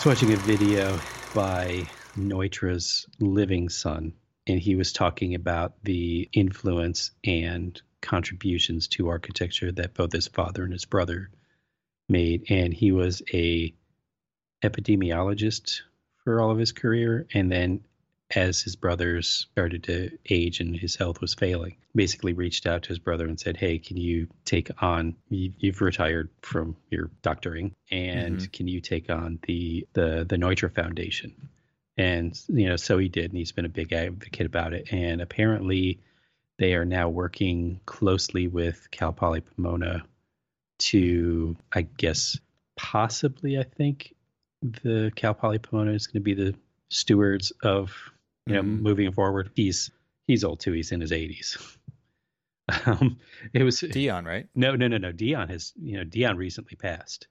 was 0.00 0.06
watching 0.06 0.32
a 0.32 0.36
video 0.38 0.98
by 1.34 1.86
Neutra's 2.16 3.06
living 3.18 3.68
son, 3.68 4.14
and 4.46 4.58
he 4.58 4.74
was 4.74 4.94
talking 4.94 5.34
about 5.34 5.74
the 5.84 6.26
influence 6.32 7.10
and 7.22 7.78
contributions 8.00 8.88
to 8.88 9.08
architecture 9.08 9.70
that 9.70 9.92
both 9.92 10.10
his 10.10 10.26
father 10.26 10.64
and 10.64 10.72
his 10.72 10.86
brother 10.86 11.28
made. 12.08 12.46
And 12.48 12.72
he 12.72 12.92
was 12.92 13.20
a 13.34 13.74
epidemiologist 14.64 15.82
for 16.24 16.40
all 16.40 16.50
of 16.50 16.56
his 16.56 16.72
career, 16.72 17.26
and 17.34 17.52
then 17.52 17.82
as 18.34 18.60
his 18.60 18.76
brothers 18.76 19.48
started 19.52 19.84
to 19.84 20.10
age 20.28 20.60
and 20.60 20.76
his 20.76 20.96
health 20.96 21.20
was 21.20 21.34
failing, 21.34 21.76
basically 21.94 22.32
reached 22.32 22.66
out 22.66 22.82
to 22.82 22.88
his 22.88 22.98
brother 22.98 23.26
and 23.26 23.40
said, 23.40 23.56
"Hey, 23.56 23.78
can 23.78 23.96
you 23.96 24.28
take 24.44 24.70
on? 24.82 25.16
You've 25.28 25.80
retired 25.80 26.30
from 26.42 26.76
your 26.90 27.10
doctoring, 27.22 27.74
and 27.90 28.36
mm-hmm. 28.36 28.50
can 28.52 28.68
you 28.68 28.80
take 28.80 29.10
on 29.10 29.38
the 29.46 29.86
the 29.92 30.24
the 30.28 30.36
Neutra 30.36 30.72
Foundation?" 30.72 31.48
And 31.96 32.40
you 32.48 32.68
know, 32.68 32.76
so 32.76 32.98
he 32.98 33.08
did, 33.08 33.30
and 33.30 33.38
he's 33.38 33.52
been 33.52 33.64
a 33.64 33.70
big 33.70 33.92
advocate 33.92 34.46
about 34.46 34.72
it. 34.74 34.92
And 34.92 35.20
apparently, 35.20 36.00
they 36.58 36.74
are 36.74 36.84
now 36.84 37.08
working 37.08 37.80
closely 37.86 38.46
with 38.46 38.90
Cal 38.90 39.12
Poly 39.12 39.40
Pomona 39.40 40.04
to, 40.78 41.56
I 41.72 41.82
guess, 41.82 42.38
possibly, 42.76 43.58
I 43.58 43.64
think 43.64 44.14
the 44.62 45.12
Cal 45.16 45.34
Poly 45.34 45.58
Pomona 45.58 45.92
is 45.92 46.06
going 46.06 46.20
to 46.20 46.20
be 46.20 46.34
the 46.34 46.54
stewards 46.90 47.52
of 47.62 47.92
you 48.46 48.54
know 48.54 48.62
mm-hmm. 48.62 48.82
moving 48.82 49.12
forward. 49.12 49.50
He's 49.54 49.90
he's 50.26 50.44
old 50.44 50.60
too. 50.60 50.72
He's 50.72 50.92
in 50.92 51.00
his 51.00 51.12
80s. 51.12 51.76
Um, 52.86 53.18
it 53.52 53.64
was 53.64 53.80
Dion, 53.80 54.24
right? 54.24 54.46
No, 54.54 54.76
no, 54.76 54.86
no, 54.86 54.96
no. 54.96 55.10
Dion 55.10 55.48
has 55.48 55.72
you 55.82 55.96
know 55.96 56.04
Dion 56.04 56.36
recently 56.36 56.76
passed. 56.76 57.26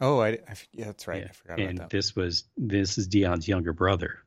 Oh, 0.00 0.20
I, 0.20 0.30
I 0.30 0.54
yeah, 0.72 0.86
that's 0.86 1.06
right. 1.06 1.22
Yeah. 1.22 1.28
I 1.28 1.32
forgot 1.32 1.60
and 1.60 1.78
about 1.78 1.90
that. 1.90 1.96
this 1.96 2.16
was 2.16 2.44
this 2.56 2.98
is 2.98 3.06
Dion's 3.06 3.46
younger 3.46 3.72
brother, 3.72 4.18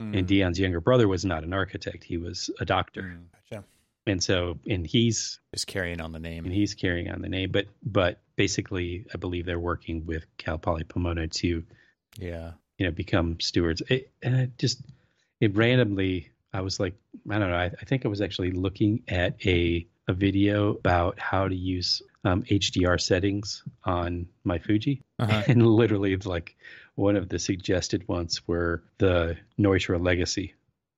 mm. 0.00 0.16
and 0.16 0.28
Dion's 0.28 0.60
younger 0.60 0.80
brother 0.80 1.08
was 1.08 1.24
not 1.24 1.42
an 1.42 1.52
architect; 1.52 2.04
he 2.04 2.18
was 2.18 2.50
a 2.60 2.64
doctor. 2.64 3.02
Mm, 3.02 3.24
gotcha. 3.50 3.64
And 4.06 4.22
so, 4.22 4.58
and 4.68 4.86
he's 4.86 5.40
just 5.52 5.66
carrying 5.66 6.00
on 6.00 6.12
the 6.12 6.20
name, 6.20 6.44
and 6.44 6.54
he's 6.54 6.74
carrying 6.74 7.10
on 7.10 7.22
the 7.22 7.28
name. 7.28 7.50
But 7.50 7.66
but 7.82 8.20
basically, 8.36 9.06
I 9.12 9.18
believe 9.18 9.46
they're 9.46 9.58
working 9.58 10.06
with 10.06 10.24
Cal 10.38 10.58
Poly 10.58 10.84
Pomona 10.84 11.26
to, 11.26 11.64
yeah, 12.16 12.52
you 12.78 12.86
know, 12.86 12.92
become 12.92 13.40
stewards. 13.40 13.82
It, 13.88 14.12
and 14.22 14.36
it 14.36 14.58
just 14.58 14.80
it 15.40 15.56
randomly 15.56 16.30
I 16.52 16.60
was 16.60 16.80
like, 16.80 16.94
I 17.30 17.38
don't 17.38 17.50
know. 17.50 17.56
I, 17.56 17.66
I, 17.66 17.84
think 17.84 18.04
I 18.04 18.08
was 18.08 18.20
actually 18.20 18.50
looking 18.50 19.02
at 19.08 19.36
a 19.46 19.86
a 20.08 20.12
video 20.12 20.70
about 20.70 21.18
how 21.18 21.46
to 21.46 21.54
use 21.54 22.02
um, 22.24 22.42
HDR 22.42 23.00
settings 23.00 23.62
on 23.84 24.26
my 24.44 24.58
Fuji, 24.58 25.02
uh-huh. 25.18 25.44
and 25.48 25.66
literally, 25.66 26.12
it's 26.12 26.26
like 26.26 26.56
one 26.96 27.16
of 27.16 27.28
the 27.28 27.38
suggested 27.38 28.06
ones 28.08 28.46
were 28.48 28.82
the 28.98 29.36
Neutra 29.58 30.04
Legacy, 30.04 30.54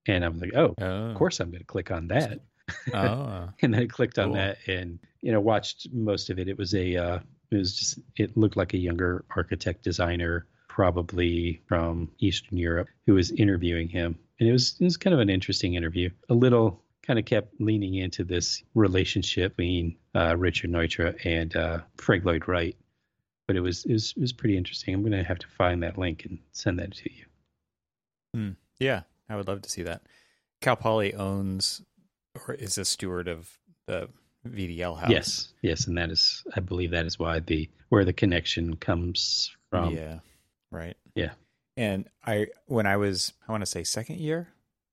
and 0.07 0.25
I'm 0.25 0.39
like, 0.39 0.55
oh, 0.57 0.75
oh. 0.81 0.85
of 0.85 1.17
course 1.17 1.41
I'm 1.41 1.51
going 1.51 1.61
to 1.61 1.67
click 1.67 1.91
on 1.91 2.09
that. 2.09 2.41
Oh. 2.95 3.51
and 3.61 3.75
then 3.75 3.83
I 3.83 3.87
clicked 3.87 4.19
on 4.19 4.29
cool. 4.29 4.35
that, 4.37 4.57
and 4.67 4.99
you 5.21 5.33
know, 5.33 5.41
watched 5.41 5.89
most 5.93 6.31
of 6.31 6.39
it. 6.39 6.49
It 6.49 6.57
was 6.57 6.75
a, 6.75 6.97
uh, 6.97 7.19
it 7.51 7.57
was 7.57 7.77
just, 7.77 7.99
it 8.17 8.35
looked 8.37 8.57
like 8.57 8.73
a 8.73 8.79
younger 8.79 9.25
architect 9.35 9.83
designer 9.83 10.47
probably 10.69 11.61
from 11.67 12.09
Eastern 12.19 12.57
Europe, 12.57 12.89
who 13.05 13.13
was 13.13 13.31
interviewing 13.33 13.89
him. 13.89 14.17
And 14.43 14.49
it 14.49 14.53
was, 14.53 14.75
it 14.81 14.83
was 14.83 14.97
kind 14.97 15.15
of 15.15 15.21
an 15.21 15.31
interesting 15.31 15.75
interview. 15.75 16.11
A 16.29 16.35
little 16.35 16.83
kind 17.07 17.17
of 17.17 17.25
kept 17.25 17.61
leaning 17.61 17.95
into 17.95 18.25
this 18.25 18.61
relationship 18.75 19.57
between 19.57 19.97
uh, 20.17 20.37
Richard 20.37 20.69
Neutra 20.69 21.15
and 21.25 21.55
uh, 21.55 21.83
Frank 21.97 22.25
Lloyd 22.25 22.49
Wright. 22.49 22.77
But 23.47 23.55
it 23.55 23.61
was, 23.61 23.85
it 23.85 23.93
was, 23.93 24.13
it 24.17 24.21
was 24.21 24.33
pretty 24.33 24.57
interesting. 24.57 24.95
I'm 24.95 25.03
going 25.03 25.13
to 25.13 25.23
have 25.23 25.39
to 25.39 25.47
find 25.47 25.81
that 25.85 25.97
link 25.97 26.25
and 26.25 26.41
send 26.51 26.81
that 26.81 26.93
to 26.93 27.15
you. 27.15 27.25
Mm, 28.37 28.57
yeah, 28.81 29.03
I 29.29 29.37
would 29.37 29.47
love 29.47 29.63
to 29.63 29.71
see 29.71 29.85
that. 29.85 30.03
Cal 30.61 30.75
Poly 30.75 31.15
owns 31.15 31.81
or 32.35 32.55
is 32.55 32.77
a 32.79 32.85
steward 32.85 33.29
of 33.29 33.49
the 33.87 34.09
VDL 34.45 34.99
house. 34.99 35.09
Yes, 35.09 35.53
yes, 35.63 35.87
and 35.87 35.97
that 35.99 36.11
is, 36.11 36.43
I 36.57 36.59
believe, 36.59 36.91
that 36.91 37.07
is 37.07 37.17
why 37.17 37.39
the 37.39 37.71
where 37.91 38.05
the 38.05 38.13
connection 38.13 38.75
comes 38.75 39.55
from. 39.71 39.95
Yeah, 39.95 40.19
right? 40.73 40.97
Yeah. 41.15 41.31
And 41.77 42.09
I, 42.25 42.49
when 42.67 42.87
I 42.87 42.97
was, 42.97 43.33
I 43.47 43.53
want 43.53 43.63
to 43.63 43.67
say 43.67 43.85
second 43.85 44.19
year, 44.19 44.49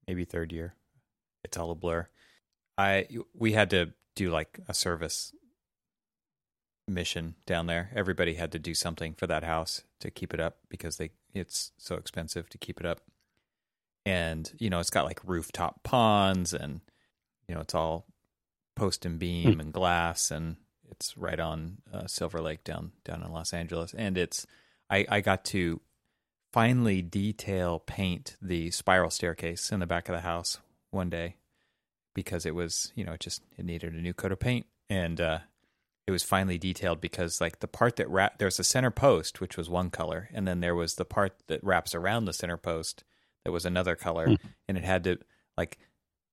maybe 0.08 0.26
third 0.26 0.52
year, 0.52 0.76
it's 1.44 1.58
all 1.58 1.72
a 1.72 1.76
blur. 1.76 2.08
I, 2.78 3.08
we 3.34 3.52
had 3.54 3.70
to 3.72 3.94
do 4.16 4.30
like 4.30 4.60
a 4.68 4.74
service 4.74 5.34
mission 6.88 7.36
down 7.46 7.68
there. 7.68 7.92
Everybody 7.94 8.36
had 8.36 8.52
to 8.54 8.60
do 8.60 8.74
something 8.74 9.14
for 9.14 9.28
that 9.28 9.44
house 9.44 9.84
to 10.00 10.10
keep 10.10 10.34
it 10.34 10.40
up 10.40 10.58
because 10.70 10.98
they, 10.98 11.12
it's 11.34 11.72
so 11.78 11.96
expensive 11.96 12.50
to 12.50 12.58
keep 12.58 12.80
it 12.80 12.86
up. 12.86 13.02
And, 14.06 14.52
you 14.58 14.70
know, 14.70 14.80
it's 14.80 14.90
got 14.90 15.06
like 15.06 15.20
rooftop 15.26 15.84
ponds 15.84 16.54
and, 16.54 16.80
you 17.48 17.56
know, 17.56 17.62
it's 17.62 17.76
all 17.76 18.08
post 18.76 19.06
and 19.06 19.20
beam 19.20 19.56
hmm. 19.56 19.60
and 19.60 19.74
glass 19.74 20.32
and 20.32 20.56
it's 20.92 21.18
right 21.18 21.40
on 21.40 21.78
uh, 21.94 22.08
Silver 22.08 22.42
Lake 22.42 22.64
down 22.64 22.92
down 23.04 23.24
in 23.24 23.32
Los 23.32 23.54
Angeles, 23.54 23.94
and 23.94 24.18
it's 24.18 24.46
I, 24.90 25.06
I 25.08 25.22
got 25.22 25.46
to 25.46 25.82
finally 26.52 27.02
detail 27.02 27.80
paint 27.80 28.36
the 28.42 28.72
spiral 28.72 29.10
staircase 29.10 29.72
in 29.72 29.80
the 29.80 29.88
back 29.88 30.10
of 30.10 30.16
the 30.16 30.22
house 30.22 30.60
one 30.92 31.10
day 31.10 31.36
because 32.14 32.46
it 32.46 32.56
was 32.56 32.92
you 32.96 33.04
know 33.04 33.14
it 33.14 33.20
just 33.20 33.42
it 33.58 33.66
needed 33.66 33.94
a 33.94 34.02
new 34.02 34.14
coat 34.14 34.32
of 34.32 34.40
paint 34.40 34.66
and 34.90 35.22
uh, 35.22 35.40
it 36.08 36.12
was 36.12 36.24
finally 36.24 36.58
detailed 36.58 37.00
because 37.00 37.40
like 37.40 37.60
the 37.60 37.68
part 37.68 37.96
that 37.98 38.10
wrap 38.10 38.40
there's 38.40 38.60
a 38.60 38.64
center 38.64 38.92
post 38.92 39.40
which 39.40 39.58
was 39.58 39.70
one 39.70 39.90
color 39.90 40.30
and 40.34 40.48
then 40.48 40.60
there 40.60 40.76
was 40.76 40.96
the 40.96 41.06
part 41.06 41.36
that 41.48 41.64
wraps 41.64 41.94
around 41.94 42.26
the 42.26 42.34
center 42.34 42.58
post 42.58 43.04
that 43.46 43.52
was 43.52 43.66
another 43.66 43.96
color 43.96 44.28
mm. 44.28 44.38
and 44.68 44.78
it 44.78 44.84
had 44.84 45.04
to 45.04 45.18
like 45.58 45.78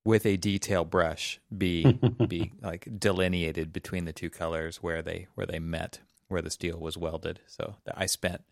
with 0.07 0.25
a 0.25 0.37
detail 0.37 0.85
brush 0.85 1.41
be 1.57 1.85
be 2.29 2.53
like 2.63 2.89
delineated 2.99 3.73
between 3.73 4.05
the 4.07 4.13
two 4.13 4.31
colors 4.31 4.79
where 4.79 5.03
they 5.03 5.27
where 5.35 5.47
they 5.47 5.59
met 5.59 6.01
where 6.29 6.43
the 6.43 6.51
steel 6.51 6.79
was 6.79 6.97
welded. 6.97 7.41
So 7.47 7.77
I 7.95 8.07
spent 8.07 8.43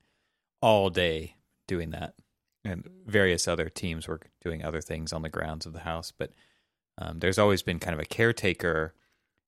all 0.60 0.90
day 0.90 1.36
doing 1.66 1.90
that, 1.90 2.14
and 2.64 2.88
various 3.06 3.46
other 3.48 3.68
teams 3.68 4.08
were 4.08 4.20
doing 4.42 4.64
other 4.64 4.80
things 4.80 5.12
on 5.12 5.22
the 5.22 5.28
grounds 5.28 5.66
of 5.66 5.72
the 5.72 5.80
house. 5.80 6.12
But 6.16 6.30
um, 6.98 7.18
there's 7.18 7.38
always 7.38 7.62
been 7.62 7.78
kind 7.78 7.94
of 7.94 8.00
a 8.00 8.06
caretaker 8.06 8.94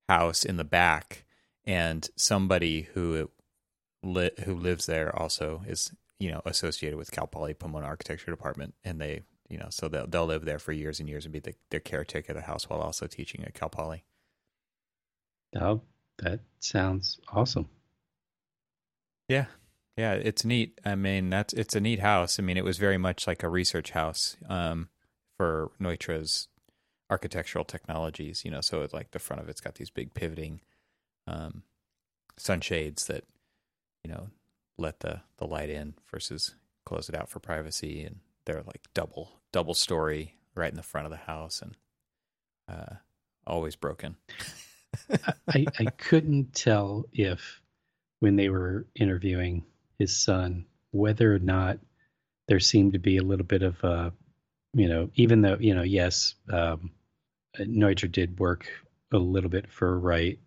house 0.09 0.45
in 0.45 0.57
the 0.57 0.65
back, 0.65 1.25
and 1.65 2.09
somebody 2.17 2.83
who 2.95 3.31
li- 4.03 4.31
who 4.45 4.55
lives 4.55 4.87
there 4.87 5.15
also 5.15 5.63
is 5.67 5.93
you 6.19 6.31
know 6.31 6.43
associated 6.45 6.97
with 6.97 7.11
Cal 7.11 7.27
Poly 7.27 7.55
Pomona 7.55 7.87
Architecture 7.87 8.31
Department, 8.31 8.75
and 8.85 9.01
they 9.01 9.23
you 9.49 9.59
know 9.59 9.69
so 9.71 9.89
they'll 9.89 10.07
they'll 10.07 10.27
live 10.27 10.45
there 10.45 10.59
for 10.59 10.73
years 10.73 11.01
and 11.01 11.09
years 11.09 11.25
and 11.25 11.33
be 11.33 11.41
the, 11.41 11.55
their 11.71 11.81
caretaker 11.81 12.33
of 12.33 12.37
the 12.37 12.43
house 12.43 12.69
while 12.69 12.81
also 12.81 13.07
teaching 13.07 13.45
at 13.45 13.55
Cal 13.55 13.69
Poly. 13.69 14.05
Oh, 15.59 15.81
that 16.19 16.41
sounds 16.61 17.21
awesome. 17.33 17.69
Yeah. 19.29 19.47
Yeah, 19.97 20.13
it's 20.13 20.45
neat. 20.45 20.79
I 20.85 20.95
mean, 20.95 21.31
that's 21.31 21.55
it's 21.55 21.75
a 21.75 21.81
neat 21.81 22.01
house. 22.01 22.39
I 22.39 22.43
mean, 22.43 22.59
it 22.59 22.65
was 22.65 22.77
very 22.77 22.99
much 22.99 23.27
like 23.27 23.43
a 23.43 23.49
research 23.49 23.91
house 23.91 24.37
um, 24.49 24.89
for 25.39 25.71
Neutra's 25.81 26.49
architectural 27.09 27.65
technologies. 27.65 28.45
You 28.45 28.51
know, 28.51 28.61
so 28.61 28.83
it's 28.83 28.93
like 28.93 29.13
the 29.13 29.19
front 29.19 29.43
of 29.43 29.49
it's 29.49 29.61
got 29.61 29.77
these 29.77 29.89
big 29.89 30.13
pivoting 30.13 30.61
um, 31.27 31.63
sunshades 32.37 33.07
that 33.07 33.25
you 34.05 34.11
know 34.11 34.29
let 34.77 35.01
the 35.01 35.23
the 35.39 35.47
light 35.47 35.71
in 35.71 35.95
versus 36.11 36.55
close 36.85 37.09
it 37.09 37.15
out 37.15 37.31
for 37.31 37.41
privacy, 37.41 38.05
and 38.05 38.21
they're 38.45 38.63
like 38.67 38.83
double 38.93 39.33
double 39.51 39.75
story 39.75 40.35
right 40.55 40.71
in 40.71 40.77
the 40.77 40.83
front 40.83 41.07
of 41.07 41.11
the 41.11 41.17
house, 41.17 41.63
and 41.63 41.75
uh, 42.69 42.97
always 43.47 43.77
broken. 43.77 44.17
I 45.49 45.65
I 45.79 45.87
couldn't 45.97 46.53
tell 46.53 47.07
if 47.15 47.63
when 48.21 48.37
they 48.37 48.51
were 48.51 48.87
interviewing 48.95 49.65
his 49.99 50.17
son 50.17 50.67
whether 50.97 51.35
or 51.35 51.39
not 51.39 51.79
there 52.49 52.61
seemed 52.61 52.95
to 52.95 52.99
be 52.99 53.19
a 53.19 53.23
little 53.23 53.45
bit 53.45 53.63
of 53.63 53.83
a, 53.85 54.13
you 54.73 54.89
know, 54.89 55.11
even 55.15 55.43
though, 55.43 55.57
you 55.59 55.75
know, 55.75 55.83
yes, 55.83 56.35
um, 56.53 56.91
Neutra 57.59 58.11
did 58.11 58.39
work 58.39 58.69
a 59.13 59.19
little 59.19 59.51
bit 59.51 59.71
for 59.71 59.99
Wright, 59.99 60.39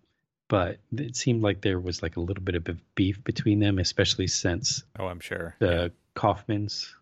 but 0.48 0.80
it 0.96 1.16
seemed 1.16 1.44
like 1.44 1.62
there 1.62 1.80
was 1.80 2.02
like 2.02 2.18
a 2.18 2.22
little 2.22 2.44
bit 2.44 2.56
of 2.56 2.68
beef 2.96 3.24
between 3.24 3.60
them, 3.60 3.80
especially 3.80 4.28
since 4.28 4.84
oh, 4.98 5.08
I'm 5.08 5.20
sure 5.20 5.56
the 5.60 5.68
yeah. 5.68 5.88
Kaufmans 6.16 6.94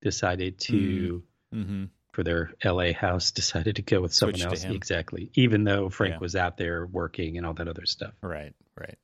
decided 0.00 0.58
to 0.60 1.22
mm-hmm. 1.54 1.84
for 2.12 2.22
their 2.22 2.52
LA 2.64 2.92
house 2.92 3.30
decided 3.30 3.76
to 3.76 3.82
go 3.82 4.00
with 4.00 4.14
someone 4.14 4.40
else 4.40 4.64
exactly, 4.64 5.30
even 5.34 5.64
though 5.64 5.90
Frank 5.90 6.14
yeah. 6.14 6.18
was 6.18 6.36
out 6.36 6.56
there 6.56 6.86
working 6.86 7.36
and 7.36 7.46
all 7.46 7.54
that 7.54 7.68
other 7.68 7.86
stuff. 7.86 8.14
Right, 8.22 8.54
right. 8.78 8.98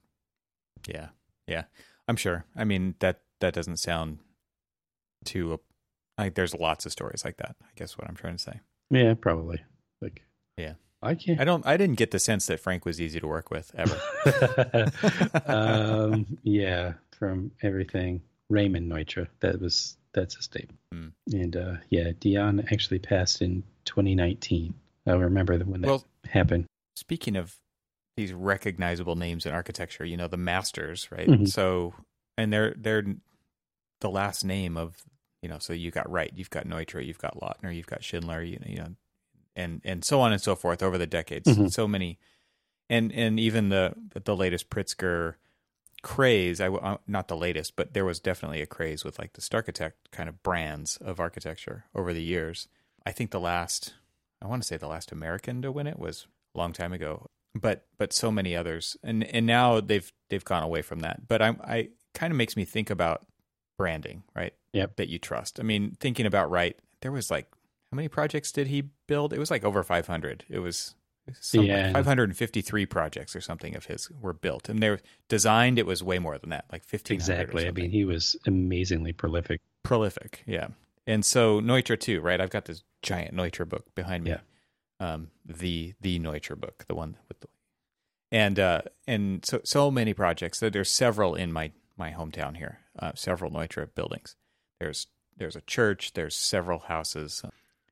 Yeah, 0.89 1.09
yeah, 1.47 1.65
I'm 2.09 2.17
sure. 2.17 2.45
I 2.57 2.65
mean 2.65 2.95
that 3.01 3.21
that 3.41 3.55
doesn't 3.55 3.77
sound 3.77 4.19
too. 5.25 5.61
Like 6.17 6.35
there's 6.35 6.55
lots 6.55 6.87
of 6.87 6.93
stories 6.93 7.25
like 7.25 7.37
that. 7.37 7.55
I 7.63 7.69
guess 7.77 7.97
what 7.97 8.09
I'm 8.09 8.17
trying 8.17 8.37
to 8.37 8.43
say. 8.43 8.61
Yeah, 8.91 9.15
probably. 9.15 9.61
Like 10.01 10.23
yeah, 10.57 10.75
I 11.03 11.15
can't. 11.15 11.41
I 11.41 11.45
don't. 11.45 11.65
I 11.67 11.77
didn't 11.77 11.97
get 11.99 12.11
the 12.11 12.19
sense 12.19 12.47
that 12.47 12.61
Frank 12.61 12.85
was 12.85 13.01
easy 13.01 13.21
to 13.21 13.27
work 13.27 13.51
with 13.51 13.71
ever. 13.77 14.01
um, 15.47 16.39
yeah, 16.43 16.95
from 17.19 17.51
everything 17.63 18.23
Raymond 18.49 18.91
Neutra. 18.91 19.29
That 19.41 19.61
was 19.61 19.97
that's 20.13 20.37
his 20.37 20.49
name. 20.55 20.69
Mm. 20.95 21.13
And 21.41 21.57
uh, 21.57 21.75
yeah, 21.91 22.11
Dion 22.19 22.67
actually 22.73 22.99
passed 22.99 23.43
in 23.43 23.63
2019. 23.85 24.75
I 25.07 25.13
remember 25.13 25.57
when 25.59 25.83
that 25.83 25.87
Well- 25.87 26.05
happened. 26.29 26.67
Speaking 26.97 27.37
of 27.37 27.57
these 28.19 28.33
recognizable 28.33 29.15
names 29.15 29.47
in 29.47 29.53
architecture, 29.53 30.05
you 30.05 30.17
know, 30.17 30.29
the 30.29 30.37
masters, 30.37 31.09
right? 31.11 31.29
Mhm. 31.29 31.49
So, 31.49 31.95
and 32.37 32.53
they're 32.53 32.75
they're 32.77 33.05
the 34.01 34.11
last 34.11 34.45
name 34.45 34.77
of 34.77 35.05
you 35.41 35.49
know. 35.49 35.59
So 35.59 35.73
you 35.73 35.91
got 35.91 36.11
Wright, 36.11 36.33
you've 36.35 36.51
got 36.51 36.67
Neutra, 36.67 37.05
you've 37.07 37.19
got 37.19 37.39
Lautner, 37.41 37.75
you've 37.75 37.87
got 37.87 38.03
Schindler, 38.03 38.43
you 38.43 38.59
know, 38.59 38.67
you 38.67 38.79
know, 38.79 38.95
and 39.57 39.81
and 39.85 40.05
so 40.05 40.21
on 40.21 40.33
and 40.33 40.43
so 40.43 40.55
forth 40.57 40.83
over 40.83 40.99
the 40.99 41.07
decades. 41.07 41.49
Mhm. 41.49 41.73
So 41.73 41.87
many, 41.87 42.19
and 42.91 43.13
and 43.13 43.39
even 43.39 43.69
the 43.69 43.95
the 44.25 44.37
latest 44.37 44.69
Pritzker 44.69 45.37
craze. 46.03 46.61
I 46.61 46.69
uh, 46.69 46.99
not 47.07 47.29
the 47.29 47.37
latest, 47.37 47.77
but 47.77 47.95
there 47.95 48.05
was 48.05 48.21
definitely 48.21 48.63
a 48.63 48.67
craze 48.67 49.05
with 49.05 49.19
like 49.19 49.35
the 49.35 49.41
Starchitect 49.41 49.93
kind 50.11 50.29
of 50.29 50.43
brands 50.43 50.97
of 50.97 51.21
architecture 51.21 51.85
over 51.95 52.13
the 52.13 52.23
years. 52.23 52.69
I 53.07 53.13
think 53.13 53.31
the 53.31 53.41
last, 53.41 53.95
I 54.43 54.47
want 54.47 54.63
to 54.63 54.67
say 54.67 54.77
the 54.77 54.89
last 54.89 55.13
American 55.13 55.63
to 55.63 55.73
win 55.73 55.87
it 55.87 55.99
was 55.99 56.27
a 56.55 56.59
long 56.59 56.73
time 56.73 56.93
ago, 56.93 57.31
but 57.61 57.87
but 57.99 58.13
so 58.13 58.31
many 58.31 58.57
others, 58.57 58.97
and 59.03 59.25
and 59.25 59.47
now 59.47 59.81
they've 59.81 60.11
they've 60.31 60.45
gone 60.45 60.63
away 60.63 60.83
from 60.83 61.01
that. 61.01 61.27
But 61.29 61.43
I'm 61.43 61.61
I 61.65 61.89
kind 62.15 62.33
of 62.33 62.37
makes 62.37 62.57
me 62.57 62.65
think 62.65 62.91
about 62.91 63.27
branding, 63.77 64.23
right? 64.35 64.55
Yep. 64.73 64.97
That 64.97 65.09
you 65.09 65.19
trust. 65.19 65.61
I 65.61 65.63
mean, 65.63 65.97
thinking 66.01 66.27
about 66.27 66.51
Wright, 66.51 66.79
there 67.01 67.13
was 67.13 67.31
like 67.31 67.47
how 67.93 67.97
many 67.97 68.09
projects 68.09 68.53
did 68.53 68.67
he 68.67 68.83
build? 69.07 69.33
It 69.33 69.39
was 69.39 69.51
like 69.51 69.65
over 69.65 69.83
500. 69.83 70.45
It 70.49 70.59
was 70.59 70.95
some, 71.41 71.65
Yeah. 71.65 71.93
553 71.93 72.87
projects 72.87 73.35
or 73.37 73.41
something 73.41 73.75
of 73.77 73.87
his 73.87 74.11
were 74.21 74.33
built, 74.33 74.69
and 74.69 74.83
they're 74.83 75.01
designed. 75.29 75.79
It 75.79 75.87
was 75.87 76.03
way 76.03 76.19
more 76.19 76.39
than 76.39 76.51
that, 76.51 76.65
like 76.73 76.85
15. 76.85 77.15
Exactly. 77.15 77.67
I 77.67 77.71
mean, 77.71 77.91
he 77.91 78.05
was 78.05 78.37
amazingly 78.47 79.13
prolific. 79.13 79.61
prolific 79.83 80.43
yeah 80.47 80.69
and 81.07 81.25
so 81.25 81.61
neutra 81.63 81.99
too 81.99 82.21
right 82.21 82.41
i've 82.43 82.51
got 82.51 82.67
this 82.67 82.83
giant 83.01 83.35
neutra 83.35 83.67
book 83.67 83.87
behind 83.95 84.25
me 84.25 84.31
Yeah. 84.33 84.41
Um 85.01 85.31
the 85.45 85.95
the 86.01 86.19
neutra 86.19 86.59
book 86.59 86.85
the 86.89 86.95
one 86.95 87.17
with 87.29 87.41
the 87.41 87.49
and 88.33 88.59
uh 88.59 88.83
and 89.07 89.45
so 89.45 89.61
so 89.65 89.91
many 89.91 90.13
projects. 90.15 90.61
There- 90.61 90.71
there's 90.71 90.91
several 90.91 91.35
in 91.35 91.53
my 91.53 91.73
my 91.97 92.13
hometown 92.13 92.57
here 92.57 92.81
uh 92.99 93.13
several 93.15 93.51
neutra 93.51 93.89
buildings. 93.95 94.37
There's 94.81 95.07
there's 95.37 95.57
a 95.57 95.61
church 95.63 96.13
there's 96.15 96.35
several 96.35 96.81
houses. 96.81 97.43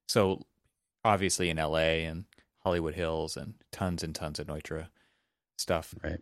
So 0.09 0.43
obviously 1.05 1.49
in 1.51 1.57
la 1.59 1.77
and 1.79 2.25
hollywood 2.65 2.95
hills 2.95 3.37
and 3.37 3.55
tons 3.71 4.03
and 4.03 4.15
tons 4.15 4.39
of 4.41 4.49
neutra 4.49 4.89
stuff. 5.57 5.95
Right. 6.03 6.21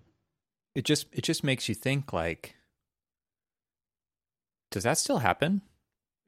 it 0.74 0.84
just 0.84 1.06
it 1.12 1.22
just 1.22 1.42
makes 1.42 1.68
you 1.68 1.74
think 1.74 2.12
like 2.12 2.56
does 4.70 4.82
that 4.82 4.98
still 4.98 5.18
happen 5.18 5.62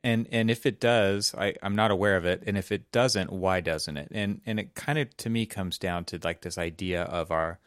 and 0.06 0.28
and 0.30 0.50
if 0.50 0.64
it 0.66 0.78
does 0.80 1.34
i 1.34 1.54
i'm 1.62 1.74
not 1.74 1.90
aware 1.90 2.16
of 2.16 2.24
it. 2.24 2.42
And 2.46 2.56
if 2.56 2.70
it 2.70 2.90
doesn't 2.92 3.32
why 3.32 3.60
doesn't 3.60 3.96
it? 3.96 4.08
And 4.12 4.40
and 4.46 4.60
it 4.60 4.74
kind 4.74 4.98
of 4.98 5.16
to 5.18 5.30
me 5.30 5.46
comes 5.46 5.78
down 5.78 6.04
to 6.06 6.20
like 6.22 6.40
this 6.42 6.56
idea 6.58 7.02
of 7.02 7.30
our 7.30 7.58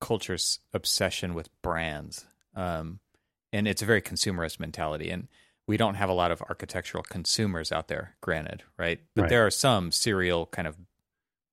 culture's 0.00 0.60
obsession 0.74 1.34
with 1.34 1.48
brands. 1.62 2.26
Um 2.54 3.00
and 3.52 3.66
it's 3.66 3.82
a 3.82 3.86
very 3.86 4.02
consumerist 4.02 4.60
mentality. 4.60 5.10
And 5.10 5.28
we 5.66 5.76
don't 5.76 5.94
have 5.94 6.10
a 6.10 6.14
lot 6.22 6.30
of 6.30 6.42
architectural 6.42 7.02
consumers 7.04 7.72
out 7.72 7.88
there 7.88 8.16
granted 8.20 8.62
right? 8.78 9.00
But 9.14 9.22
Right. 9.22 9.30
there 9.30 9.46
are 9.46 9.50
some 9.50 9.90
serial 9.92 10.46
kind 10.46 10.68
of 10.68 10.76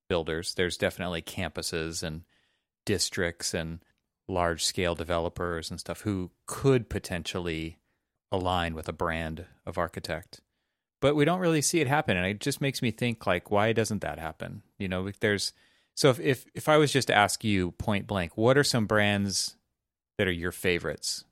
builders. 0.10 0.54
There's 0.56 0.78
definitely 0.78 1.22
campuses 1.22 2.04
and 2.04 2.24
districts 2.86 3.54
and 3.54 3.80
large 4.28 4.64
scale 4.64 4.96
developers 4.96 5.70
and 5.72 5.80
stuff 5.80 6.02
who 6.02 6.32
could 6.46 6.90
potentially 6.90 7.78
align 8.32 8.74
with 8.74 8.90
a 8.90 8.94
brand 8.94 9.46
of 9.66 9.78
architect. 9.78 10.42
But 11.00 11.16
we 11.16 11.26
don't 11.26 11.40
really 11.40 11.62
see 11.62 11.80
it 11.80 11.88
happen 11.88 12.18
and 12.18 12.26
it 12.26 12.40
just 12.40 12.62
makes 12.62 12.82
me 12.82 12.92
think 12.92 13.28
like 13.28 13.52
why 13.52 13.74
doesn't 13.74 14.02
that 14.02 14.20
happen? 14.20 14.64
You 14.80 14.88
know 14.88 15.10
there's 15.20 15.54
so 15.96 16.10
if 16.10 16.20
if, 16.20 16.46
if 16.54 16.70
i 16.70 16.78
was 16.78 16.92
just 16.92 17.08
to 17.08 17.16
ask 17.16 17.44
you 17.44 17.72
point 17.72 18.06
blank 18.06 18.38
what 18.38 18.58
are 18.58 18.64
some 18.64 18.86
brands 18.86 19.56
that 20.20 20.28
are 20.28 20.32
your 20.32 20.52
favorites 20.52 21.24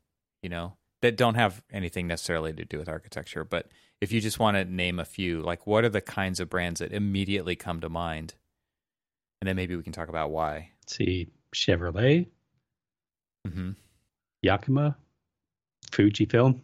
you 0.42 0.50
know 0.50 0.74
that 1.03 1.15
don't 1.15 1.36
have 1.36 1.62
anything 1.71 2.07
necessarily 2.07 2.51
to 2.51 2.65
do 2.65 2.80
with 2.80 2.89
architecture 2.89 3.44
but 3.44 3.69
if 4.01 4.12
you 4.12 4.21
just 4.21 4.39
want 4.39 4.57
to 4.57 4.65
name 4.65 5.00
a 5.00 5.06
few 5.06 5.42
like 5.42 5.65
what 5.65 5.83
are 5.83 5.89
the 5.89 6.01
kinds 6.01 6.39
of 6.39 6.50
brands 6.50 6.80
that 6.80 6.92
immediately 6.92 7.56
come 7.56 7.81
to 7.81 7.89
mind? 7.89 8.36
And 9.42 9.47
then 9.47 9.56
maybe 9.56 9.75
we 9.75 9.83
can 9.83 9.94
talk 9.94 10.09
about 10.09 10.31
why. 10.31 10.71
Let's 10.81 10.95
see, 10.95 11.30
Chevrolet, 11.53 12.27
mm-hmm. 13.47 13.71
Yakima, 14.42 14.95
Fujifilm. 15.92 16.62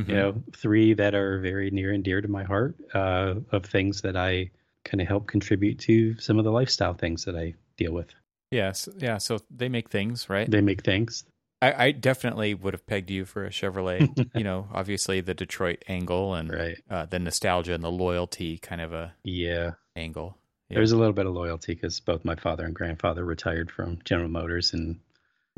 Mm-hmm. 0.00 0.10
You 0.10 0.16
know, 0.16 0.42
three 0.56 0.94
that 0.94 1.14
are 1.14 1.40
very 1.40 1.70
near 1.70 1.92
and 1.92 2.02
dear 2.04 2.20
to 2.20 2.28
my 2.28 2.44
heart 2.44 2.76
uh, 2.94 3.34
of 3.52 3.64
things 3.66 4.02
that 4.02 4.16
I 4.16 4.50
kind 4.84 5.00
of 5.00 5.08
help 5.08 5.26
contribute 5.26 5.78
to 5.80 6.18
some 6.18 6.38
of 6.38 6.44
the 6.44 6.50
lifestyle 6.52 6.94
things 6.94 7.24
that 7.26 7.36
I 7.36 7.54
deal 7.76 7.92
with. 7.92 8.08
yes 8.50 8.88
yeah 8.98 9.18
so 9.18 9.38
they 9.50 9.68
make 9.68 9.90
things 9.90 10.28
right 10.28 10.50
They 10.50 10.60
make 10.60 10.82
things. 10.82 11.24
I, 11.62 11.86
I 11.86 11.90
definitely 11.92 12.54
would 12.54 12.72
have 12.72 12.86
pegged 12.86 13.10
you 13.10 13.26
for 13.26 13.44
a 13.44 13.50
Chevrolet. 13.50 14.00
you 14.34 14.44
know, 14.44 14.66
obviously 14.72 15.20
the 15.20 15.34
Detroit 15.34 15.84
angle 15.88 16.34
and 16.34 16.50
Right. 16.50 16.78
uh, 16.90 17.04
the 17.06 17.18
nostalgia 17.18 17.74
and 17.74 17.84
the 17.84 17.90
loyalty 17.90 18.56
kind 18.58 18.80
of 18.80 18.92
a 18.94 19.12
Yeah. 19.24 19.72
angle. 19.94 20.38
Yeah. 20.70 20.76
There's 20.76 20.92
a 20.92 20.96
little 20.96 21.12
bit 21.12 21.26
of 21.26 21.34
loyalty 21.34 21.74
because 21.74 22.00
both 22.00 22.24
my 22.24 22.34
father 22.36 22.64
and 22.64 22.74
grandfather 22.74 23.24
retired 23.26 23.70
from 23.70 23.98
General 24.04 24.30
Motors, 24.30 24.72
and 24.72 25.00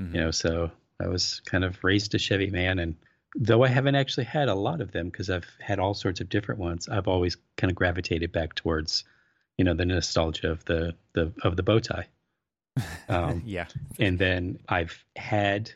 Mhm. 0.00 0.14
you 0.14 0.20
know, 0.22 0.30
so 0.32 0.72
I 0.98 1.06
was 1.06 1.40
kind 1.44 1.62
of 1.64 1.78
raised 1.84 2.14
a 2.14 2.18
Chevy 2.18 2.50
man. 2.50 2.78
And 2.80 2.96
though 3.34 3.62
I 3.64 3.68
haven't 3.68 3.94
actually 3.94 4.24
had 4.24 4.48
a 4.48 4.54
lot 4.54 4.80
of 4.80 4.92
them 4.92 5.08
because 5.08 5.30
I've 5.30 5.46
had 5.60 5.78
all 5.78 5.94
sorts 5.94 6.20
of 6.20 6.28
different 6.28 6.60
ones, 6.60 6.88
I've 6.88 7.08
always 7.08 7.36
kind 7.56 7.70
of 7.70 7.74
gravitated 7.76 8.32
back 8.32 8.54
towards, 8.54 9.04
you 9.58 9.64
know, 9.64 9.74
the 9.74 9.86
nostalgia 9.86 10.50
of 10.50 10.64
the 10.66 10.94
the 11.14 11.32
of 11.42 11.56
the 11.56 11.62
bow 11.62 11.78
tie. 11.78 12.06
Um, 13.08 13.42
yeah. 13.46 13.66
and 13.98 14.18
then 14.18 14.58
I've 14.68 15.04
had 15.16 15.70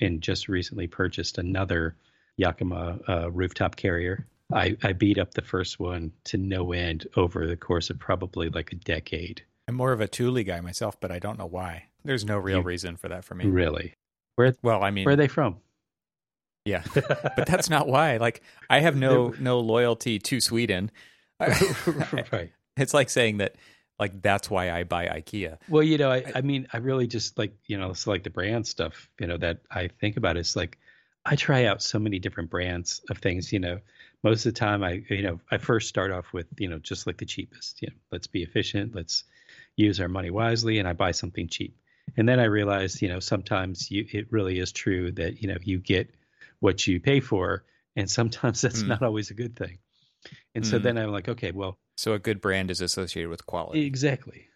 and 0.00 0.20
just 0.22 0.48
recently 0.48 0.86
purchased 0.86 1.38
another 1.38 1.96
Yakima 2.36 2.98
uh, 3.08 3.30
rooftop 3.30 3.76
carrier. 3.76 4.26
I, 4.52 4.76
I 4.82 4.92
beat 4.92 5.18
up 5.18 5.34
the 5.34 5.42
first 5.42 5.78
one 5.78 6.12
to 6.24 6.38
no 6.38 6.72
end 6.72 7.06
over 7.16 7.46
the 7.46 7.56
course 7.56 7.90
of 7.90 7.98
probably 7.98 8.48
like 8.48 8.72
a 8.72 8.76
decade. 8.76 9.42
I'm 9.66 9.74
more 9.74 9.92
of 9.92 10.00
a 10.00 10.06
Thule 10.06 10.42
guy 10.44 10.60
myself, 10.60 10.98
but 11.00 11.10
I 11.10 11.18
don't 11.18 11.38
know 11.38 11.46
why. 11.46 11.84
There's 12.04 12.24
no 12.24 12.38
real 12.38 12.58
You- 12.58 12.62
reason 12.64 12.96
for 12.96 13.08
that 13.08 13.24
for 13.24 13.34
me. 13.34 13.44
Really, 13.44 13.92
Where? 14.36 14.54
Well, 14.62 14.82
I 14.82 14.90
mean, 14.90 15.04
where 15.04 15.12
are 15.12 15.16
they 15.16 15.28
from? 15.28 15.56
Yeah, 16.68 16.82
but 16.94 17.46
that's 17.46 17.70
not 17.70 17.88
why. 17.88 18.18
Like, 18.18 18.42
I 18.68 18.80
have 18.80 18.96
no 18.96 19.34
no 19.38 19.60
loyalty 19.60 20.18
to 20.18 20.40
Sweden. 20.40 20.90
right. 21.40 22.52
It's 22.76 22.94
like 22.94 23.10
saying 23.10 23.38
that, 23.38 23.56
like, 23.98 24.22
that's 24.22 24.50
why 24.50 24.70
I 24.70 24.84
buy 24.84 25.06
IKEA. 25.06 25.58
Well, 25.68 25.82
you 25.82 25.98
know, 25.98 26.10
I, 26.10 26.24
I 26.34 26.40
mean, 26.42 26.68
I 26.72 26.78
really 26.78 27.06
just 27.06 27.38
like, 27.38 27.52
you 27.66 27.78
know, 27.78 27.90
it's 27.90 28.06
like 28.06 28.22
the 28.22 28.30
brand 28.30 28.66
stuff, 28.66 29.08
you 29.18 29.26
know, 29.26 29.36
that 29.38 29.60
I 29.70 29.88
think 29.88 30.16
about 30.16 30.36
is 30.36 30.54
like, 30.54 30.78
I 31.24 31.36
try 31.36 31.64
out 31.64 31.82
so 31.82 31.98
many 31.98 32.18
different 32.18 32.50
brands 32.50 33.00
of 33.10 33.18
things, 33.18 33.52
you 33.52 33.58
know, 33.58 33.80
most 34.22 34.46
of 34.46 34.54
the 34.54 34.58
time 34.58 34.82
I, 34.82 35.02
you 35.08 35.22
know, 35.22 35.40
I 35.50 35.58
first 35.58 35.88
start 35.88 36.10
off 36.10 36.32
with, 36.32 36.46
you 36.58 36.68
know, 36.68 36.78
just 36.78 37.06
like 37.06 37.18
the 37.18 37.26
cheapest, 37.26 37.82
you 37.82 37.88
know, 37.88 37.96
let's 38.10 38.26
be 38.26 38.42
efficient. 38.42 38.94
Let's 38.94 39.24
use 39.76 40.00
our 40.00 40.08
money 40.08 40.30
wisely. 40.30 40.78
And 40.78 40.88
I 40.88 40.92
buy 40.92 41.12
something 41.12 41.48
cheap. 41.48 41.76
And 42.16 42.28
then 42.28 42.40
I 42.40 42.44
realized, 42.44 43.02
you 43.02 43.08
know, 43.08 43.20
sometimes 43.20 43.90
you, 43.90 44.06
it 44.10 44.26
really 44.30 44.58
is 44.58 44.72
true 44.72 45.12
that, 45.12 45.42
you 45.42 45.48
know, 45.48 45.58
you 45.62 45.78
get 45.78 46.10
what 46.60 46.86
you 46.86 47.00
pay 47.00 47.20
for. 47.20 47.64
And 47.96 48.10
sometimes 48.10 48.60
that's 48.62 48.82
Mm. 48.82 48.88
not 48.88 49.02
always 49.02 49.30
a 49.30 49.34
good 49.34 49.56
thing. 49.56 49.78
And 50.54 50.66
so 50.66 50.78
Mm. 50.78 50.82
then 50.82 50.98
I'm 50.98 51.12
like, 51.12 51.28
okay, 51.28 51.52
well, 51.52 51.78
So 51.96 52.12
a 52.14 52.18
good 52.18 52.40
brand 52.40 52.70
is 52.70 52.80
associated 52.80 53.28
with 53.30 53.46
quality. 53.46 53.84
Exactly. 53.84 54.46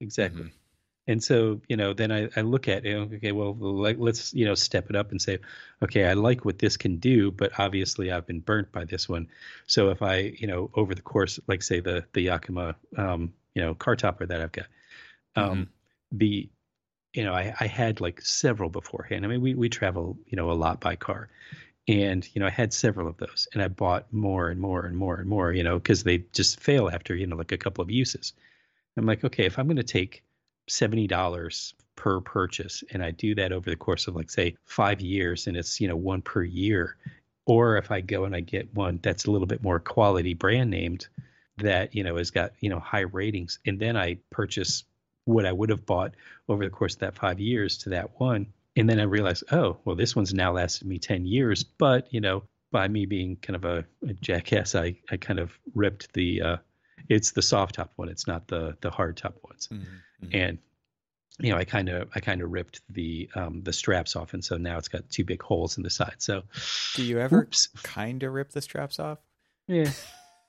Exactly. 0.00 0.44
Mhm. 0.44 0.50
And 1.06 1.24
so, 1.24 1.62
you 1.68 1.76
know, 1.76 1.94
then 1.94 2.12
I, 2.12 2.28
I 2.36 2.42
look 2.42 2.68
at 2.68 2.84
it, 2.84 2.94
okay, 2.94 3.32
well, 3.32 3.54
like, 3.54 3.96
let's, 3.98 4.34
you 4.34 4.44
know, 4.44 4.54
step 4.54 4.90
it 4.90 4.96
up 4.96 5.10
and 5.10 5.20
say, 5.22 5.38
okay, 5.82 6.04
I 6.04 6.12
like 6.12 6.44
what 6.44 6.58
this 6.58 6.76
can 6.76 6.98
do, 6.98 7.30
but 7.30 7.58
obviously 7.58 8.12
I've 8.12 8.26
been 8.26 8.40
burnt 8.40 8.72
by 8.72 8.84
this 8.84 9.08
one. 9.08 9.28
So 9.66 9.88
if 9.88 10.02
I, 10.02 10.34
you 10.38 10.46
know, 10.46 10.70
over 10.74 10.94
the 10.94 11.00
course, 11.00 11.40
like 11.48 11.62
say 11.62 11.80
the, 11.80 12.04
the 12.12 12.20
Yakima, 12.22 12.76
um, 12.98 13.32
you 13.54 13.62
know, 13.62 13.74
car 13.74 13.96
topper 13.96 14.26
that 14.26 14.40
I've 14.42 14.52
got, 14.52 14.66
um, 15.34 15.70
the, 16.12 16.50
you 17.12 17.24
know, 17.24 17.34
I, 17.34 17.54
I 17.58 17.66
had 17.66 18.00
like 18.00 18.20
several 18.20 18.70
beforehand. 18.70 19.24
I 19.24 19.28
mean, 19.28 19.40
we, 19.40 19.54
we 19.54 19.68
travel, 19.68 20.18
you 20.26 20.36
know, 20.36 20.50
a 20.50 20.52
lot 20.52 20.80
by 20.80 20.96
car 20.96 21.28
and, 21.88 22.28
you 22.34 22.40
know, 22.40 22.46
I 22.46 22.50
had 22.50 22.74
several 22.74 23.08
of 23.08 23.16
those 23.16 23.48
and 23.54 23.62
I 23.62 23.68
bought 23.68 24.12
more 24.12 24.50
and 24.50 24.60
more 24.60 24.84
and 24.84 24.96
more 24.96 25.16
and 25.16 25.28
more, 25.28 25.52
you 25.52 25.62
know, 25.62 25.80
cause 25.80 26.02
they 26.02 26.18
just 26.32 26.60
fail 26.60 26.90
after, 26.90 27.14
you 27.14 27.26
know, 27.26 27.36
like 27.36 27.52
a 27.52 27.58
couple 27.58 27.82
of 27.82 27.90
uses. 27.90 28.34
I'm 28.96 29.06
like, 29.06 29.24
okay, 29.24 29.46
if 29.46 29.58
I'm 29.58 29.66
going 29.66 29.76
to 29.76 29.82
take 29.82 30.22
$70 30.68 31.72
per 31.96 32.20
purchase 32.20 32.84
and 32.90 33.02
I 33.02 33.10
do 33.12 33.34
that 33.36 33.52
over 33.52 33.70
the 33.70 33.76
course 33.76 34.06
of 34.06 34.14
like 34.14 34.30
say 34.30 34.56
5 34.66 35.00
years 35.00 35.46
and 35.46 35.56
it's, 35.56 35.80
you 35.80 35.88
know, 35.88 35.96
one 35.96 36.20
per 36.20 36.42
year 36.42 36.96
or 37.46 37.78
if 37.78 37.90
I 37.90 38.02
go 38.02 38.24
and 38.24 38.36
I 38.36 38.40
get 38.40 38.74
one 38.74 39.00
that's 39.02 39.24
a 39.24 39.30
little 39.30 39.46
bit 39.46 39.62
more 39.62 39.80
quality 39.80 40.34
brand 40.34 40.70
named 40.70 41.08
that, 41.56 41.94
you 41.94 42.04
know, 42.04 42.16
has 42.16 42.30
got, 42.30 42.52
you 42.60 42.68
know, 42.68 42.80
high 42.80 43.00
ratings 43.00 43.60
and 43.64 43.80
then 43.80 43.96
I 43.96 44.18
purchase 44.30 44.84
what 45.28 45.46
I 45.46 45.52
would 45.52 45.70
have 45.70 45.86
bought 45.86 46.14
over 46.48 46.64
the 46.64 46.70
course 46.70 46.94
of 46.94 47.00
that 47.00 47.16
5 47.16 47.38
years 47.40 47.78
to 47.78 47.90
that 47.90 48.18
one 48.20 48.46
and 48.78 48.88
then 48.88 49.00
I 49.00 49.04
realized, 49.04 49.42
oh, 49.50 49.76
well, 49.84 49.96
this 49.96 50.14
one's 50.14 50.32
now 50.32 50.52
lasted 50.52 50.86
me 50.86 50.98
10 50.98 51.26
years. 51.26 51.64
But, 51.64 52.06
you 52.14 52.20
know, 52.20 52.44
by 52.70 52.86
me 52.86 53.06
being 53.06 53.36
kind 53.36 53.56
of 53.56 53.64
a, 53.64 53.84
a 54.08 54.12
jackass, 54.14 54.76
I, 54.76 54.96
I 55.10 55.16
kind 55.16 55.40
of 55.40 55.58
ripped 55.74 56.12
the, 56.14 56.42
uh, 56.42 56.56
it's 57.08 57.32
the 57.32 57.42
soft 57.42 57.74
top 57.74 57.92
one. 57.96 58.08
It's 58.08 58.28
not 58.28 58.46
the, 58.46 58.76
the 58.80 58.90
hard 58.90 59.16
top 59.16 59.36
ones. 59.42 59.68
Mm-hmm. 59.72 60.28
And, 60.32 60.58
you 61.40 61.50
know, 61.50 61.58
I 61.58 61.64
kind 61.64 61.88
of, 61.88 62.08
I 62.14 62.20
kind 62.20 62.40
of 62.40 62.52
ripped 62.52 62.82
the, 62.88 63.28
um, 63.34 63.62
the 63.64 63.72
straps 63.72 64.14
off. 64.14 64.32
And 64.32 64.44
so 64.44 64.56
now 64.56 64.78
it's 64.78 64.88
got 64.88 65.10
two 65.10 65.24
big 65.24 65.42
holes 65.42 65.76
in 65.76 65.82
the 65.82 65.90
side. 65.90 66.16
So 66.18 66.42
do 66.94 67.02
you 67.02 67.18
ever 67.18 67.48
kind 67.82 68.22
of 68.22 68.32
rip 68.32 68.50
the 68.50 68.62
straps 68.62 69.00
off? 69.00 69.18
Yeah. 69.66 69.90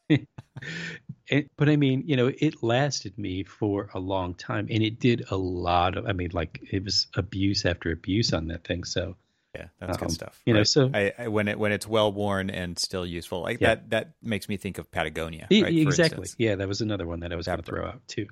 it, 1.28 1.52
but 1.58 1.70
I 1.70 1.76
mean, 1.76 2.04
you 2.06 2.16
know, 2.16 2.32
it 2.36 2.64
lasted 2.64 3.18
me 3.18 3.44
for 3.44 3.90
a 3.94 4.00
long 4.00 4.34
time, 4.34 4.68
and 4.70 4.84
it 4.84 5.00
did 5.00 5.26
a 5.30 5.38
lot 5.38 5.98
of. 5.98 6.06
I 6.06 6.14
mean, 6.14 6.32
like 6.34 6.60
it 6.72 6.84
was 6.84 7.08
abuse 7.16 7.66
after 7.66 7.92
abuse 7.92 8.34
on 8.34 8.48
that 8.48 8.66
thing. 8.66 8.84
So 8.84 9.16
yeah, 9.56 9.68
that's 9.80 9.98
um, 9.98 10.08
good 10.08 10.12
stuff. 10.12 10.42
You 10.46 10.54
right? 10.54 10.60
know, 10.60 10.64
so 10.64 10.92
I, 10.94 11.14
I, 11.18 11.28
when 11.28 11.48
it 11.48 11.58
when 11.58 11.72
it's 11.72 11.88
well 11.88 12.12
worn 12.12 12.50
and 12.50 12.78
still 12.78 13.06
useful, 13.06 13.42
like 13.42 13.62
yeah. 13.62 13.76
that 13.76 13.90
that 13.90 14.12
makes 14.22 14.50
me 14.50 14.58
think 14.58 14.78
of 14.78 14.92
Patagonia. 14.92 15.48
Right, 15.52 15.78
exactly. 15.78 16.28
Yeah, 16.38 16.56
that 16.56 16.68
was 16.68 16.82
another 16.82 17.08
one 17.08 17.22
that 17.22 17.32
I 17.32 17.36
was 17.36 17.48
going 17.48 17.60
to 17.60 17.64
throw 17.64 17.88
out 17.88 18.08
too. 18.08 18.28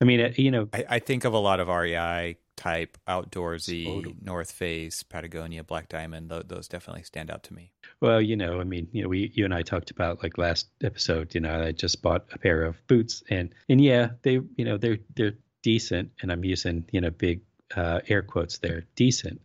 I 0.00 0.06
mean, 0.06 0.32
you 0.36 0.50
know, 0.50 0.66
I, 0.72 0.84
I, 0.88 0.98
think 0.98 1.24
of 1.24 1.34
a 1.34 1.38
lot 1.38 1.60
of 1.60 1.68
REI 1.68 2.38
type 2.56 2.96
outdoorsy 3.06 3.84
totally. 3.84 4.16
North 4.22 4.50
Face, 4.50 5.02
Patagonia, 5.02 5.62
Black 5.62 5.90
Diamond. 5.90 6.30
Th- 6.30 6.44
those 6.48 6.68
definitely 6.68 7.02
stand 7.02 7.30
out 7.30 7.42
to 7.44 7.54
me. 7.54 7.72
Well, 8.00 8.20
you 8.20 8.36
know, 8.36 8.60
I 8.60 8.64
mean, 8.64 8.88
you 8.92 9.02
know, 9.02 9.08
we 9.08 9.30
you 9.34 9.44
and 9.44 9.52
I 9.52 9.62
talked 9.62 9.90
about 9.90 10.22
like 10.22 10.38
last 10.38 10.68
episode. 10.82 11.34
You 11.34 11.42
know, 11.42 11.62
I 11.62 11.72
just 11.72 12.00
bought 12.00 12.26
a 12.32 12.38
pair 12.38 12.64
of 12.64 12.76
boots, 12.86 13.22
and 13.28 13.54
and 13.68 13.80
yeah, 13.80 14.10
they 14.22 14.32
you 14.32 14.64
know 14.64 14.78
they're 14.78 14.98
they're 15.14 15.34
decent, 15.62 16.12
and 16.22 16.32
I'm 16.32 16.44
using 16.44 16.86
you 16.92 17.02
know 17.02 17.10
big 17.10 17.42
uh, 17.76 18.00
air 18.08 18.22
quotes. 18.22 18.58
They're 18.58 18.84
decent, 18.96 19.42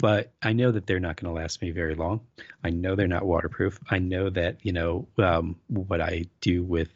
but 0.00 0.32
I 0.42 0.52
know 0.52 0.72
that 0.72 0.86
they're 0.86 0.98
not 0.98 1.16
going 1.16 1.32
to 1.32 1.40
last 1.40 1.62
me 1.62 1.70
very 1.70 1.94
long. 1.94 2.22
I 2.64 2.70
know 2.70 2.96
they're 2.96 3.06
not 3.06 3.24
waterproof. 3.24 3.78
I 3.88 4.00
know 4.00 4.30
that 4.30 4.58
you 4.64 4.72
know 4.72 5.06
um, 5.18 5.56
what 5.68 6.00
I 6.00 6.24
do 6.40 6.64
with 6.64 6.88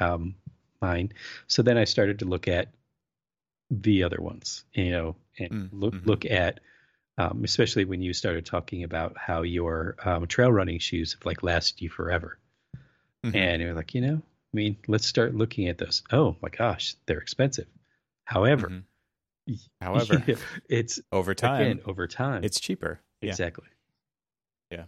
um, 0.00 0.34
mine. 0.80 1.12
So 1.46 1.62
then 1.62 1.76
I 1.76 1.84
started 1.84 2.20
to 2.20 2.24
look 2.24 2.48
at 2.48 2.72
the 3.70 4.04
other 4.04 4.18
ones, 4.20 4.64
you 4.72 4.90
know, 4.92 5.16
and 5.38 5.50
mm, 5.50 5.68
look 5.72 5.94
mm-hmm. 5.94 6.08
look 6.08 6.24
at 6.24 6.60
um, 7.18 7.42
especially 7.44 7.84
when 7.84 8.00
you 8.00 8.12
started 8.12 8.46
talking 8.46 8.84
about 8.84 9.16
how 9.18 9.42
your 9.42 9.96
um, 10.04 10.26
trail 10.28 10.52
running 10.52 10.78
shoes 10.78 11.14
have 11.14 11.26
like 11.26 11.42
lasted 11.42 11.82
you 11.82 11.90
forever. 11.90 12.38
Mm-hmm. 13.26 13.36
And 13.36 13.62
you're 13.62 13.74
like, 13.74 13.94
you 13.94 14.00
know, 14.00 14.14
I 14.14 14.56
mean, 14.56 14.76
let's 14.86 15.06
start 15.06 15.34
looking 15.34 15.68
at 15.68 15.78
those. 15.78 16.04
Oh 16.12 16.36
my 16.40 16.48
gosh, 16.48 16.94
they're 17.06 17.18
expensive. 17.18 17.66
However, 18.24 18.68
mm-hmm. 18.68 19.54
however, 19.80 20.24
it's 20.70 21.00
over 21.10 21.34
time. 21.34 21.62
Again, 21.62 21.80
over 21.86 22.06
time, 22.06 22.44
it's 22.44 22.60
cheaper. 22.60 23.00
Exactly. 23.20 23.66
Yeah. 24.70 24.84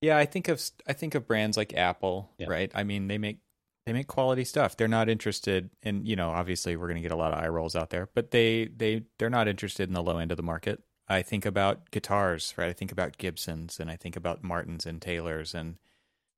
yeah. 0.00 0.18
I 0.18 0.26
think 0.26 0.48
of 0.48 0.60
I 0.88 0.92
think 0.92 1.14
of 1.14 1.28
brands 1.28 1.56
like 1.56 1.72
Apple, 1.72 2.32
yeah. 2.36 2.48
right? 2.48 2.72
I 2.74 2.82
mean, 2.82 3.06
they 3.06 3.18
make 3.18 3.38
they 3.86 3.92
make 3.92 4.08
quality 4.08 4.44
stuff. 4.44 4.76
They're 4.76 4.88
not 4.88 5.08
interested 5.08 5.70
in, 5.82 6.04
you 6.04 6.16
know, 6.16 6.30
obviously 6.30 6.74
we're 6.74 6.88
going 6.88 6.96
to 6.96 7.02
get 7.02 7.12
a 7.12 7.16
lot 7.16 7.32
of 7.32 7.38
eye 7.38 7.48
rolls 7.48 7.76
out 7.76 7.90
there, 7.90 8.08
but 8.12 8.32
they 8.32 8.66
they 8.76 9.04
they're 9.20 9.30
not 9.30 9.46
interested 9.46 9.88
in 9.88 9.94
the 9.94 10.02
low 10.02 10.18
end 10.18 10.32
of 10.32 10.36
the 10.36 10.42
market. 10.42 10.82
I 11.08 11.22
think 11.22 11.44
about 11.44 11.90
guitars, 11.90 12.54
right? 12.56 12.68
I 12.68 12.72
think 12.72 12.90
about 12.90 13.18
Gibsons 13.18 13.78
and 13.78 13.90
I 13.90 13.96
think 13.96 14.16
about 14.16 14.42
Martins 14.42 14.86
and 14.86 15.00
Taylors 15.00 15.54
and 15.54 15.76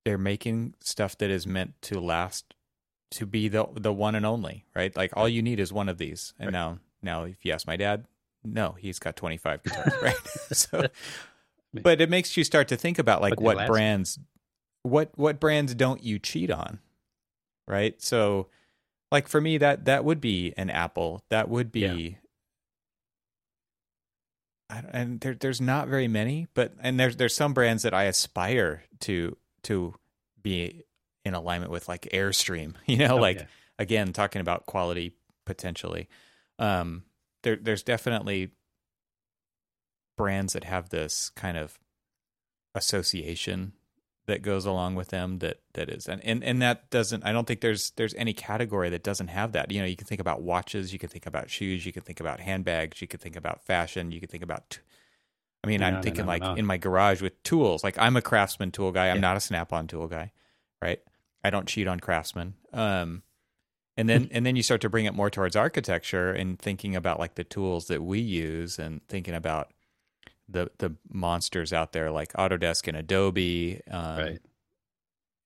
they're 0.04 0.18
making 0.18 0.74
stuff 0.80 1.16
that 1.18 1.30
is 1.30 1.46
meant 1.46 1.80
to 1.82 2.00
last 2.00 2.54
to 3.12 3.26
be 3.26 3.48
the 3.48 3.66
the 3.74 3.92
one 3.92 4.14
and 4.14 4.26
only, 4.26 4.64
right? 4.74 4.96
Like 4.96 5.16
all 5.16 5.28
you 5.28 5.42
need 5.42 5.60
is 5.60 5.72
one 5.72 5.88
of 5.88 5.98
these. 5.98 6.34
And 6.38 6.48
right. 6.48 6.52
now 6.52 6.78
now 7.02 7.24
if 7.24 7.44
you 7.44 7.52
ask 7.52 7.66
my 7.66 7.76
dad, 7.76 8.06
no, 8.44 8.72
he's 8.78 8.98
got 8.98 9.16
25 9.16 9.62
guitars, 9.62 9.92
right? 10.02 10.16
so 10.52 10.86
but 11.72 12.00
it 12.00 12.10
makes 12.10 12.36
you 12.36 12.42
start 12.42 12.68
to 12.68 12.76
think 12.76 12.98
about 12.98 13.22
like 13.22 13.40
what 13.40 13.66
brands 13.66 14.18
what 14.82 15.10
what 15.16 15.38
brands 15.38 15.74
don't 15.74 16.02
you 16.02 16.18
cheat 16.18 16.50
on? 16.50 16.80
Right? 17.68 18.00
So 18.02 18.48
like 19.12 19.28
for 19.28 19.40
me 19.40 19.58
that 19.58 19.84
that 19.84 20.04
would 20.04 20.20
be 20.20 20.54
an 20.56 20.70
Apple. 20.70 21.22
That 21.28 21.48
would 21.48 21.70
be 21.70 21.80
yeah 21.80 22.25
and 24.68 25.20
there, 25.20 25.34
there's 25.34 25.60
not 25.60 25.88
very 25.88 26.08
many, 26.08 26.48
but 26.54 26.72
and 26.80 26.98
there's 26.98 27.16
there's 27.16 27.34
some 27.34 27.54
brands 27.54 27.82
that 27.84 27.94
I 27.94 28.04
aspire 28.04 28.84
to 29.00 29.36
to 29.64 29.94
be 30.42 30.84
in 31.24 31.34
alignment 31.34 31.70
with, 31.70 31.88
like 31.88 32.08
Airstream. 32.12 32.74
You 32.86 32.98
know, 32.98 33.16
like 33.16 33.46
again, 33.78 34.12
talking 34.12 34.40
about 34.40 34.66
quality 34.66 35.12
potentially. 35.44 36.08
Um, 36.58 37.04
there 37.42 37.56
there's 37.56 37.82
definitely 37.82 38.50
brands 40.16 40.54
that 40.54 40.64
have 40.64 40.88
this 40.88 41.30
kind 41.30 41.56
of 41.56 41.78
association 42.74 43.72
that 44.26 44.42
goes 44.42 44.66
along 44.66 44.94
with 44.96 45.08
them 45.08 45.38
that 45.38 45.60
that 45.74 45.88
is. 45.88 46.08
And, 46.08 46.22
and 46.24 46.44
and 46.44 46.60
that 46.62 46.90
doesn't 46.90 47.24
i 47.24 47.32
don't 47.32 47.46
think 47.46 47.60
there's 47.60 47.90
there's 47.92 48.14
any 48.14 48.32
category 48.32 48.90
that 48.90 49.02
doesn't 49.02 49.28
have 49.28 49.52
that. 49.52 49.70
You 49.70 49.80
know 49.80 49.86
you 49.86 49.96
can 49.96 50.06
think 50.06 50.20
about 50.20 50.42
watches 50.42 50.92
you 50.92 50.98
can 50.98 51.08
think 51.08 51.26
about 51.26 51.50
shoes 51.50 51.86
you 51.86 51.92
can 51.92 52.02
think 52.02 52.20
about 52.20 52.40
handbags 52.40 53.00
you 53.00 53.08
can 53.08 53.20
think 53.20 53.36
about 53.36 53.64
fashion 53.64 54.12
you 54.12 54.20
can 54.20 54.28
think 54.28 54.42
about 54.42 54.78
i 55.64 55.66
mean 55.66 55.80
no, 55.80 55.86
i'm 55.86 56.02
thinking 56.02 56.26
no, 56.26 56.36
no, 56.36 56.46
like 56.46 56.58
in 56.58 56.66
my 56.66 56.76
garage 56.76 57.22
with 57.22 57.40
tools. 57.42 57.82
Like 57.82 57.98
i'm 57.98 58.16
a 58.16 58.22
craftsman 58.22 58.72
tool 58.72 58.92
guy. 58.92 59.08
I'm 59.08 59.16
yeah. 59.16 59.20
not 59.22 59.36
a 59.36 59.40
snap-on 59.40 59.86
tool 59.86 60.08
guy 60.08 60.32
right? 60.82 61.00
I 61.42 61.50
don't 61.50 61.66
cheat 61.66 61.86
on 61.86 62.00
craftsman 62.00 62.54
um 62.72 63.22
and 63.96 64.08
then 64.08 64.28
and 64.30 64.44
then 64.44 64.56
you 64.56 64.62
start 64.62 64.80
to 64.82 64.90
bring 64.90 65.06
it 65.06 65.14
more 65.14 65.30
towards 65.30 65.56
architecture 65.56 66.32
and 66.32 66.58
thinking 66.58 66.96
about 66.96 67.18
like 67.18 67.36
the 67.36 67.44
tools 67.44 67.86
that 67.86 68.02
we 68.02 68.18
use 68.18 68.78
and 68.78 69.00
thinking 69.08 69.34
about 69.34 69.70
the 70.48 70.70
the 70.78 70.94
monsters 71.10 71.72
out 71.72 71.92
there 71.92 72.10
like 72.10 72.32
Autodesk 72.34 72.88
and 72.88 72.96
Adobe, 72.96 73.80
um, 73.90 74.18
right? 74.18 74.38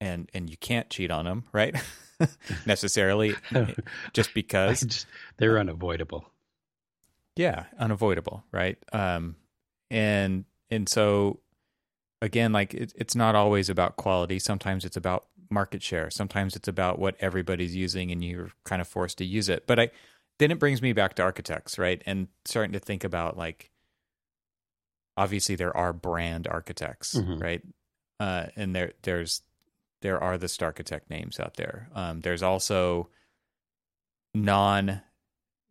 And 0.00 0.30
and 0.34 0.48
you 0.48 0.56
can't 0.56 0.88
cheat 0.90 1.10
on 1.10 1.24
them, 1.24 1.44
right? 1.52 1.74
Necessarily, 2.66 3.34
just 4.12 4.34
because 4.34 4.80
just, 4.80 5.06
they're 5.36 5.58
unavoidable. 5.58 6.24
Yeah, 7.36 7.64
unavoidable, 7.78 8.44
right? 8.52 8.78
Um, 8.92 9.36
and 9.90 10.44
and 10.70 10.88
so 10.88 11.40
again, 12.22 12.52
like 12.52 12.74
it, 12.74 12.92
it's 12.96 13.14
not 13.14 13.34
always 13.34 13.68
about 13.68 13.96
quality. 13.96 14.38
Sometimes 14.38 14.84
it's 14.84 14.96
about 14.96 15.26
market 15.50 15.82
share. 15.82 16.10
Sometimes 16.10 16.56
it's 16.56 16.68
about 16.68 16.98
what 16.98 17.16
everybody's 17.20 17.74
using, 17.74 18.10
and 18.10 18.22
you're 18.22 18.50
kind 18.64 18.80
of 18.80 18.88
forced 18.88 19.18
to 19.18 19.24
use 19.24 19.48
it. 19.48 19.66
But 19.66 19.80
I 19.80 19.90
then 20.38 20.50
it 20.50 20.58
brings 20.58 20.80
me 20.80 20.92
back 20.92 21.14
to 21.14 21.22
architects, 21.22 21.78
right? 21.78 22.02
And 22.06 22.28
starting 22.44 22.72
to 22.72 22.78
think 22.78 23.04
about 23.04 23.36
like 23.36 23.69
obviously 25.20 25.54
there 25.54 25.76
are 25.76 25.92
brand 25.92 26.48
architects, 26.48 27.14
mm-hmm. 27.14 27.38
right? 27.38 27.62
Uh, 28.18 28.46
and 28.56 28.74
there 28.74 28.92
there's 29.02 29.42
there 30.00 30.18
are 30.18 30.38
the 30.38 30.46
Starchitect 30.46 31.10
names 31.10 31.38
out 31.38 31.54
there. 31.54 31.90
Um, 31.94 32.22
there's 32.22 32.42
also 32.42 33.10
non 34.34 35.02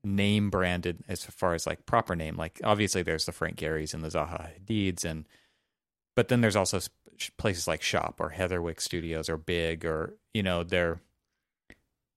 name 0.03 0.51
branded 0.51 1.03
as 1.07 1.25
far 1.25 1.55
as 1.55 1.65
like 1.65 1.87
proper 1.87 2.15
name. 2.15 2.37
Like 2.37 2.61
obviously 2.63 3.01
there's 3.01 3.25
the 3.25 3.31
Frank 3.31 3.57
Gehry's 3.57 3.93
and 3.93 4.03
the 4.03 4.09
Zaha 4.09 4.51
Hadid's 4.53 5.03
and 5.03 5.27
but 6.15 6.27
then 6.27 6.41
there's 6.41 6.55
also 6.55 6.79
places 7.37 7.67
like 7.67 7.81
Shop 7.81 8.17
or 8.19 8.31
Heatherwick 8.37 8.79
Studios 8.79 9.29
or 9.29 9.37
Big 9.37 9.83
or 9.83 10.15
you 10.33 10.43
know 10.43 10.63
they're 10.63 11.01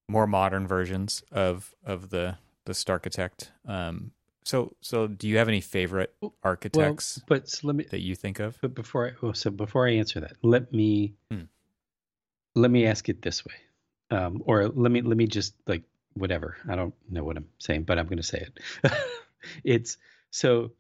more 0.07 0.27
modern 0.27 0.67
versions 0.67 1.23
of 1.33 1.75
of 1.85 2.11
the 2.11 2.37
the 2.67 2.73
Starchitect. 2.73 3.49
Um, 3.67 4.13
so, 4.45 4.75
so 4.81 5.07
do 5.07 5.29
you 5.29 5.39
have 5.39 5.49
any 5.49 5.61
favorite 5.61 6.15
architects? 6.43 7.19
Well, 7.19 7.39
but 7.39 7.49
so 7.49 7.67
let 7.67 7.77
me 7.77 7.85
that 7.91 8.01
you 8.01 8.15
think 8.15 8.41
of. 8.41 8.59
But 8.61 8.75
before 8.75 9.09
I 9.09 9.13
oh, 9.23 9.33
so 9.33 9.51
before 9.51 9.87
I 9.87 9.93
answer 9.93 10.21
that, 10.21 10.37
let 10.43 10.73
me 10.73 11.15
hmm. 11.31 11.43
let 12.55 12.71
me 12.71 12.87
ask 12.87 13.09
it 13.09 13.23
this 13.23 13.45
way, 13.45 13.55
um, 14.11 14.43
or 14.47 14.69
let 14.69 14.91
me 14.91 15.03
let 15.03 15.17
me 15.17 15.27
just 15.27 15.55
like 15.67 15.83
whatever. 16.15 16.57
I 16.69 16.75
don't 16.75 16.95
know 17.09 17.25
what 17.25 17.37
I'm 17.37 17.49
saying, 17.59 17.85
but 17.85 17.99
I'm 17.99 18.07
going 18.07 18.19
to 18.19 18.23
say 18.23 18.47
it. 18.47 18.93
it's 19.65 19.97
so 20.31 20.73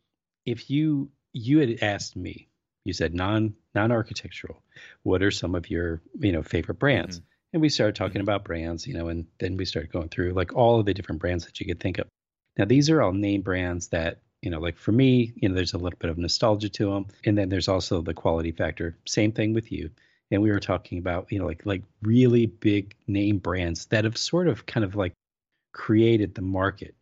if 0.44 0.70
you 0.70 1.10
you 1.32 1.58
had 1.60 1.82
asked 1.82 2.16
me, 2.16 2.48
you 2.84 2.92
said 2.92 3.14
non 3.14 3.54
non 3.74 3.92
architectural. 3.92 4.62
What 5.02 5.22
are 5.22 5.30
some 5.30 5.54
of 5.54 5.70
your 5.70 6.02
you 6.18 6.32
know 6.32 6.42
favorite 6.42 6.78
brands? 6.78 7.18
Mm-hmm. 7.18 7.26
And 7.54 7.62
we 7.62 7.68
started 7.68 7.94
talking 7.94 8.14
mm-hmm. 8.14 8.22
about 8.22 8.44
brands, 8.44 8.86
you 8.86 8.94
know, 8.94 9.08
and 9.08 9.26
then 9.38 9.56
we 9.56 9.66
started 9.66 9.92
going 9.92 10.08
through 10.08 10.32
like 10.32 10.54
all 10.54 10.80
of 10.80 10.86
the 10.86 10.94
different 10.94 11.20
brands 11.20 11.44
that 11.44 11.60
you 11.60 11.66
could 11.66 11.80
think 11.80 11.98
of. 11.98 12.08
Now, 12.58 12.64
these 12.64 12.90
are 12.90 13.02
all 13.02 13.12
name 13.12 13.42
brands 13.42 13.88
that, 13.88 14.18
you 14.42 14.50
know, 14.50 14.60
like 14.60 14.76
for 14.76 14.92
me, 14.92 15.32
you 15.36 15.48
know, 15.48 15.54
there's 15.54 15.74
a 15.74 15.78
little 15.78 15.98
bit 15.98 16.10
of 16.10 16.18
nostalgia 16.18 16.68
to 16.68 16.90
them. 16.90 17.06
And 17.24 17.36
then 17.36 17.48
there's 17.48 17.68
also 17.68 18.02
the 18.02 18.14
quality 18.14 18.52
factor. 18.52 18.96
Same 19.06 19.32
thing 19.32 19.54
with 19.54 19.72
you. 19.72 19.90
And 20.30 20.42
we 20.42 20.50
were 20.50 20.60
talking 20.60 20.98
about, 20.98 21.30
you 21.30 21.38
know, 21.38 21.46
like 21.46 21.66
like 21.66 21.82
really 22.00 22.46
big 22.46 22.94
name 23.06 23.38
brands 23.38 23.86
that 23.86 24.04
have 24.04 24.16
sort 24.16 24.48
of 24.48 24.64
kind 24.66 24.84
of 24.84 24.94
like 24.96 25.12
created 25.72 26.34
the 26.34 26.42
market. 26.42 26.94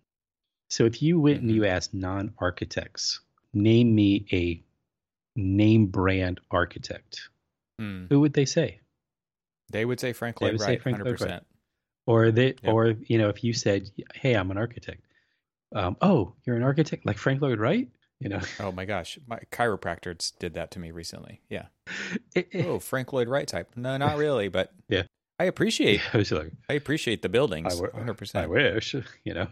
So 0.69 0.85
if 0.85 1.03
you 1.03 1.21
went 1.21 1.41
and 1.41 1.49
mm-hmm. 1.49 1.57
you 1.57 1.67
asked 1.67 1.95
non-architects, 1.95 3.21
name 3.53 3.95
me 3.95 4.27
a 4.33 4.63
name 5.37 5.87
brand 5.87 6.41
architect, 6.51 7.29
mm. 7.81 8.07
who 8.09 8.21
would 8.21 8.33
they 8.33 8.45
say? 8.45 8.81
They 9.71 9.85
would 9.85 10.01
say 10.01 10.13
Frank 10.13 10.41
Lloyd 10.41 10.61
Wright, 10.61 10.83
hundred 10.83 11.05
percent. 11.05 11.45
Or 12.07 12.31
they, 12.31 12.47
yep. 12.47 12.57
or 12.65 12.95
you 13.07 13.19
know, 13.19 13.29
if 13.29 13.45
you 13.45 13.53
said, 13.53 13.91
"Hey, 14.15 14.35
I'm 14.35 14.51
an 14.51 14.59
architect," 14.59 15.05
um, 15.75 15.97
oh, 16.01 16.35
you're 16.45 16.57
an 16.57 16.63
architect 16.63 17.07
like 17.07 17.19
Frank 17.19 17.41
Lloyd 17.43 17.59
Wright? 17.61 17.89
You 18.19 18.29
know, 18.29 18.41
Oh 18.61 18.71
my 18.73 18.85
gosh, 18.85 19.19
my 19.27 19.39
chiropractor 19.51 20.33
did 20.39 20.55
that 20.55 20.73
to 20.73 20.79
me 20.79 20.91
recently. 20.91 21.41
Yeah. 21.49 21.67
It- 22.35 22.49
it- 22.53 22.67
Oh, 22.67 22.79
Frank 22.79 23.13
Lloyd 23.13 23.29
Wright 23.29 23.49
type. 23.49 23.71
No, 23.77 23.97
not 23.97 24.19
really, 24.25 24.49
but 24.49 24.73
Yeah. 24.89 25.05
I 25.39 25.45
appreciate 25.45 26.03
I 26.15 26.19
was 26.19 26.31
like, 26.31 26.53
I 26.69 26.75
appreciate 26.75 27.23
the 27.23 27.31
buildings. 27.31 27.73
I 27.73 27.81
w- 27.83 28.13
100%. 28.13 28.35
I 28.35 28.47
wish, 28.47 28.95
you 29.25 29.33
know, 29.35 29.47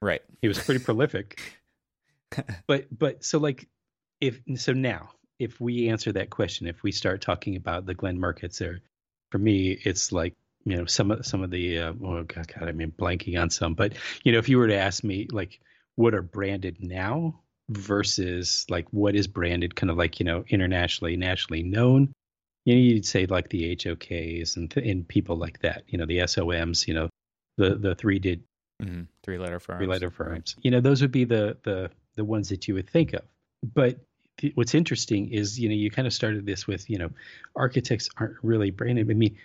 Right. 0.00 0.22
he 0.40 0.46
was 0.48 0.58
pretty 0.58 0.82
prolific. 0.84 1.40
but 2.66 2.86
but 2.96 3.24
so 3.24 3.38
like 3.38 3.68
if 4.20 4.40
so 4.56 4.72
now 4.72 5.10
if 5.38 5.60
we 5.60 5.88
answer 5.88 6.12
that 6.12 6.30
question, 6.30 6.66
if 6.68 6.82
we 6.84 6.92
start 6.92 7.20
talking 7.20 7.56
about 7.56 7.84
the 7.86 7.94
Glen 7.94 8.18
markets 8.20 8.58
there, 8.58 8.80
for 9.32 9.38
me 9.38 9.72
it's 9.84 10.12
like 10.12 10.34
you 10.64 10.76
know 10.76 10.86
some 10.86 11.10
of 11.10 11.24
some 11.26 11.42
of 11.42 11.50
the 11.50 11.78
uh, 11.78 11.92
oh 12.04 12.22
god, 12.24 12.48
god 12.48 12.68
I 12.68 12.72
mean 12.72 12.92
blanking 12.98 13.40
on 13.40 13.50
some, 13.50 13.74
but 13.74 13.94
you 14.24 14.32
know 14.32 14.38
if 14.38 14.48
you 14.48 14.58
were 14.58 14.68
to 14.68 14.76
ask 14.76 15.04
me 15.04 15.26
like 15.30 15.60
what 15.96 16.14
are 16.14 16.22
branded 16.22 16.78
now 16.80 17.40
versus 17.68 18.66
like 18.68 18.86
what 18.90 19.14
is 19.14 19.26
branded 19.26 19.74
kind 19.76 19.90
of 19.90 19.96
like 19.96 20.20
you 20.20 20.24
know 20.26 20.44
internationally 20.48 21.16
nationally 21.16 21.62
known 21.62 22.12
you 22.64 22.74
know 22.74 22.80
you'd 22.80 23.06
say 23.06 23.26
like 23.26 23.48
the 23.48 23.76
HOKs 23.76 24.56
and 24.56 24.76
and 24.76 25.06
people 25.06 25.36
like 25.36 25.60
that 25.60 25.84
you 25.88 25.98
know 25.98 26.06
the 26.06 26.26
SOMs 26.26 26.86
you 26.86 26.94
know 26.94 27.08
the 27.56 27.76
the 27.76 27.94
three 27.94 28.18
did 28.18 28.42
hmm 28.82 29.02
Three 29.22 29.38
letter 29.38 29.60
firms. 29.60 29.78
three 29.78 29.86
letter 29.86 30.10
firms. 30.10 30.56
You 30.62 30.72
know, 30.72 30.80
those 30.80 31.00
would 31.02 31.12
be 31.12 31.24
the 31.24 31.56
the 31.62 31.90
the 32.16 32.24
ones 32.24 32.48
that 32.48 32.66
you 32.66 32.74
would 32.74 32.90
think 32.90 33.12
of. 33.12 33.22
But 33.74 34.00
th- 34.38 34.54
what's 34.56 34.74
interesting 34.74 35.28
is, 35.30 35.58
you 35.58 35.68
know, 35.68 35.74
you 35.74 35.90
kind 35.90 36.06
of 36.06 36.12
started 36.12 36.44
this 36.44 36.66
with, 36.66 36.90
you 36.90 36.98
know, 36.98 37.10
architects 37.54 38.10
aren't 38.16 38.36
really 38.42 38.70
branded. 38.70 39.08
I 39.10 39.14
mean, 39.14 39.36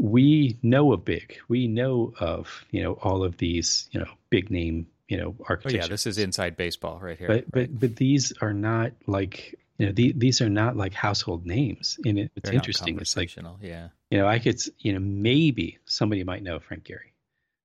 we 0.00 0.56
know 0.62 0.92
of 0.92 1.04
big, 1.04 1.38
we 1.48 1.68
know 1.68 2.14
of, 2.20 2.64
you 2.70 2.82
know, 2.82 2.94
all 3.02 3.22
of 3.22 3.36
these, 3.36 3.88
you 3.92 4.00
know, 4.00 4.06
big 4.30 4.50
name, 4.50 4.86
you 5.08 5.18
know, 5.18 5.34
Oh 5.48 5.68
yeah, 5.68 5.86
this 5.86 6.06
is 6.06 6.16
inside 6.16 6.56
baseball 6.56 6.98
right 7.00 7.18
here. 7.18 7.28
but 7.28 7.34
right? 7.34 7.50
but 7.50 7.80
but 7.80 7.96
these 7.96 8.32
are 8.40 8.54
not 8.54 8.92
like 9.06 9.58
you 9.76 9.86
know 9.86 9.92
the, 9.92 10.12
these 10.16 10.40
are 10.40 10.48
not 10.48 10.76
like 10.76 10.94
household 10.94 11.46
names 11.46 11.98
and 12.04 12.18
it, 12.18 12.30
it's 12.36 12.48
They're 12.48 12.54
interesting 12.56 12.98
it's 12.98 13.16
like 13.16 13.30
yeah. 13.60 13.88
you 14.10 14.18
know, 14.18 14.26
I 14.26 14.38
could, 14.38 14.60
you 14.78 14.92
know, 14.92 15.00
maybe 15.00 15.78
somebody 15.84 16.24
might 16.24 16.42
know 16.42 16.58
Frank 16.60 16.84
Gehry. 16.84 17.12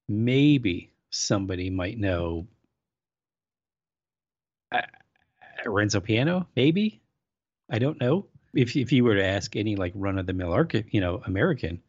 Maybe 0.08 0.92
somebody 1.10 1.70
might 1.70 1.98
know 1.98 2.48
uh, 4.72 4.82
Renzo 5.66 6.00
Piano. 6.02 6.48
Maybe 6.56 7.02
I 7.70 7.80
don't 7.80 8.00
know. 8.00 8.28
If 8.54 8.76
if 8.76 8.92
you 8.92 9.04
were 9.04 9.16
to 9.16 9.26
ask 9.26 9.56
any 9.56 9.76
like 9.76 9.94
run 9.96 10.18
of 10.18 10.26
the 10.26 10.34
mill 10.34 10.52
architect, 10.52 10.94
you 10.94 11.02
know, 11.02 11.22
American, 11.26 11.82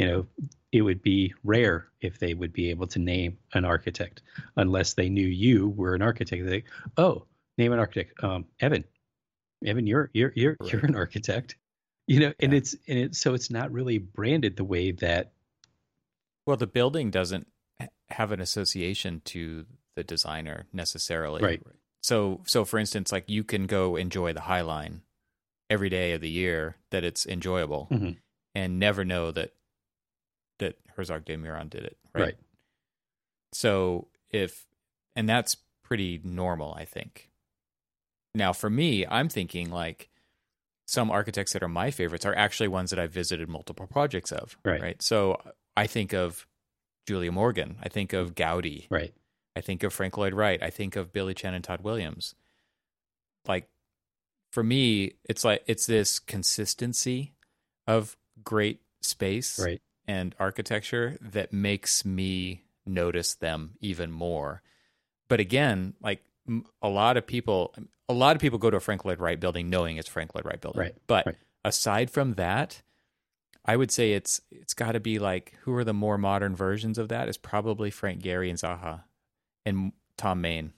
you 0.00 0.06
know, 0.06 0.26
it 0.72 0.80
would 0.80 1.02
be 1.02 1.34
rare 1.44 1.88
if 2.00 2.18
they 2.18 2.32
would 2.32 2.54
be 2.54 2.70
able 2.70 2.86
to 2.86 2.98
name 2.98 3.36
an 3.52 3.66
architect 3.66 4.22
unless 4.56 4.94
they 4.94 5.10
knew 5.10 5.26
you 5.26 5.68
were 5.68 5.94
an 5.94 6.00
architect. 6.00 6.46
They, 6.46 6.64
oh, 6.96 7.26
name 7.58 7.72
an 7.74 7.78
architect. 7.78 8.24
Um, 8.24 8.46
Evan, 8.60 8.84
Evan, 9.66 9.86
you're 9.86 10.08
you're 10.14 10.32
you're 10.34 10.56
you're 10.64 10.86
an 10.86 10.96
architect. 10.96 11.56
You 12.06 12.20
know, 12.20 12.32
and 12.40 12.52
Yeah. 12.52 12.58
it's 12.58 12.72
and 12.88 12.98
it's 12.98 13.18
so 13.20 13.34
it's 13.34 13.50
not 13.50 13.70
really 13.72 13.98
branded 13.98 14.56
the 14.56 14.64
way 14.64 14.92
that 14.92 15.32
Well, 16.46 16.56
the 16.56 16.66
building 16.66 17.10
doesn't 17.10 17.46
have 18.08 18.32
an 18.32 18.40
association 18.40 19.20
to 19.26 19.66
the 19.96 20.02
designer 20.02 20.66
necessarily. 20.72 21.42
Right. 21.42 21.62
So, 22.02 22.40
so 22.46 22.64
for 22.64 22.78
instance, 22.78 23.12
like 23.12 23.28
you 23.28 23.44
can 23.44 23.66
go 23.66 23.96
enjoy 23.96 24.32
the 24.32 24.40
High 24.40 24.62
Line 24.62 25.02
every 25.68 25.90
day 25.90 26.12
of 26.12 26.22
the 26.22 26.30
year 26.30 26.76
that 26.90 27.04
it's 27.04 27.26
enjoyable, 27.26 27.86
Mhm. 27.90 28.16
and 28.54 28.78
never 28.78 29.04
know 29.04 29.30
that 29.30 29.52
that 30.60 30.76
Herzog 30.96 31.24
de 31.24 31.36
Meuron 31.36 31.68
did 31.68 31.84
it. 31.84 31.98
Right. 32.14 32.22
Right. 32.22 32.36
So 33.52 34.08
if 34.30 34.66
and 35.16 35.28
that's 35.28 35.56
pretty 35.82 36.20
normal, 36.24 36.72
I 36.74 36.84
think. 36.84 37.30
Now, 38.34 38.52
for 38.52 38.70
me, 38.70 39.04
I'm 39.06 39.28
thinking 39.28 39.70
like 39.70 40.08
some 40.86 41.10
architects 41.10 41.52
that 41.52 41.62
are 41.62 41.68
my 41.68 41.90
favorites 41.90 42.24
are 42.24 42.34
actually 42.34 42.68
ones 42.68 42.90
that 42.90 42.98
I've 42.98 43.12
visited 43.12 43.48
multiple 43.48 43.86
projects 43.86 44.32
of. 44.32 44.56
Right. 44.64 44.80
Right. 44.80 45.02
So 45.02 45.40
I 45.76 45.86
think 45.86 46.12
of 46.12 46.46
Julia 47.06 47.32
Morgan. 47.32 47.76
I 47.82 47.88
think 47.88 48.12
of 48.12 48.34
Gaudi. 48.34 48.86
right, 48.90 49.12
I 49.56 49.60
think 49.60 49.82
of 49.82 49.92
Frank 49.92 50.16
Lloyd 50.16 50.34
Wright. 50.34 50.62
I 50.62 50.70
think 50.70 50.96
of 50.96 51.12
Billie 51.12 51.34
Tsien 51.34 51.54
and 51.54 51.64
Todd 51.64 51.80
Williams. 51.82 52.34
Like 53.46 53.68
for 54.52 54.62
me, 54.62 55.14
it's 55.28 55.44
like 55.44 55.62
it's 55.66 55.86
this 55.86 56.18
consistency 56.18 57.34
of 57.86 58.16
great 58.44 58.80
space 59.02 59.58
right, 59.58 59.80
and 60.10 60.34
architecture 60.40 61.16
that 61.20 61.52
makes 61.52 62.04
me 62.04 62.64
notice 62.84 63.34
them 63.34 63.76
even 63.80 64.10
more. 64.10 64.60
But 65.28 65.38
again, 65.38 65.94
like 66.02 66.24
a 66.82 66.88
lot 66.88 67.16
of 67.16 67.26
people, 67.26 67.74
a 68.08 68.12
lot 68.12 68.34
of 68.34 68.42
people 68.42 68.58
go 68.58 68.70
to 68.70 68.76
a 68.76 68.80
Frank 68.80 69.04
Lloyd 69.04 69.20
Wright 69.20 69.38
building 69.38 69.70
knowing 69.70 69.98
it's 69.98 70.08
Frank 70.08 70.34
Lloyd 70.34 70.44
Wright 70.44 70.60
building. 70.60 70.80
Right, 70.80 70.94
But 71.06 71.26
right. 71.26 71.36
aside 71.64 72.10
from 72.10 72.34
that, 72.34 72.82
I 73.64 73.76
would 73.76 73.92
say 73.92 74.14
it's 74.14 74.40
it's 74.50 74.74
got 74.74 74.92
to 74.92 75.00
be 75.00 75.18
like 75.20 75.54
who 75.62 75.74
are 75.76 75.84
the 75.84 75.94
more 75.94 76.18
modern 76.18 76.56
versions 76.56 76.98
of 76.98 77.08
that? 77.10 77.28
Is 77.28 77.38
probably 77.38 77.90
Frank 77.90 78.20
Gehry 78.22 78.48
and 78.50 78.58
Zaha 78.58 79.04
and 79.64 79.92
Thom 80.16 80.40
Mayne. 80.40 80.72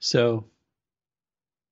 So 0.00 0.46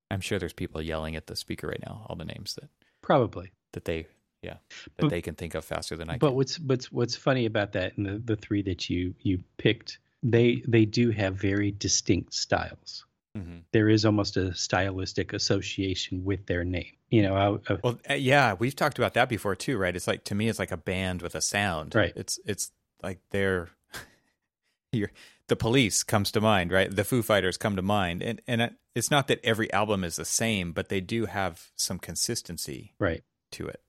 I'm 0.09 0.21
sure 0.21 0.39
there's 0.39 0.53
people 0.53 0.81
yelling 0.81 1.15
at 1.15 1.27
the 1.27 1.35
speaker 1.35 1.67
right 1.67 1.83
now, 1.85 2.05
all 2.07 2.15
the 2.15 2.25
names 2.25 2.55
that 2.55 2.69
probably. 3.01 3.51
that 3.73 3.85
they 3.85 4.07
yeah 4.41 4.55
that 4.69 4.91
But- 4.97 5.09
they 5.09 5.21
can 5.21 5.35
think 5.35 5.55
of 5.55 5.63
faster 5.65 5.95
than 5.95 6.09
I 6.09 6.17
But 6.17 6.29
can. 6.29 6.35
what's 6.35 6.59
what's 6.59 6.91
what's 6.91 7.15
funny 7.15 7.45
about 7.45 7.73
that 7.73 7.97
and 7.97 8.05
the, 8.05 8.17
the 8.19 8.35
three 8.35 8.61
that 8.63 8.89
you 8.89 9.13
you 9.21 9.43
picked, 9.57 9.99
they 10.23 10.63
they 10.67 10.85
do 10.85 11.11
have 11.11 11.35
very 11.35 11.71
distinct 11.71 12.33
styles. 12.33 13.05
Mhm. 13.37 13.61
There 13.71 13.87
is 13.87 14.03
almost 14.03 14.35
a 14.35 14.53
stylistic 14.53 15.31
association 15.31 16.25
with 16.25 16.45
their 16.47 16.65
name. 16.65 16.91
You 17.09 17.21
know, 17.23 17.35
I, 17.67 17.73
I, 17.73 17.77
Well, 17.81 17.99
uh, 18.09 18.13
yeah, 18.15 18.55
we've 18.59 18.75
talked 18.75 18.97
about 18.97 19.13
that 19.13 19.29
before 19.29 19.55
too, 19.55 19.77
right? 19.77 19.95
It's 19.95 20.07
like 20.07 20.25
to 20.25 20.35
me, 20.35 20.49
it's 20.49 20.59
like 20.59 20.71
a 20.71 20.77
band 20.77 21.21
with 21.21 21.33
a 21.35 21.41
sound. 21.41 21.95
Right. 21.95 22.11
It's 22.15 22.39
it's 22.45 22.71
like 23.01 23.19
they're 23.31 23.69
you're, 24.91 25.11
the 25.47 25.55
police 25.55 26.03
comes 26.03 26.31
to 26.31 26.41
mind, 26.41 26.71
right? 26.71 26.93
The 26.93 27.03
Foo 27.03 27.21
Fighters 27.21 27.57
come 27.57 27.75
to 27.75 27.81
mind, 27.81 28.21
and 28.21 28.41
and 28.47 28.75
it's 28.95 29.09
not 29.11 29.27
that 29.27 29.39
every 29.43 29.71
album 29.71 30.03
is 30.03 30.17
the 30.17 30.25
same, 30.25 30.73
but 30.73 30.89
they 30.89 30.99
do 31.01 31.25
have 31.25 31.71
some 31.75 31.99
consistency 31.99 32.93
right. 32.99 33.23
to 33.51 33.67
it. 33.67 33.81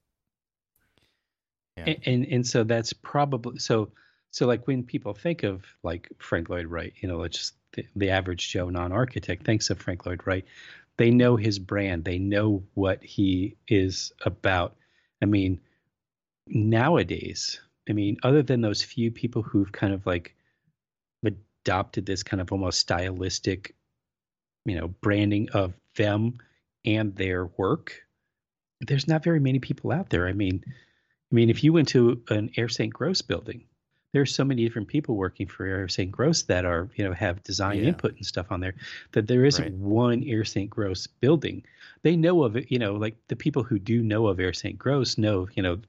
Yeah. 1.76 1.84
And, 1.86 1.98
and 2.06 2.26
and 2.26 2.46
so 2.46 2.64
that's 2.64 2.92
probably 2.92 3.58
so 3.58 3.90
so 4.30 4.46
like 4.46 4.66
when 4.66 4.82
people 4.82 5.14
think 5.14 5.42
of 5.42 5.64
like 5.82 6.08
Frank 6.18 6.48
Lloyd 6.48 6.66
Wright, 6.66 6.92
you 7.00 7.08
know, 7.08 7.18
let's 7.18 7.38
just 7.38 7.54
the, 7.72 7.86
the 7.96 8.10
average 8.10 8.50
Joe 8.50 8.68
non-architect 8.68 9.44
thinks 9.44 9.70
of 9.70 9.78
Frank 9.78 10.04
Lloyd 10.04 10.20
Wright, 10.26 10.44
they 10.96 11.10
know 11.10 11.36
his 11.36 11.58
brand, 11.58 12.04
they 12.04 12.18
know 12.18 12.62
what 12.74 13.02
he 13.02 13.56
is 13.68 14.12
about. 14.24 14.76
I 15.22 15.26
mean, 15.26 15.60
nowadays, 16.46 17.60
I 17.88 17.92
mean, 17.92 18.18
other 18.22 18.42
than 18.42 18.60
those 18.60 18.82
few 18.82 19.10
people 19.10 19.42
who've 19.42 19.72
kind 19.72 19.94
of 19.94 20.06
like 20.06 20.34
adopted 21.24 22.06
this 22.06 22.22
kind 22.22 22.40
of 22.40 22.52
almost 22.52 22.80
stylistic, 22.80 23.74
you 24.64 24.76
know, 24.76 24.88
branding 24.88 25.48
of 25.50 25.74
them 25.96 26.38
and 26.84 27.14
their 27.14 27.46
work, 27.46 28.02
there's 28.80 29.06
not 29.06 29.22
very 29.22 29.40
many 29.40 29.58
people 29.58 29.92
out 29.92 30.10
there. 30.10 30.26
I 30.26 30.32
mean, 30.32 30.64
I 31.32 31.34
mean, 31.34 31.48
if 31.50 31.64
you 31.64 31.72
went 31.72 31.88
to 31.88 32.22
an 32.28 32.50
Ayers 32.56 32.76
Saint 32.76 32.92
Gross 32.92 33.22
building, 33.22 33.64
there's 34.12 34.34
so 34.34 34.44
many 34.44 34.62
different 34.62 34.88
people 34.88 35.16
working 35.16 35.46
for 35.46 35.64
Ayers 35.64 35.94
Saint 35.94 36.12
Gross 36.12 36.42
that 36.42 36.66
are, 36.66 36.90
you 36.96 37.04
know, 37.04 37.14
have 37.14 37.42
design 37.42 37.78
Yeah. 37.78 37.88
input 37.88 38.14
and 38.16 38.26
stuff 38.26 38.52
on 38.52 38.60
there 38.60 38.74
that 39.12 39.26
there 39.26 39.46
isn't 39.46 39.64
Right. 39.64 39.72
one 39.72 40.22
Ayers 40.24 40.52
Saint 40.52 40.68
Gross 40.68 41.06
building. 41.06 41.64
They 42.02 42.16
know 42.16 42.42
of 42.42 42.56
it, 42.56 42.70
you 42.70 42.78
know, 42.78 42.94
like 42.96 43.16
the 43.28 43.36
people 43.36 43.62
who 43.62 43.78
do 43.78 44.02
know 44.02 44.26
of 44.26 44.38
Ayers 44.38 44.58
Saint 44.58 44.78
Gross 44.78 45.16
know, 45.16 45.48
you 45.54 45.62
know, 45.62 45.80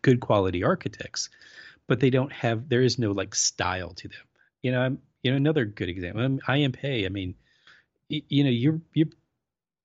good 0.00 0.20
quality 0.20 0.64
architects, 0.64 1.28
but 1.86 2.00
they 2.00 2.08
don't 2.08 2.32
have, 2.32 2.70
there 2.70 2.80
is 2.80 2.98
no 2.98 3.12
like 3.12 3.34
style 3.34 3.92
to 3.94 4.08
them. 4.08 4.22
You 4.62 4.72
know, 4.72 4.80
I'm, 4.80 4.98
you 5.22 5.30
know, 5.30 5.36
another 5.36 5.66
good 5.66 5.90
example, 5.90 6.22
I'm, 6.22 6.40
IM 6.48 6.72
Pei. 6.72 7.04
I 7.04 7.10
mean, 7.10 7.34
you 8.08 8.42
know, 8.44 8.50
you're, 8.50 8.80
you're, 8.94 9.08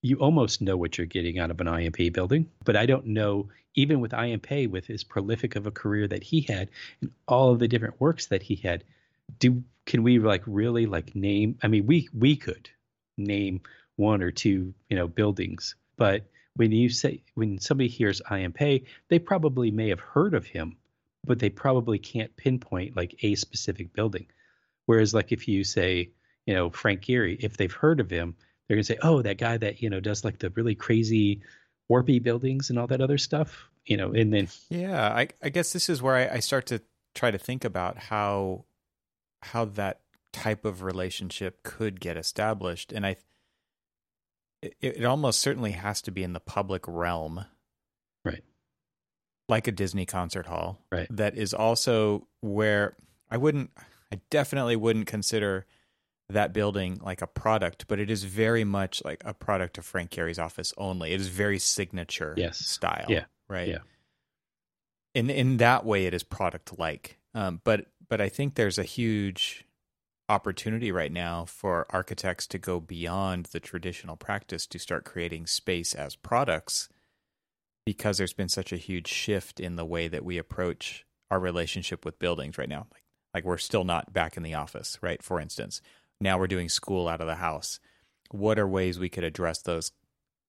you 0.06 0.18
almost 0.18 0.62
know 0.62 0.78
what 0.78 0.98
you're 1.00 1.08
getting 1.08 1.40
out 1.40 1.50
of 1.50 1.60
an 1.60 1.68
IM 1.68 1.92
Pei 1.92 2.10
building, 2.10 2.48
but 2.64 2.76
I 2.76 2.86
don't 2.86 3.08
know 3.08 3.50
even 3.74 4.00
with 4.00 4.14
IM 4.14 4.40
Pei 4.40 4.68
with 4.68 4.88
as 4.92 5.04
prolific 5.04 5.56
of 5.56 5.66
a 5.66 5.72
career 5.72 6.08
that 6.08 6.22
he 6.22 6.42
had 6.42 6.70
and 7.02 7.12
all 7.28 7.52
of 7.52 7.58
the 7.58 7.68
different 7.68 8.00
works 8.00 8.28
that 8.28 8.44
he 8.44 8.56
had. 8.56 8.84
Do 9.40 9.64
can 9.88 10.04
we 10.04 10.20
like 10.20 10.44
really 10.46 10.86
like 10.86 11.16
name? 11.16 11.58
I 11.64 11.70
mean, 11.70 11.88
we 11.88 12.08
we 12.14 12.36
could 12.36 12.70
name 13.18 13.62
one 13.96 14.22
or 14.22 14.30
two 14.30 14.76
you 14.90 14.96
know 14.96 15.08
buildings, 15.08 15.74
but 15.98 16.24
when 16.56 16.72
you 16.72 16.90
say 16.90 17.24
when 17.34 17.60
somebody 17.60 17.90
hears 17.90 18.22
IM 18.30 18.54
Pei, 18.54 18.84
they 19.08 19.18
probably 19.18 19.72
may 19.72 19.90
have 19.90 20.00
heard 20.00 20.36
of 20.36 20.46
him, 20.46 20.78
but 21.26 21.40
they 21.40 21.50
probably 21.50 21.98
can't 21.98 22.38
pinpoint 22.38 22.96
like 22.96 23.16
a 23.24 23.34
specific 23.34 23.92
building. 23.92 24.28
Whereas 24.86 25.16
like 25.16 25.32
if 25.32 25.48
you 25.48 25.64
say 25.64 26.12
you 26.46 26.54
know 26.54 26.70
Frank 26.70 27.02
Gehry, 27.02 27.38
if 27.40 27.58
they've 27.58 27.74
heard 27.74 28.00
of 28.00 28.12
him, 28.12 28.36
they're 28.68 28.76
gonna 28.78 28.84
say, 28.84 28.98
oh, 29.02 29.22
that 29.22 29.38
guy 29.38 29.58
that 29.58 29.82
you 29.82 29.90
know 29.90 30.00
does 30.00 30.24
like 30.24 30.40
the 30.40 30.50
really 30.52 30.76
crazy 30.76 31.42
warpy 31.92 32.22
buildings 32.22 32.70
and 32.70 32.80
all 32.80 32.88
that 32.88 33.02
other 33.02 33.18
stuff, 33.18 33.70
you 33.86 33.98
know, 33.98 34.12
and 34.12 34.34
then 34.34 34.48
Yeah, 34.70 35.08
I, 35.14 35.28
I 35.44 35.50
guess 35.50 35.74
this 35.74 35.90
is 35.90 36.02
where 36.02 36.16
I, 36.16 36.36
I 36.36 36.40
start 36.40 36.66
to 36.68 36.82
try 37.14 37.32
to 37.32 37.38
think 37.38 37.64
about 37.64 37.98
how 37.98 38.66
how 39.42 39.66
that 39.66 40.02
type 40.34 40.66
of 40.66 40.82
relationship 40.82 41.64
could 41.64 42.00
get 42.00 42.18
established, 42.18 42.92
and 42.92 43.06
I 43.06 43.18
it, 44.62 44.76
it 44.82 45.06
almost 45.06 45.40
certainly 45.40 45.72
has 45.72 46.02
to 46.04 46.12
be 46.12 46.24
in 46.24 46.34
the 46.34 46.40
public 46.40 46.84
realm, 46.88 47.46
Right. 48.24 48.44
Like 49.48 49.68
a 49.68 49.72
Disney 49.72 50.06
concert 50.06 50.48
hall, 50.48 50.80
Right. 50.92 51.08
That 51.12 51.38
is 51.38 51.54
also 51.54 52.28
where 52.42 52.96
I 53.30 53.38
wouldn't, 53.38 53.72
I 54.12 54.20
definitely 54.32 54.76
wouldn't 54.76 55.06
consider 55.08 55.68
that 56.30 56.54
building 56.54 57.00
like 57.04 57.22
a 57.22 57.28
product, 57.28 57.86
but 57.88 58.00
it 58.00 58.10
is 58.10 58.24
very 58.24 58.64
much 58.64 59.04
like 59.06 59.22
a 59.26 59.34
product 59.34 59.78
of 59.78 59.86
Frank 59.86 60.12
Gehry's 60.12 60.40
office 60.40 60.74
only. 60.78 61.12
It 61.14 61.22
is 61.22 61.28
very 61.28 61.60
signature 61.60 62.34
Yes. 62.38 62.58
style. 62.58 63.06
Yeah. 63.10 63.26
Right. 63.48 63.68
Yeah. 63.68 63.80
In 65.14 65.30
in 65.30 65.58
that 65.58 65.86
way, 65.86 66.06
it 66.06 66.14
is 66.14 66.24
product 66.24 66.78
like. 66.80 67.20
Um, 67.34 67.62
but 67.64 67.88
but 68.10 68.22
I 68.22 68.30
think 68.30 68.56
there's 68.56 68.78
a 68.78 68.84
huge 68.84 69.66
opportunity 70.28 70.92
right 70.92 71.12
now 71.12 71.46
for 71.46 71.86
architects 71.92 72.48
to 72.48 72.58
go 72.58 72.80
beyond 72.80 73.46
the 73.48 73.60
traditional 73.60 74.16
practice 74.16 74.66
to 74.66 74.80
start 74.80 75.06
creating 75.06 75.46
space 75.46 75.94
as 75.94 76.16
products 76.16 76.90
because 77.86 78.18
there's 78.18 78.34
been 78.34 78.50
such 78.50 78.74
a 78.74 78.78
huge 78.78 79.08
shift 79.08 79.60
in 79.60 79.76
the 79.76 79.86
way 79.86 80.08
that 80.08 80.26
we 80.26 80.40
approach 80.40 81.06
our 81.30 81.40
relationship 81.40 82.04
with 82.04 82.18
buildings 82.18 82.58
right 82.58 82.70
now 82.70 82.88
like 82.92 83.04
like 83.36 83.44
we're 83.46 83.58
still 83.60 83.84
not 83.84 84.12
back 84.14 84.36
in 84.36 84.42
the 84.42 84.56
office 84.56 84.98
right 85.04 85.22
for 85.22 85.40
instance 85.40 85.80
now 86.20 86.38
we're 86.38 86.48
doing 86.48 86.70
school 86.70 87.08
out 87.08 87.22
of 87.22 87.28
the 87.28 87.36
house. 87.36 87.80
What 88.32 88.60
are 88.60 88.68
ways 88.68 89.00
we 89.00 89.10
could 89.10 89.24
address 89.24 89.62
those 89.62 89.92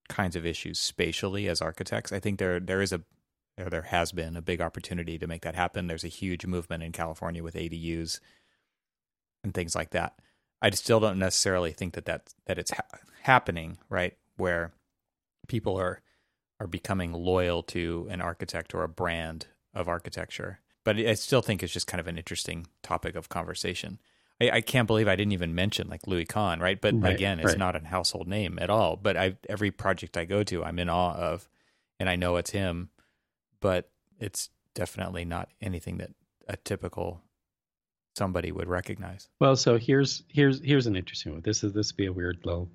kinds 0.09 0.37
of 0.37 0.46
issues 0.46 0.79
spatially 0.79 1.48
as 1.48 1.61
architects? 1.61 2.12
I 2.12 2.20
think 2.20 2.38
there 2.38 2.61
there 2.61 2.81
is 2.81 2.92
a 2.92 3.02
there, 3.57 3.70
there 3.70 3.83
has 3.83 4.12
been 4.12 4.37
a 4.37 4.42
big 4.42 4.61
opportunity 4.61 5.18
to 5.18 5.26
make 5.26 5.42
that 5.42 5.55
happen. 5.55 5.87
There's 5.87 6.05
a 6.05 6.09
huge 6.09 6.46
movement 6.46 6.83
in 6.83 6.92
california 6.92 7.42
with 7.42 7.55
adus 7.55 8.20
and 9.44 9.55
things 9.55 9.74
like 9.74 9.90
that. 9.90 10.14
I 10.62 10.70
still 10.70 11.00
don't 11.00 11.18
necessarily 11.18 11.72
think 11.72 11.94
that 11.94 12.07
that 12.07 12.33
that 12.46 12.59
it's 12.59 12.70
ha- 12.70 12.98
happening 13.22 13.79
right 13.88 14.16
where 14.37 14.72
people 15.48 15.76
are 15.76 16.00
are 16.61 16.66
becoming 16.66 17.12
loyal 17.12 17.62
to 17.62 18.07
an 18.11 18.20
architect 18.20 18.74
or 18.74 18.83
a 18.83 18.88
brand 18.88 19.46
of 19.74 19.88
architecture. 19.88 20.61
But 20.85 20.96
i 20.98 21.14
still 21.14 21.42
think 21.42 21.62
it's 21.62 21.72
just 21.72 21.88
kind 21.88 22.00
of 22.00 22.07
an 22.07 22.16
interesting 22.16 22.68
topic 22.83 23.16
of 23.16 23.29
conversation 23.29 23.98
I, 24.40 24.51
I 24.51 24.61
can't 24.61 24.87
believe 24.87 25.09
I 25.09 25.16
didn't 25.16 25.33
even 25.33 25.55
mention 25.55 25.88
like 25.88 26.07
Louis 26.07 26.25
Kahn, 26.25 26.61
right? 26.61 26.81
But 26.81 26.94
Right, 26.94 27.14
again, 27.14 27.38
it's 27.40 27.46
right. 27.46 27.59
not 27.59 27.77
a 27.77 27.87
household 27.87 28.29
name 28.29 28.59
at 28.61 28.70
all. 28.70 28.96
But 28.96 29.16
I 29.16 29.37
every 29.49 29.70
project 29.70 30.16
I 30.16 30.25
go 30.25 30.42
to, 30.44 30.64
I'm 30.64 30.79
in 30.79 30.88
awe 30.88 31.14
of, 31.14 31.49
and 31.99 32.09
I 32.09 32.16
know 32.16 32.37
it's 32.37 32.51
him, 32.51 32.90
but 33.61 33.90
it's 34.18 34.51
definitely 34.75 35.25
not 35.25 35.49
anything 35.61 35.99
that 35.99 36.11
a 36.49 36.57
typical 36.57 37.22
somebody 38.14 38.53
would 38.53 38.68
recognize. 38.68 39.29
Well, 39.40 39.57
so 39.57 39.79
here's 39.79 40.22
here's 40.29 40.62
here's 40.62 40.87
an 40.87 40.96
interesting 40.96 41.33
one. 41.33 41.40
This 41.42 41.64
is 41.64 41.72
this 41.72 41.92
would 41.92 41.96
be 41.96 42.07
a 42.07 42.12
weird 42.12 42.40
little 42.44 42.70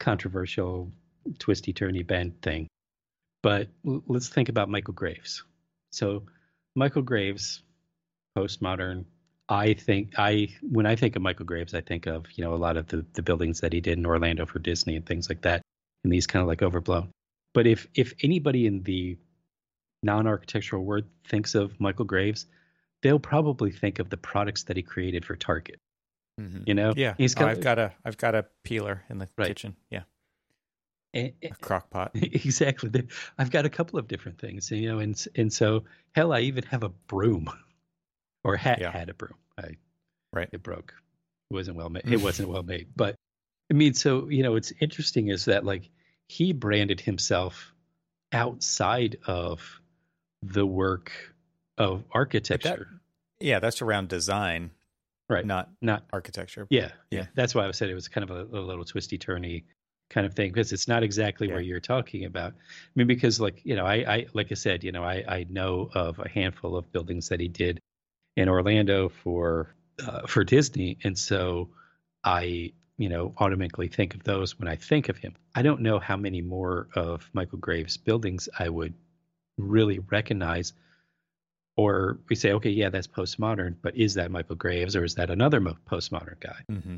controversial, 0.00 0.90
twisty 1.38 1.72
turny 1.72 2.06
bend 2.06 2.40
thing. 2.42 2.66
But 3.42 3.68
l- 3.86 4.02
let's 4.06 4.28
think 4.28 4.48
about 4.48 4.68
Michael 4.68 4.94
Graves. 4.94 5.44
So 5.90 6.24
Michael 6.74 7.02
Graves, 7.02 7.62
postmodern. 8.36 9.04
I 9.48 9.74
think 9.74 10.14
I 10.18 10.48
when 10.62 10.86
I 10.86 10.96
think 10.96 11.16
of 11.16 11.22
Michael 11.22 11.44
Graves, 11.46 11.74
I 11.74 11.80
think 11.82 12.06
of 12.06 12.24
you 12.34 12.44
know 12.44 12.54
a 12.54 12.56
lot 12.56 12.76
of 12.76 12.86
the 12.88 13.04
the 13.12 13.22
buildings 13.22 13.60
that 13.60 13.72
he 13.72 13.80
did 13.80 13.98
in 13.98 14.06
Orlando 14.06 14.46
for 14.46 14.58
Disney 14.58 14.96
and 14.96 15.04
things 15.04 15.28
like 15.28 15.42
that, 15.42 15.60
and 16.02 16.12
these 16.12 16.26
kind 16.26 16.40
of 16.42 16.48
like 16.48 16.62
overblown. 16.62 17.10
But 17.52 17.66
if 17.66 17.86
if 17.94 18.14
anybody 18.22 18.66
in 18.66 18.82
the 18.82 19.18
non-architectural 20.02 20.84
world 20.84 21.04
thinks 21.26 21.54
of 21.54 21.78
Michael 21.80 22.04
Graves, 22.04 22.46
they'll 23.02 23.18
probably 23.18 23.70
think 23.70 23.98
of 23.98 24.10
the 24.10 24.16
products 24.16 24.64
that 24.64 24.76
he 24.76 24.82
created 24.82 25.24
for 25.24 25.36
Target. 25.36 25.78
Mm-hmm. 26.40 26.62
You 26.66 26.74
know, 26.74 26.92
Yeah, 26.96 27.14
he's 27.16 27.36
Oh, 27.36 27.40
got 27.40 27.48
I've 27.50 27.60
got 27.60 27.78
a 27.78 27.92
I've 28.04 28.16
got 28.18 28.34
a 28.34 28.46
peeler 28.64 29.02
in 29.08 29.18
the 29.18 29.28
Right. 29.38 29.48
kitchen. 29.48 29.76
Yeah, 29.90 30.02
a- 31.14 31.34
a 31.42 31.50
crock 31.60 31.90
pot. 31.90 32.10
exactly. 32.14 33.06
I've 33.38 33.50
got 33.50 33.66
a 33.66 33.70
couple 33.70 33.98
of 33.98 34.08
different 34.08 34.38
things, 34.38 34.70
you 34.70 34.88
know, 34.88 34.98
and 34.98 35.22
and 35.36 35.52
so 35.52 35.84
hell, 36.14 36.32
I 36.32 36.40
even 36.40 36.64
have 36.64 36.82
a 36.82 36.88
broom, 36.88 37.48
or 38.44 38.56
had 38.56 38.80
Yeah. 38.80 38.90
had 38.92 39.08
a 39.08 39.14
broom. 39.14 39.34
I 39.58 39.76
Right. 40.32 40.48
it 40.52 40.62
broke. 40.62 40.94
It 41.50 41.54
wasn't 41.54 41.76
well 41.76 41.90
made. 41.90 42.04
It 42.06 42.20
wasn't 42.20 42.48
well 42.48 42.62
made, 42.62 42.88
but 42.96 43.16
I 43.70 43.74
mean, 43.74 43.94
so 43.94 44.28
you 44.28 44.42
know, 44.42 44.56
it's 44.56 44.72
interesting 44.80 45.28
is 45.28 45.46
that 45.46 45.64
like 45.64 45.90
he 46.28 46.52
branded 46.52 47.00
himself 47.00 47.72
outside 48.32 49.16
of 49.26 49.80
the 50.42 50.66
work 50.66 51.12
of 51.78 52.04
architecture, 52.12 52.88
Yeah, 53.40 53.58
that's 53.60 53.80
around 53.82 54.08
design, 54.08 54.70
right? 55.28 55.44
not 55.44 55.70
Not 55.80 56.04
architecture. 56.12 56.66
Yeah, 56.70 56.92
Yeah. 57.10 57.20
yeah. 57.20 57.26
That's 57.34 57.54
why 57.54 57.66
I 57.66 57.70
said 57.72 57.88
it 57.88 57.94
was 57.94 58.08
kind 58.08 58.28
of 58.28 58.36
a, 58.36 58.58
a 58.58 58.60
little 58.60 58.84
twisty 58.84 59.18
turny 59.18 59.64
kind 60.10 60.26
of 60.26 60.34
thing 60.34 60.50
because 60.50 60.72
it's 60.72 60.86
not 60.88 61.02
exactly 61.02 61.48
Yeah. 61.48 61.54
what 61.54 61.64
you're 61.64 61.80
talking 61.80 62.24
about. 62.24 62.52
I 62.52 62.56
mean, 62.94 63.06
because 63.06 63.40
like 63.40 63.60
you 63.64 63.76
know, 63.76 63.86
I, 63.86 63.94
I 64.16 64.26
like 64.34 64.50
I 64.50 64.54
said, 64.54 64.84
you 64.84 64.92
know, 64.92 65.04
I 65.04 65.24
I 65.26 65.46
know 65.48 65.90
of 65.94 66.18
a 66.18 66.28
handful 66.28 66.76
of 66.76 66.90
buildings 66.92 67.28
that 67.28 67.40
he 67.40 67.48
did 67.48 67.80
in 68.36 68.48
Orlando 68.48 69.08
for 69.08 69.74
uh, 70.04 70.26
for 70.26 70.44
Disney, 70.44 70.98
and 71.04 71.16
so 71.18 71.70
I 72.24 72.72
you 72.98 73.08
know 73.08 73.34
automatically 73.38 73.88
think 73.88 74.14
of 74.14 74.22
those 74.24 74.58
when 74.58 74.68
I 74.68 74.76
think 74.76 75.08
of 75.08 75.16
him. 75.16 75.34
I 75.54 75.62
don't 75.62 75.80
know 75.82 75.98
how 75.98 76.16
many 76.16 76.42
more 76.42 76.88
of 76.94 77.28
Michael 77.32 77.58
Graves' 77.58 77.96
buildings 77.96 78.48
I 78.58 78.68
would 78.68 78.94
really 79.58 79.98
recognize. 80.00 80.72
Or 81.76 82.18
we 82.28 82.36
say, 82.36 82.52
okay, 82.52 82.70
yeah, 82.70 82.90
that's 82.90 83.08
postmodern, 83.08 83.74
but 83.82 83.96
is 83.96 84.14
that 84.14 84.30
Michael 84.30 84.54
Graves 84.54 84.94
or 84.94 85.02
is 85.02 85.16
that 85.16 85.28
another 85.30 85.58
mo- 85.60 85.76
postmodern 85.90 86.38
guy? 86.40 86.60
hmm 86.68 86.96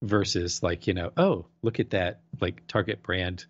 versus 0.00 0.62
like 0.62 0.86
you 0.86 0.94
know 0.94 1.10
oh 1.16 1.44
look 1.62 1.80
at 1.80 1.90
that 1.90 2.20
like 2.40 2.64
target 2.68 3.02
brand 3.02 3.44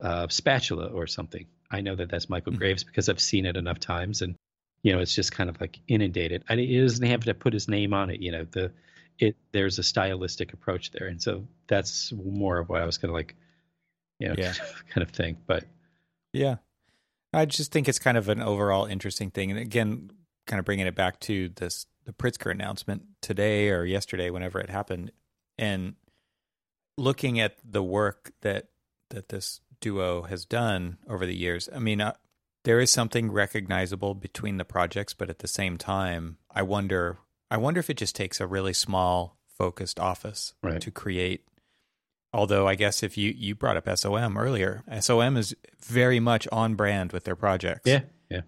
uh, 0.00 0.26
spatula 0.28 0.86
or 0.86 1.06
something 1.06 1.44
i 1.70 1.82
know 1.82 1.94
that 1.94 2.08
that's 2.08 2.30
michael 2.30 2.54
Mhm. 2.54 2.56
graves 2.58 2.84
because 2.84 3.10
i've 3.10 3.20
seen 3.20 3.44
it 3.44 3.54
enough 3.58 3.78
times 3.78 4.22
and 4.22 4.34
you 4.84 4.92
know 4.92 5.00
it's 5.00 5.14
just 5.14 5.32
kind 5.32 5.50
of 5.50 5.60
like 5.60 5.80
inundated 5.88 6.44
I, 6.48 6.54
he 6.54 6.80
doesn't 6.80 7.04
have 7.04 7.24
to 7.24 7.34
put 7.34 7.52
his 7.52 7.66
name 7.66 7.92
on 7.92 8.10
it 8.10 8.20
you 8.22 8.30
know 8.30 8.46
the 8.48 8.70
it 9.18 9.36
there's 9.50 9.80
a 9.80 9.82
stylistic 9.82 10.52
approach 10.52 10.92
there 10.92 11.08
and 11.08 11.20
so 11.20 11.44
that's 11.66 12.12
more 12.12 12.58
of 12.58 12.68
what 12.68 12.80
i 12.82 12.86
was 12.86 12.98
kind 12.98 13.10
of 13.10 13.14
like 13.16 13.34
you 14.20 14.28
know 14.28 14.34
Yeah. 14.38 14.52
kind 14.90 15.02
of 15.02 15.10
thing 15.10 15.36
but 15.46 15.64
Yeah. 16.32 16.56
I 17.32 17.46
just 17.46 17.72
think 17.72 17.88
it's 17.88 17.98
kind 17.98 18.16
of 18.16 18.28
an 18.28 18.40
overall 18.40 18.84
interesting 18.86 19.32
thing. 19.32 19.50
And 19.50 19.58
again, 19.58 20.12
kind 20.46 20.60
of 20.60 20.64
bringing 20.64 20.86
it 20.86 20.94
back 20.94 21.18
to 21.20 21.48
this 21.56 21.86
the 22.04 22.12
Pritzker 22.12 22.52
announcement 22.52 23.02
today 23.22 23.70
or 23.70 23.84
yesterday, 23.84 24.30
whenever 24.30 24.60
it 24.60 24.70
happened, 24.70 25.10
and 25.58 25.94
looking 26.96 27.40
at 27.40 27.56
the 27.64 27.82
work 27.82 28.30
that 28.42 28.68
that 29.10 29.30
this 29.30 29.60
duo 29.80 30.22
has 30.22 30.44
done 30.44 30.98
over 31.08 31.26
the 31.26 31.34
years. 31.34 31.68
I 31.74 31.80
mean, 31.80 32.00
uh, 32.00 32.12
there 32.64 32.80
is 32.80 32.90
something 32.90 33.30
recognizable 33.30 34.14
between 34.14 34.56
the 34.56 34.64
projects, 34.64 35.14
but 35.14 35.30
at 35.30 35.38
the 35.38 35.48
same 35.48 35.76
time, 35.78 36.38
I 36.50 36.62
wonder 36.62 37.18
I 37.50 37.56
wonder 37.58 37.78
if 37.80 37.88
it 37.90 37.96
just 37.96 38.16
takes 38.16 38.40
a 38.40 38.46
really 38.46 38.72
small 38.72 39.38
focused 39.56 40.00
office 40.00 40.54
Right. 40.62 40.80
to 40.80 40.90
create 40.90 41.46
Although 42.32 42.66
I 42.66 42.74
guess 42.74 43.04
if 43.04 43.16
you 43.16 43.32
you 43.36 43.54
brought 43.54 43.76
up 43.76 43.88
SOM 43.98 44.36
earlier, 44.36 44.82
SOM 45.00 45.36
is 45.36 45.54
very 45.80 46.18
much 46.18 46.48
on 46.50 46.74
brand 46.74 47.12
with 47.12 47.22
their 47.24 47.36
projects. 47.36 47.82
yeah 47.86 48.00
yeah 48.28 48.40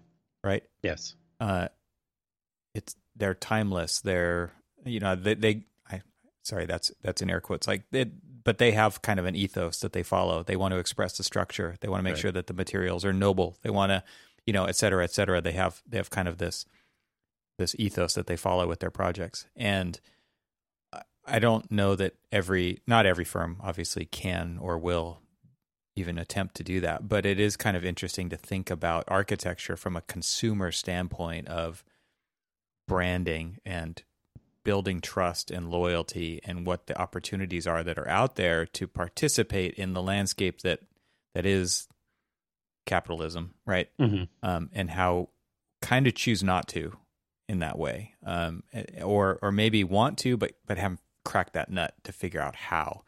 Right. 0.43 0.63
yes 0.83 1.15
Uh, 1.39 1.69
it's 2.73 2.95
they're 3.15 3.33
timeless. 3.33 4.01
They're 4.01 4.51
you 4.85 4.99
know 4.99 5.15
they 5.15 5.35
they 5.35 5.63
I 5.89 6.01
sorry 6.43 6.65
that's 6.65 6.91
that's 7.01 7.21
in 7.21 7.29
air 7.29 7.39
quotes 7.39 7.65
like 7.67 7.83
it, 7.93 8.11
but 8.47 8.59
they 8.59 8.71
have 8.71 9.01
kind 9.01 9.19
of 9.19 9.25
an 9.25 9.35
ethos 9.35 9.81
that 9.81 9.91
they 9.91 10.03
follow. 10.03 10.41
They 10.41 10.55
want 10.55 10.71
to 10.71 10.77
express 10.79 11.17
the 11.17 11.23
structure. 11.23 11.75
They 11.81 11.89
want 11.89 11.99
to 11.99 12.03
make 12.05 12.13
Right. 12.13 12.21
sure 12.21 12.31
that 12.31 12.47
the 12.47 12.53
materials 12.53 13.03
are 13.03 13.11
noble. 13.11 13.57
They 13.61 13.69
want 13.69 13.89
to 13.91 14.03
you 14.45 14.53
know 14.53 14.63
et 14.65 14.77
cetera 14.77 15.03
et 15.03 15.11
cetera. 15.11 15.41
They 15.41 15.51
have 15.51 15.81
they 15.85 15.97
have 15.97 16.09
kind 16.09 16.29
of 16.29 16.37
this 16.37 16.65
this 17.57 17.75
ethos 17.77 18.13
that 18.13 18.27
they 18.27 18.37
follow 18.37 18.65
with 18.67 18.79
their 18.79 18.91
projects 18.91 19.45
and. 19.55 19.99
I- 20.93 21.03
I 21.29 21.39
don't 21.39 21.69
know 21.69 21.93
that 21.97 22.13
every 22.31 22.79
not 22.87 23.05
every 23.05 23.25
firm 23.25 23.57
obviously 23.61 24.05
can 24.05 24.57
or 24.61 24.77
will 24.77 25.21
even 25.97 26.17
attempt 26.17 26.55
to 26.55 26.63
do 26.63 26.79
that, 26.79 27.09
but 27.09 27.25
it 27.25 27.37
is 27.37 27.57
kind 27.57 27.75
of 27.75 27.83
interesting 27.83 28.29
to 28.29 28.37
think 28.37 28.69
about 28.69 29.03
architecture 29.09 29.75
from 29.75 29.97
a 29.97 30.01
consumer 30.01 30.71
standpoint 30.71 31.47
of 31.49 31.83
branding 32.87 33.57
and 33.65 34.03
building 34.67 34.99
trust 34.99 35.49
and 35.49 35.69
loyalty 35.69 36.41
and 36.43 36.67
what 36.67 36.87
the 36.87 37.01
opportunities 37.01 37.65
are 37.65 37.83
that 37.83 37.97
are 37.97 38.09
out 38.09 38.35
there 38.35 38.65
to 38.65 38.85
participate 38.85 39.73
in 39.75 39.93
the 39.93 40.01
landscape 40.01 40.59
that 40.59 40.81
that 41.33 41.45
is 41.45 41.87
capitalism, 42.85 43.53
right? 43.65 43.87
hmm 43.97 44.23
um, 44.43 44.69
and 44.73 44.89
how 44.89 45.29
kind 45.81 46.05
of 46.05 46.15
choose 46.15 46.43
not 46.43 46.67
to 46.67 46.97
in 47.47 47.59
that 47.59 47.79
way, 47.79 48.13
um, 48.25 48.61
or 49.01 49.39
or 49.41 49.53
maybe 49.53 49.85
want 49.85 50.17
to, 50.17 50.35
but 50.35 50.51
but 50.65 50.77
haven't 50.77 50.99
cracked 51.23 51.53
that 51.53 51.71
nut 51.71 51.93
to 52.03 52.11
figure 52.11 52.41
out 52.41 52.57
how. 52.57 53.03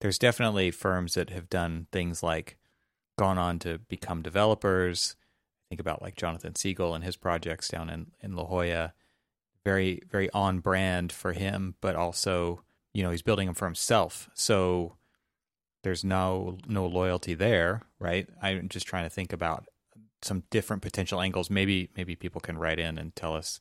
There's 0.00 0.18
definitely 0.18 0.72
firms 0.72 1.14
that 1.14 1.30
have 1.30 1.48
done 1.48 1.86
things 1.92 2.24
like 2.24 2.58
gone 3.16 3.38
on 3.38 3.60
to 3.60 3.78
become 3.78 4.20
developers. 4.20 5.14
Think 5.68 5.80
about 5.80 6.02
like 6.02 6.16
Jonathan 6.16 6.54
Segal 6.54 6.92
and 6.92 7.04
his 7.04 7.16
projects 7.16 7.68
down 7.68 7.88
in 7.88 8.10
in 8.20 8.34
La 8.34 8.46
Jolla, 8.46 8.94
very 9.64 10.02
very 10.10 10.30
on 10.30 10.60
brand 10.60 11.12
for 11.12 11.32
him, 11.32 11.74
but 11.80 11.96
also 11.96 12.62
you 12.92 13.02
know 13.02 13.10
he's 13.10 13.22
building 13.22 13.46
them 13.46 13.54
for 13.54 13.66
himself. 13.66 14.28
So 14.34 14.96
there's 15.82 16.04
no 16.04 16.58
no 16.66 16.86
loyalty 16.86 17.34
there, 17.34 17.82
right? 17.98 18.28
I'm 18.42 18.68
just 18.68 18.86
trying 18.86 19.04
to 19.04 19.10
think 19.10 19.32
about 19.32 19.66
some 20.22 20.42
different 20.50 20.82
potential 20.82 21.20
angles. 21.20 21.50
Maybe 21.50 21.90
maybe 21.96 22.16
people 22.16 22.40
can 22.40 22.58
write 22.58 22.78
in 22.78 22.98
and 22.98 23.14
tell 23.14 23.34
us 23.34 23.60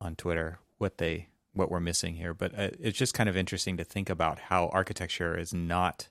on 0.00 0.16
Twitter 0.16 0.58
what 0.78 0.98
they 0.98 1.28
what 1.52 1.70
we're 1.70 1.80
missing 1.80 2.14
here. 2.14 2.34
But 2.34 2.58
uh, 2.58 2.70
it's 2.80 2.98
just 2.98 3.14
kind 3.14 3.28
of 3.28 3.36
interesting 3.36 3.76
to 3.76 3.84
think 3.84 4.10
about 4.10 4.38
how 4.38 4.68
architecture 4.68 5.36
is 5.36 5.52
not 5.52 6.08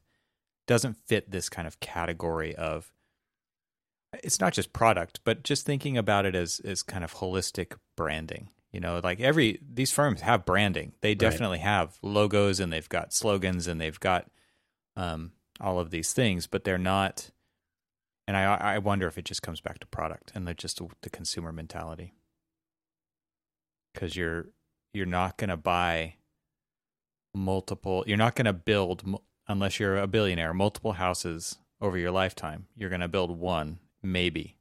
doesn't 0.68 0.98
fit 1.06 1.32
this 1.32 1.50
kind 1.50 1.68
of 1.68 1.80
category 1.80 2.56
of 2.56 2.94
it's 4.24 4.39
not 4.39 4.54
just 4.54 4.74
product, 4.74 5.20
but 5.24 5.44
just 5.44 5.66
thinking 5.66 5.98
about 5.98 6.26
it 6.26 6.36
as 6.36 6.62
as 6.63 6.84
kind 6.84 7.04
of 7.04 7.16
holistic 7.16 7.74
branding. 7.96 8.50
You 8.73 8.79
know, 8.79 8.99
like 9.03 9.19
every 9.19 9.59
these 9.71 9.91
firms 9.91 10.21
have 10.21 10.45
branding. 10.45 10.93
They 11.01 11.13
definitely 11.13 11.59
right. 11.59 11.65
have 11.65 11.99
logos 12.01 12.59
and 12.59 12.73
they've 12.73 12.89
got 12.89 13.13
slogans 13.13 13.67
and 13.67 13.79
they've 13.79 13.99
got 13.99 14.29
um, 14.95 15.31
all 15.62 15.79
of 15.79 15.91
these 15.91 16.12
things, 16.12 16.47
but 16.47 16.63
they're 16.63 16.79
not. 16.79 17.29
And 18.27 18.36
I 18.36 18.55
I 18.55 18.77
wonder 18.79 19.07
if 19.07 19.19
it 19.19 19.25
just 19.25 19.43
comes 19.43 19.62
back 19.62 19.77
to 19.79 19.86
product 19.86 20.31
and 20.33 20.47
the, 20.47 20.55
just 20.55 20.81
the 21.01 21.09
consumer 21.12 21.51
mentality, 21.51 22.15
because 23.93 24.15
you're 24.15 24.47
you're 24.91 25.05
not 25.05 25.38
going 25.38 25.51
to 25.51 25.57
buy 25.57 26.15
multiple. 27.36 28.03
You're 28.07 28.17
not 28.17 28.33
going 28.33 28.45
to 28.45 28.53
build 28.53 29.03
unless 29.47 29.79
you're 29.79 29.99
a 29.99 30.07
billionaire 30.07 30.53
multiple 30.53 30.93
houses 30.93 31.59
over 31.79 31.95
your 31.95 32.12
lifetime. 32.12 32.65
You're 32.75 32.89
going 32.89 33.01
to 33.01 33.07
build 33.07 33.38
one 33.38 33.77
maybe. 34.01 34.57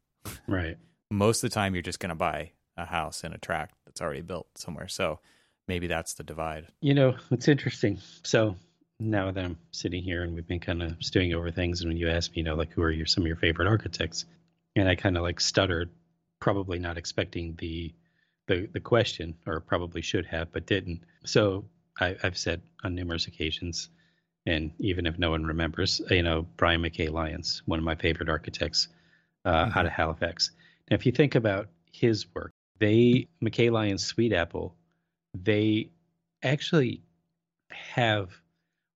Right. 0.47 0.77
Most 1.11 1.43
of 1.43 1.51
the 1.51 1.55
time, 1.55 1.75
you're 1.75 1.83
just 1.83 2.01
going 2.01 2.11
to 2.11 2.15
buy 2.15 2.53
a 2.77 2.87
house 2.87 3.23
in 3.23 3.33
a 3.33 3.39
tract 3.39 3.75
that's 3.93 4.01
already 4.01 4.23
built 4.23 4.47
somewhere. 4.57 4.89
So 4.89 5.21
maybe 5.69 5.87
that's 5.87 6.15
the 6.15 6.23
divide. 6.23 6.67
You 6.81 6.95
know, 6.95 7.15
it's 7.31 7.49
interesting. 7.49 7.99
So 8.23 8.57
now 8.99 9.31
that 9.31 9.45
I'm 9.45 9.59
sitting 9.71 10.03
here 10.03 10.23
and 10.23 10.35
we've 10.35 10.47
been 10.47 10.61
kind 10.61 10.83
of 10.83 10.97
stewing 11.01 11.35
over 11.35 11.51
things, 11.51 11.83
and 11.83 11.91
when 11.91 11.99
you 11.99 12.09
asked 12.09 12.31
me, 12.31 12.39
you 12.39 12.45
know, 12.45 12.55
like 12.55 12.73
who 12.73 12.83
are 12.83 12.91
your 12.91 13.07
some 13.07 13.23
of 13.25 13.27
your 13.27 13.37
favorite 13.37 13.69
architects, 13.69 14.25
and 14.75 14.89
I 14.89 14.95
kind 14.95 15.17
of 15.19 15.23
like 15.23 15.41
stuttered, 15.41 15.91
probably 16.41 16.79
not 16.79 16.97
expecting 16.97 17.55
the 17.59 17.95
the 18.49 18.67
the 18.73 18.81
question, 18.81 19.35
or 19.47 19.61
probably 19.61 20.01
should 20.01 20.27
have, 20.27 20.53
but 20.53 20.67
didn't. 20.67 21.03
So 21.25 21.67
I, 22.01 22.17
I've 22.23 22.39
said 22.39 22.63
on 22.83 22.95
numerous 22.95 23.27
occasions, 23.27 23.91
and 24.47 24.73
even 24.79 25.07
if 25.07 25.19
no 25.19 25.31
one 25.31 25.45
remembers, 25.45 26.01
you 26.11 26.23
know, 26.23 26.47
Brian 26.57 26.81
MacKay-Lyons, 26.81 27.63
one 27.67 27.79
of 27.79 27.85
my 27.85 27.95
favorite 27.95 28.31
architects 28.31 28.89
uh, 29.45 29.67
mm-hmm. 29.67 29.79
out 29.79 29.87
of 29.87 29.93
Halifax. 29.93 30.51
Now, 30.91 30.95
if 30.95 31.05
you 31.05 31.13
think 31.13 31.35
about 31.35 31.69
his 31.93 32.27
work, 32.35 32.53
they 32.79 33.29
McKay 33.43 33.69
and 33.91 33.99
Sweetapple, 33.99 34.73
they 35.35 35.91
actually 36.43 37.03
have 37.71 38.31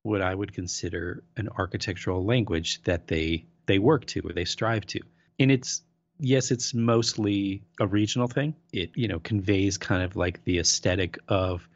what 0.02 0.22
I 0.22 0.34
would 0.34 0.52
consider 0.52 1.24
an 1.36 1.48
architectural 1.58 2.24
language 2.24 2.82
that 2.84 3.08
they 3.08 3.46
they 3.66 3.78
work 3.78 4.04
to 4.06 4.20
or 4.20 4.32
they 4.32 4.44
strive 4.44 4.86
to. 4.86 5.00
And 5.38 5.50
it's 5.50 5.82
yes, 6.18 6.50
it's 6.50 6.74
mostly 6.74 7.62
a 7.80 7.86
regional 7.86 8.28
thing. 8.28 8.54
It 8.72 8.90
you 8.94 9.08
know 9.08 9.18
conveys 9.20 9.78
kind 9.78 10.02
of 10.02 10.16
like 10.16 10.44
the 10.44 10.58
aesthetic 10.58 11.18
of 11.28 11.68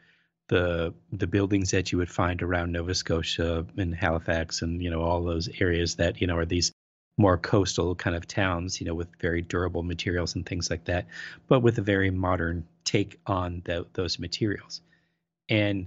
the 0.48 0.92
the 1.12 1.26
buildings 1.26 1.70
that 1.70 1.92
you 1.92 1.98
would 1.98 2.10
find 2.10 2.42
around 2.42 2.72
Nova 2.72 2.94
Scotia 2.94 3.66
and 3.76 3.94
Halifax 3.94 4.62
and 4.62 4.82
you 4.82 4.90
know 4.90 5.02
all 5.02 5.22
those 5.22 5.48
areas 5.60 5.96
that 5.96 6.20
you 6.20 6.26
know 6.26 6.36
are 6.36 6.46
these 6.46 6.72
more 7.20 7.36
coastal 7.36 7.94
kind 7.94 8.16
of 8.16 8.26
towns, 8.26 8.80
you 8.80 8.86
know, 8.86 8.94
with 8.94 9.08
very 9.20 9.42
durable 9.42 9.82
materials 9.82 10.34
and 10.34 10.46
things 10.46 10.70
like 10.70 10.84
that, 10.86 11.06
but 11.48 11.60
with 11.60 11.76
a 11.78 11.82
very 11.82 12.10
modern 12.10 12.66
take 12.84 13.20
on 13.26 13.62
the, 13.64 13.86
those 13.92 14.18
materials. 14.18 14.80
And 15.48 15.86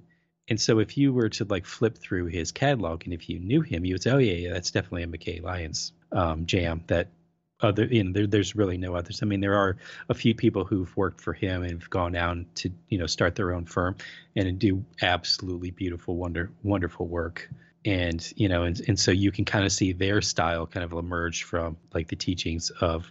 and 0.49 0.59
so 0.59 0.79
if 0.79 0.97
you 0.97 1.13
were 1.13 1.29
to 1.29 1.45
like 1.45 1.65
flip 1.65 1.97
through 1.97 2.25
his 2.25 2.51
catalog 2.51 3.05
and 3.05 3.13
if 3.13 3.29
you 3.29 3.39
knew 3.39 3.61
him, 3.61 3.85
you 3.85 3.93
would 3.93 4.03
say, 4.03 4.11
oh 4.11 4.17
yeah, 4.17 4.33
yeah, 4.33 4.53
that's 4.53 4.71
definitely 4.71 5.03
a 5.03 5.07
MacKay-Lyons 5.07 5.93
um, 6.11 6.45
jam. 6.45 6.83
That 6.87 7.07
other, 7.61 7.85
you 7.85 8.03
know, 8.03 8.11
there, 8.11 8.27
there's 8.27 8.53
really 8.53 8.77
no 8.77 8.93
others. 8.93 9.23
I 9.23 9.25
mean, 9.25 9.39
there 9.39 9.55
are 9.55 9.77
a 10.09 10.13
few 10.13 10.35
people 10.35 10.65
who've 10.65 10.95
worked 10.97 11.21
for 11.21 11.31
him 11.31 11.63
and 11.63 11.79
have 11.79 11.89
gone 11.89 12.11
down 12.11 12.45
to 12.55 12.69
you 12.89 12.97
know 12.97 13.07
start 13.07 13.35
their 13.35 13.53
own 13.53 13.65
firm 13.65 13.95
and 14.35 14.59
do 14.59 14.83
absolutely 15.01 15.71
beautiful, 15.71 16.17
wonder, 16.17 16.51
wonderful 16.61 17.07
work 17.07 17.49
and 17.85 18.33
you 18.35 18.47
know 18.47 18.63
and, 18.63 18.81
and 18.87 18.99
so 18.99 19.11
you 19.11 19.31
can 19.31 19.45
kind 19.45 19.65
of 19.65 19.71
see 19.71 19.91
their 19.91 20.21
style 20.21 20.65
kind 20.65 20.83
of 20.83 20.93
emerge 20.93 21.43
from 21.43 21.77
like 21.93 22.07
the 22.07 22.15
teachings 22.15 22.69
of 22.81 23.09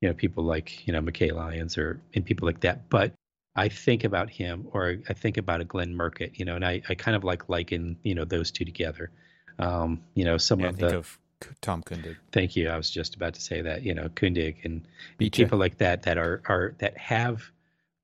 you 0.00 0.08
know 0.08 0.14
people 0.14 0.44
like 0.44 0.86
you 0.86 0.92
know 0.92 1.00
MacKay-Lyons 1.00 1.78
or 1.78 2.00
and 2.14 2.24
people 2.24 2.46
like 2.46 2.60
that. 2.60 2.88
But 2.90 3.12
I 3.54 3.68
think 3.68 4.04
about 4.04 4.30
him 4.30 4.66
or 4.72 4.96
I 5.08 5.12
think 5.12 5.36
about 5.36 5.60
a 5.60 5.64
Glenn 5.64 5.94
Murcutt 5.94 6.38
you 6.38 6.44
know 6.44 6.56
and 6.56 6.64
I, 6.64 6.82
I 6.88 6.94
kind 6.94 7.16
of 7.16 7.24
like 7.24 7.48
liken 7.48 7.96
you 8.02 8.14
know 8.14 8.24
those 8.24 8.50
two 8.50 8.64
together. 8.64 9.10
Um 9.58 10.02
you 10.14 10.24
know 10.24 10.36
some 10.36 10.60
yeah, 10.60 10.68
of 10.68 10.76
think 10.76 10.90
the 10.90 10.98
of 10.98 11.18
Tom 11.60 11.82
Kundig. 11.82 12.16
Thank 12.30 12.54
you. 12.54 12.68
I 12.68 12.76
was 12.76 12.90
just 12.90 13.16
about 13.16 13.34
to 13.34 13.40
say 13.40 13.62
that 13.62 13.82
you 13.82 13.94
know 13.94 14.08
Kundig 14.08 14.64
and 14.64 14.86
people 15.18 15.58
like 15.58 15.78
that 15.78 16.02
that 16.02 16.18
are 16.18 16.42
are 16.46 16.74
that 16.78 16.96
have 16.98 17.42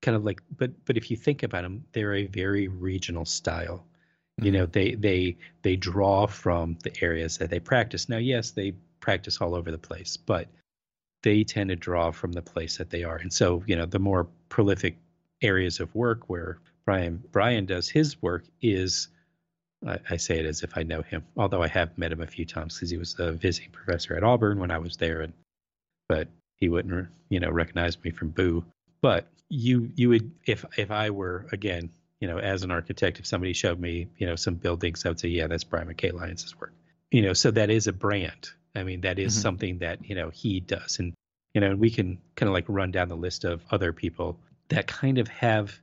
kind 0.01 0.15
of 0.15 0.23
like 0.23 0.41
but 0.57 0.71
but 0.85 0.97
if 0.97 1.11
you 1.11 1.17
think 1.17 1.43
about 1.43 1.63
them 1.63 1.83
they're 1.91 2.15
a 2.15 2.25
very 2.25 2.67
regional 2.67 3.25
style 3.25 3.85
you 4.41 4.51
know, 4.51 4.65
mm-hmm. 4.65 4.71
they 4.71 4.95
they 4.95 5.37
they 5.61 5.75
draw 5.75 6.27
from 6.27 6.77
the 6.83 6.91
areas 7.01 7.37
that 7.37 7.49
they 7.49 7.59
practice. 7.59 8.09
Now, 8.09 8.17
yes, 8.17 8.51
they 8.51 8.73
practice 8.99 9.39
all 9.41 9.55
over 9.55 9.71
the 9.71 9.77
place, 9.77 10.17
but 10.17 10.47
they 11.23 11.43
tend 11.43 11.69
to 11.69 11.75
draw 11.75 12.11
from 12.11 12.31
the 12.31 12.41
place 12.41 12.77
that 12.77 12.89
they 12.89 13.03
are. 13.03 13.17
And 13.17 13.31
so, 13.31 13.63
you 13.65 13.75
know, 13.75 13.85
the 13.85 13.99
more 13.99 14.27
prolific 14.47 14.97
areas 15.41 15.79
of 15.79 15.93
work 15.95 16.29
where 16.29 16.59
Brian 16.85 17.23
Brian 17.31 17.65
does 17.65 17.89
his 17.89 18.21
work 18.21 18.45
is 18.61 19.09
I, 19.85 19.99
I 20.09 20.17
say 20.17 20.39
it 20.39 20.45
as 20.45 20.63
if 20.63 20.77
I 20.77 20.83
know 20.83 21.01
him, 21.01 21.23
although 21.37 21.63
I 21.63 21.67
have 21.67 21.97
met 21.97 22.11
him 22.11 22.21
a 22.21 22.27
few 22.27 22.45
times 22.45 22.75
because 22.75 22.89
he 22.89 22.97
was 22.97 23.15
a 23.19 23.31
visiting 23.31 23.71
professor 23.71 24.15
at 24.15 24.23
Auburn 24.23 24.59
when 24.59 24.71
I 24.71 24.77
was 24.77 24.97
there, 24.97 25.21
and 25.21 25.33
but 26.07 26.27
he 26.57 26.69
wouldn't, 26.69 27.07
you 27.29 27.39
know, 27.39 27.49
recognize 27.49 28.01
me 28.03 28.11
from 28.11 28.29
Boo. 28.29 28.65
But 29.01 29.27
you 29.49 29.91
you 29.95 30.09
would 30.09 30.31
if 30.45 30.65
if 30.77 30.91
I 30.91 31.09
were 31.09 31.47
again 31.51 31.89
you 32.19 32.27
know, 32.27 32.37
as 32.37 32.63
an 32.63 32.71
architect, 32.71 33.19
if 33.19 33.25
somebody 33.25 33.53
showed 33.53 33.79
me, 33.79 34.07
you 34.17 34.27
know, 34.27 34.35
some 34.35 34.55
buildings, 34.55 35.05
I 35.05 35.09
would 35.09 35.19
say, 35.19 35.29
yeah, 35.29 35.47
that's 35.47 35.63
Brian 35.63 35.87
MacKay-Lyons' 35.87 36.59
work. 36.59 36.73
You 37.11 37.21
know, 37.21 37.33
so 37.33 37.51
that 37.51 37.69
is 37.69 37.87
a 37.87 37.93
brand. 37.93 38.49
I 38.75 38.83
mean, 38.83 39.01
that 39.01 39.19
is 39.19 39.33
mm-hmm. 39.33 39.41
something 39.41 39.77
that, 39.79 40.07
you 40.07 40.15
know, 40.15 40.29
he 40.29 40.59
does. 40.59 40.99
And, 40.99 41.13
you 41.53 41.61
know, 41.61 41.75
we 41.75 41.89
can 41.89 42.19
kind 42.35 42.47
of 42.47 42.53
like 42.53 42.65
run 42.67 42.91
down 42.91 43.07
the 43.07 43.15
list 43.15 43.45
of 43.45 43.63
other 43.71 43.93
people 43.93 44.39
that 44.67 44.85
kind 44.85 45.17
of 45.17 45.27
have 45.29 45.79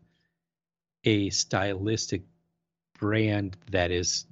a 1.05 1.31
stylistic 1.31 2.23
brand 2.99 3.57
that 3.71 3.91
is 3.91 4.27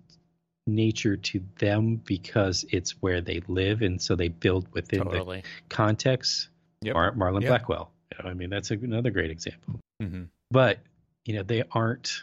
nature 0.67 1.17
to 1.17 1.43
them 1.59 1.97
because 1.97 2.65
it's 2.71 3.03
where 3.03 3.21
they 3.21 3.43
live 3.49 3.83
and 3.83 4.01
so 4.01 4.15
they 4.15 4.29
build 4.29 4.67
within 4.73 5.05
totally. 5.05 5.41
the 5.41 5.75
context. 5.75 6.49
Yep. 6.83 6.95
Mar- 6.95 7.15
Marlon 7.15 7.43
yep. 7.43 7.51
Blackwell. 7.51 7.91
You 8.13 8.25
know, 8.25 8.31
I 8.31 8.35
mean, 8.35 8.51
that's 8.51 8.71
a, 8.71 8.75
another 8.75 9.11
great 9.11 9.31
example. 9.31 9.81
Mm-hmm. 10.03 10.25
But 10.51 10.79
you 11.25 11.35
know 11.35 11.43
they 11.43 11.63
aren't 11.73 12.23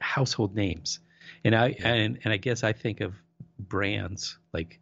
household 0.00 0.54
names. 0.54 1.00
And 1.44 1.54
i 1.54 1.68
yeah. 1.68 1.88
and, 1.88 2.18
and 2.24 2.32
i 2.32 2.36
guess 2.36 2.62
i 2.64 2.72
think 2.72 3.00
of 3.00 3.14
brands 3.58 4.38
like 4.52 4.80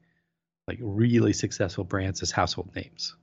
like 0.66 0.78
really 0.80 1.32
successful 1.32 1.84
brands 1.84 2.22
as 2.22 2.30
household 2.30 2.74
names. 2.74 3.14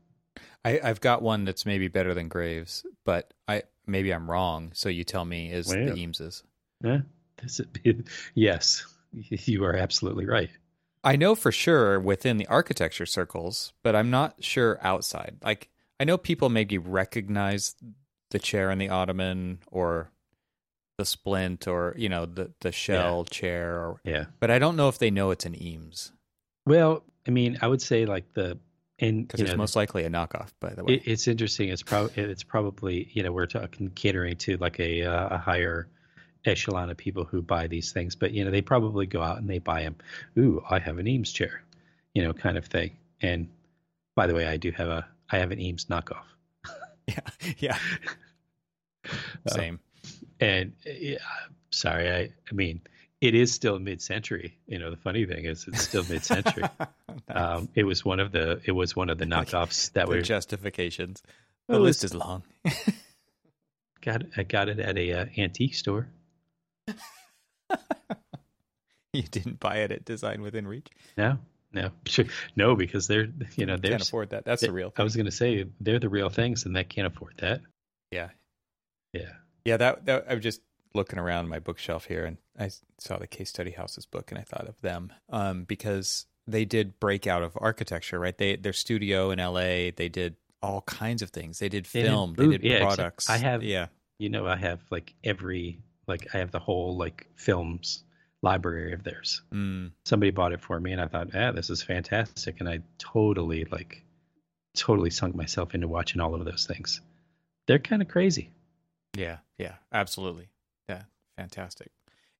I, 0.65 0.79
i've 0.83 1.01
got 1.01 1.21
one 1.21 1.45
that's 1.45 1.65
maybe 1.65 1.87
better 1.87 2.13
than 2.13 2.27
graves 2.27 2.85
but 3.05 3.33
i 3.47 3.63
maybe 3.85 4.11
i'm 4.11 4.29
wrong 4.29 4.71
so 4.73 4.89
you 4.89 5.03
tell 5.03 5.25
me 5.25 5.51
is 5.51 5.67
well, 5.67 5.77
the 5.77 5.91
eameses. 5.91 6.43
Yeah 6.83 6.99
this 7.41 7.61
yes 8.35 8.85
you 9.13 9.63
are 9.63 9.75
absolutely 9.75 10.25
right. 10.25 10.49
I 11.03 11.15
know 11.15 11.35
for 11.35 11.51
sure 11.51 11.99
within 11.99 12.37
the 12.37 12.47
architecture 12.47 13.05
circles 13.05 13.73
but 13.83 13.95
i'm 13.95 14.09
not 14.09 14.43
sure 14.43 14.79
outside. 14.81 15.37
Like 15.43 15.69
i 15.99 16.03
know 16.03 16.17
people 16.17 16.49
maybe 16.49 16.77
recognize 16.77 17.75
the 18.31 18.39
chair 18.39 18.69
and 18.69 18.79
the 18.79 18.89
ottoman 18.89 19.59
or 19.71 20.11
the 20.97 21.05
splint 21.05 21.67
or 21.67 21.93
you 21.97 22.09
know 22.09 22.25
the 22.25 22.51
the 22.61 22.71
shell 22.71 23.25
yeah. 23.27 23.35
chair 23.35 23.75
or 23.75 24.01
yeah. 24.03 24.25
but 24.39 24.49
i 24.49 24.57
don't 24.57 24.75
know 24.75 24.89
if 24.89 24.97
they 24.97 25.11
know 25.11 25.31
it's 25.31 25.45
an 25.45 25.55
eames. 25.61 26.11
Well 26.65 27.03
i 27.27 27.31
mean 27.31 27.57
i 27.61 27.67
would 27.67 27.81
say 27.81 28.05
like 28.05 28.33
the 28.33 28.57
and 28.99 29.27
because 29.27 29.41
it's 29.41 29.51
know, 29.51 29.57
most 29.57 29.75
likely 29.75 30.05
a 30.05 30.09
knockoff 30.09 30.49
by 30.59 30.73
the 30.73 30.83
way. 30.83 30.95
it, 30.95 31.03
it's 31.05 31.27
interesting. 31.27 31.69
It's 31.69 31.83
probably 31.83 32.23
it's 32.23 32.43
probably 32.43 33.09
you 33.13 33.23
know 33.23 33.31
we're 33.31 33.45
talking 33.45 33.89
catering 33.91 34.35
to 34.37 34.57
like 34.57 34.79
a 34.79 35.03
uh, 35.03 35.35
a 35.35 35.37
higher 35.37 35.87
echelon 36.45 36.89
of 36.89 36.97
people 36.97 37.23
who 37.23 37.41
buy 37.41 37.67
these 37.67 37.91
things. 37.91 38.15
But 38.15 38.31
you 38.31 38.43
know 38.43 38.49
they 38.49 38.61
probably 38.61 39.05
go 39.05 39.21
out 39.21 39.37
and 39.37 39.47
they 39.47 39.59
buy 39.59 39.83
them 39.83 39.95
ooh 40.37 40.63
i 40.69 40.79
have 40.79 40.97
an 40.97 41.07
eames 41.07 41.31
chair 41.31 41.61
you 42.13 42.23
know 42.23 42.33
kind 42.33 42.57
of 42.57 42.65
thing. 42.65 42.97
And 43.21 43.49
by 44.15 44.25
the 44.25 44.33
way 44.33 44.47
i 44.47 44.57
do 44.57 44.71
have 44.71 44.87
a 44.87 45.05
i 45.29 45.37
have 45.37 45.51
an 45.51 45.59
eames 45.59 45.85
knockoff 45.85 46.25
Yeah, 47.15 47.19
yeah. 47.57 47.77
Same. 49.47 49.79
Uh, 50.41 50.45
and 50.45 50.73
yeah, 50.85 51.19
sorry, 51.71 52.11
I 52.11 52.21
I 52.49 52.53
mean 52.53 52.81
it 53.21 53.33
is 53.33 53.51
still 53.51 53.79
mid-century. 53.79 54.57
You 54.67 54.79
know, 54.79 54.91
the 54.91 54.97
funny 54.97 55.25
thing 55.25 55.45
is 55.45 55.65
it's 55.67 55.81
still 55.81 56.03
mid-century. 56.07 56.63
um, 57.29 57.69
it 57.73 57.83
was 57.83 58.05
one 58.05 58.19
of 58.19 58.31
the 58.31 58.61
it 58.65 58.71
was 58.71 58.95
one 58.95 59.09
of 59.09 59.17
the 59.17 59.25
knockoffs 59.25 59.91
that 59.93 60.07
the 60.07 60.15
were 60.15 60.21
justifications. 60.21 61.23
The 61.67 61.73
well, 61.73 61.81
list 61.81 62.03
is 62.03 62.13
long. 62.13 62.43
got 64.01 64.23
I 64.35 64.43
got 64.43 64.69
it 64.69 64.79
at 64.79 64.97
a 64.97 65.13
uh, 65.13 65.25
antique 65.37 65.75
store. 65.75 66.07
you 69.13 69.23
didn't 69.23 69.59
buy 69.59 69.77
it 69.77 69.91
at 69.91 70.05
Design 70.05 70.41
Within 70.41 70.67
Reach? 70.67 70.87
No, 71.17 71.39
no, 71.77 72.23
no, 72.55 72.75
because 72.75 73.07
they're 73.07 73.27
you 73.55 73.65
know 73.65 73.77
they 73.77 73.89
can't 73.89 74.01
afford 74.01 74.31
that. 74.31 74.45
That's 74.45 74.61
the 74.61 74.71
real. 74.71 74.89
thing. 74.89 75.01
I 75.01 75.03
was 75.03 75.15
going 75.15 75.25
to 75.25 75.31
say 75.31 75.65
they're 75.79 75.99
the 75.99 76.09
real 76.09 76.29
things, 76.29 76.65
and 76.65 76.75
they 76.75 76.83
can't 76.83 77.07
afford 77.07 77.35
that. 77.39 77.61
Yeah, 78.11 78.29
yeah, 79.13 79.33
yeah. 79.65 79.77
That 79.77 80.05
that 80.05 80.25
I 80.29 80.35
was 80.35 80.43
just 80.43 80.61
looking 80.93 81.19
around 81.19 81.47
my 81.49 81.59
bookshelf 81.59 82.05
here, 82.05 82.25
and 82.25 82.37
I 82.57 82.71
saw 82.99 83.17
the 83.17 83.27
Case 83.27 83.49
Study 83.49 83.71
Houses 83.71 84.05
book, 84.05 84.31
and 84.31 84.39
I 84.39 84.43
thought 84.43 84.67
of 84.67 84.79
them 84.81 85.13
um, 85.29 85.63
because 85.63 86.25
they 86.47 86.65
did 86.65 86.99
break 86.99 87.27
out 87.27 87.43
of 87.43 87.57
architecture, 87.59 88.19
right? 88.19 88.37
They 88.37 88.55
their 88.55 88.73
studio 88.73 89.31
in 89.31 89.39
L.A. 89.39 89.91
They 89.91 90.09
did 90.09 90.35
all 90.61 90.81
kinds 90.81 91.21
of 91.21 91.29
things. 91.29 91.59
They 91.59 91.69
did 91.69 91.85
film. 91.85 92.33
They 92.35 92.43
did, 92.43 92.51
they 92.51 92.57
did 92.57 92.71
yeah, 92.71 92.85
products. 92.85 93.29
I 93.29 93.37
have 93.37 93.63
yeah. 93.63 93.87
You 94.19 94.29
know, 94.29 94.47
I 94.47 94.55
have 94.55 94.81
like 94.89 95.13
every 95.23 95.79
like 96.07 96.27
I 96.33 96.39
have 96.39 96.51
the 96.51 96.59
whole 96.59 96.97
like 96.97 97.27
films 97.35 98.03
library 98.41 98.93
of 98.93 99.03
theirs. 99.03 99.41
Mm. 99.53 99.91
Somebody 100.05 100.31
bought 100.31 100.53
it 100.53 100.61
for 100.61 100.79
me, 100.79 100.91
and 100.91 101.01
I 101.01 101.07
thought, 101.07 101.29
ah, 101.33 101.51
this 101.51 101.69
is 101.69 101.81
fantastic, 101.81 102.59
and 102.59 102.69
I 102.69 102.79
totally 102.97 103.65
like 103.65 104.03
totally 104.75 105.09
sunk 105.09 105.35
myself 105.35 105.73
into 105.73 105.87
watching 105.87 106.21
all 106.21 106.35
of 106.35 106.45
those 106.45 106.65
things. 106.65 107.01
They're 107.65 107.79
kind 107.79 108.01
of 108.01 108.07
crazy. 108.07 108.51
Yeah, 109.15 109.37
yeah, 109.57 109.75
absolutely. 109.91 110.49
Yeah, 110.87 111.03
fantastic. 111.35 111.91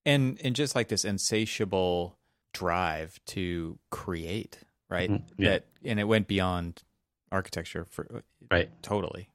And 0.05 0.39
and 0.43 0.55
just 0.55 0.75
like 0.75 0.87
this 0.87 1.03
insatiable 1.03 2.17
drive 2.53 3.19
to 3.27 3.77
create, 3.91 4.59
right? 4.89 5.09
Mm-hmm. 5.09 5.43
Yeah. 5.43 5.49
That 5.49 5.65
and 5.83 5.99
it 5.99 6.05
went 6.05 6.27
beyond 6.27 6.83
architecture 7.31 7.85
for 7.89 8.23
right. 8.49 8.69
Totally. 8.81 9.29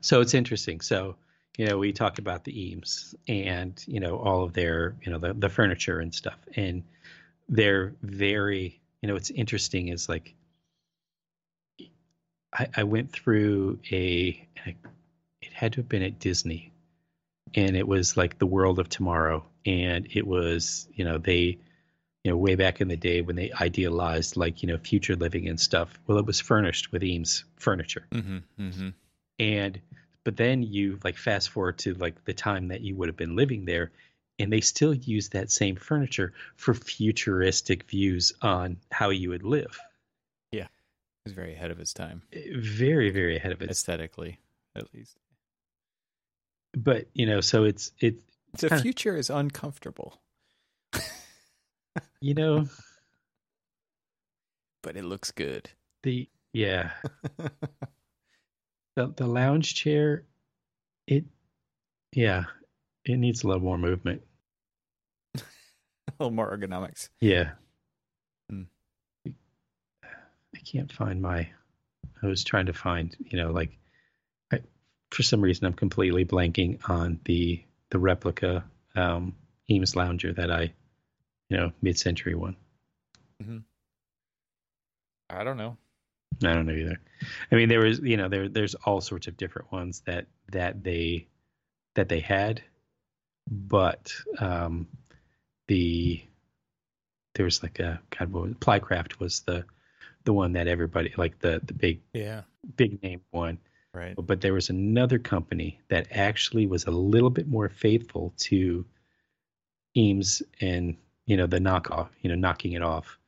So 0.00 0.20
it's 0.20 0.34
interesting. 0.34 0.80
So 0.80 1.16
you 1.58 1.66
know, 1.66 1.76
we 1.76 1.92
talked 1.92 2.20
about 2.20 2.44
the 2.44 2.68
Eames 2.68 3.14
and 3.26 3.84
you 3.86 4.00
know 4.00 4.16
all 4.16 4.44
of 4.44 4.54
their 4.54 4.94
you 5.02 5.12
know 5.12 5.18
the 5.18 5.34
the 5.34 5.48
furniture 5.48 5.98
and 5.98 6.14
stuff, 6.14 6.38
and 6.54 6.84
they're 7.48 7.94
very 8.00 8.80
you 9.02 9.08
know 9.08 9.14
what's 9.14 9.30
interesting 9.30 9.88
is 9.88 10.08
like 10.08 10.34
I, 12.52 12.68
I 12.76 12.82
went 12.84 13.12
through 13.12 13.80
a 13.90 14.48
it 14.64 15.52
had 15.52 15.72
to 15.72 15.80
have 15.80 15.88
been 15.88 16.02
at 16.02 16.20
Disney, 16.20 16.72
and 17.54 17.76
it 17.76 17.86
was 17.86 18.16
like 18.16 18.38
the 18.38 18.46
world 18.46 18.78
of 18.78 18.88
tomorrow, 18.88 19.44
and 19.66 20.06
it 20.12 20.26
was 20.26 20.86
you 20.94 21.04
know 21.04 21.18
they 21.18 21.58
you 22.22 22.30
know 22.30 22.36
way 22.36 22.54
back 22.54 22.80
in 22.80 22.86
the 22.86 22.96
day 22.96 23.20
when 23.20 23.34
they 23.34 23.50
idealized 23.50 24.36
like 24.36 24.62
you 24.62 24.68
know 24.68 24.78
future 24.78 25.16
living 25.16 25.48
and 25.48 25.58
stuff. 25.58 25.98
Well, 26.06 26.18
it 26.18 26.26
was 26.26 26.38
furnished 26.38 26.92
with 26.92 27.02
Eames 27.02 27.44
furniture, 27.56 28.06
mm-hmm, 28.12 28.38
mm-hmm. 28.62 28.88
and 29.40 29.80
but 30.28 30.36
then 30.36 30.62
you 30.62 31.00
like 31.04 31.16
fast 31.16 31.48
forward 31.48 31.78
to 31.78 31.94
like 31.94 32.22
the 32.26 32.34
time 32.34 32.68
that 32.68 32.82
you 32.82 32.94
would 32.94 33.08
have 33.08 33.16
been 33.16 33.34
living 33.34 33.64
there 33.64 33.90
and 34.38 34.52
they 34.52 34.60
still 34.60 34.92
use 34.92 35.30
that 35.30 35.50
same 35.50 35.74
furniture 35.74 36.34
for 36.56 36.74
futuristic 36.74 37.84
views 37.84 38.30
on 38.42 38.76
how 38.92 39.08
you 39.08 39.30
would 39.30 39.42
live. 39.42 39.80
Yeah. 40.52 40.64
It 40.64 40.68
was 41.24 41.32
very 41.32 41.54
ahead 41.54 41.70
of 41.70 41.80
its 41.80 41.94
time. 41.94 42.20
Eh, 42.34 42.40
very 42.58 43.08
very 43.08 43.36
ahead 43.36 43.52
of 43.52 43.62
its 43.62 43.70
aesthetically 43.70 44.38
at 44.76 44.92
least. 44.92 45.16
But 46.76 47.06
you 47.14 47.24
know 47.24 47.40
so 47.40 47.64
it's 47.64 47.90
it 47.98 48.16
the 48.52 48.68
kinda, 48.68 48.82
future 48.82 49.16
is 49.16 49.30
uncomfortable. 49.30 50.20
You 52.20 52.34
know? 52.34 52.68
But 54.82 54.98
it 54.98 55.04
looks 55.06 55.30
good. 55.30 55.70
The 56.02 56.28
yeah 56.52 56.90
the 58.98 59.14
the 59.16 59.26
lounge 59.28 59.76
chair, 59.76 60.24
it 61.06 61.24
yeah, 62.12 62.44
it 63.04 63.16
needs 63.16 63.44
a 63.44 63.46
little 63.46 63.62
more 63.62 63.78
movement. 63.78 64.22
a 65.36 65.42
little 66.18 66.32
more 66.32 66.56
ergonomics. 66.56 67.08
Yeah. 67.20 67.50
Hmm. 68.50 68.62
I 69.24 70.58
can't 70.64 70.92
find 70.92 71.22
my. 71.22 71.48
I 72.20 72.26
was 72.26 72.42
trying 72.42 72.66
to 72.66 72.72
find, 72.72 73.14
you 73.20 73.38
know, 73.38 73.52
like, 73.52 73.78
I, 74.52 74.62
for 75.12 75.22
some 75.22 75.40
reason 75.40 75.66
I'm 75.66 75.74
completely 75.74 76.24
blanking 76.24 76.80
on 76.90 77.20
the 77.24 77.62
the 77.90 78.00
replica 78.00 78.64
um, 78.96 79.36
Eames 79.70 79.94
lounger 79.94 80.32
that 80.32 80.50
I, 80.50 80.72
you 81.48 81.56
know, 81.56 81.72
mid-century 81.80 82.34
one. 82.34 82.56
Mm-hmm. 83.40 83.58
I 85.30 85.44
don't 85.44 85.56
know. 85.56 85.76
I 86.44 86.52
don't 86.52 86.66
know 86.66 86.72
either. 86.72 87.00
I 87.50 87.54
mean, 87.54 87.68
there 87.68 87.80
was, 87.80 88.00
you 88.00 88.16
know, 88.16 88.28
there 88.28 88.48
there's 88.48 88.74
all 88.74 89.00
sorts 89.00 89.26
of 89.26 89.36
different 89.36 89.72
ones 89.72 90.02
that 90.06 90.26
that 90.52 90.82
they 90.84 91.26
that 91.94 92.08
they 92.08 92.20
had, 92.20 92.62
but 93.50 94.12
um, 94.38 94.86
the 95.66 96.22
there 97.34 97.44
was 97.44 97.62
like 97.62 97.78
a 97.78 98.00
kind 98.10 98.34
of 98.34 98.42
Plycraft 98.60 99.18
was 99.18 99.40
the 99.40 99.64
the 100.24 100.32
one 100.32 100.52
that 100.52 100.68
everybody 100.68 101.12
like 101.16 101.38
the 101.38 101.60
the 101.64 101.74
big 101.74 102.00
yeah. 102.12 102.42
big 102.76 103.02
name 103.02 103.20
one. 103.30 103.58
Right. 103.94 104.14
But 104.16 104.42
there 104.42 104.52
was 104.52 104.68
another 104.68 105.18
company 105.18 105.80
that 105.88 106.08
actually 106.10 106.66
was 106.66 106.84
a 106.84 106.90
little 106.90 107.30
bit 107.30 107.48
more 107.48 107.68
faithful 107.68 108.34
to 108.38 108.84
Eames 109.96 110.42
and 110.60 110.96
you 111.26 111.36
know 111.36 111.46
the 111.46 111.58
knockoff 111.58 112.08
you 112.20 112.28
know 112.28 112.36
knocking 112.36 112.72
it 112.72 112.82
off 112.82 113.18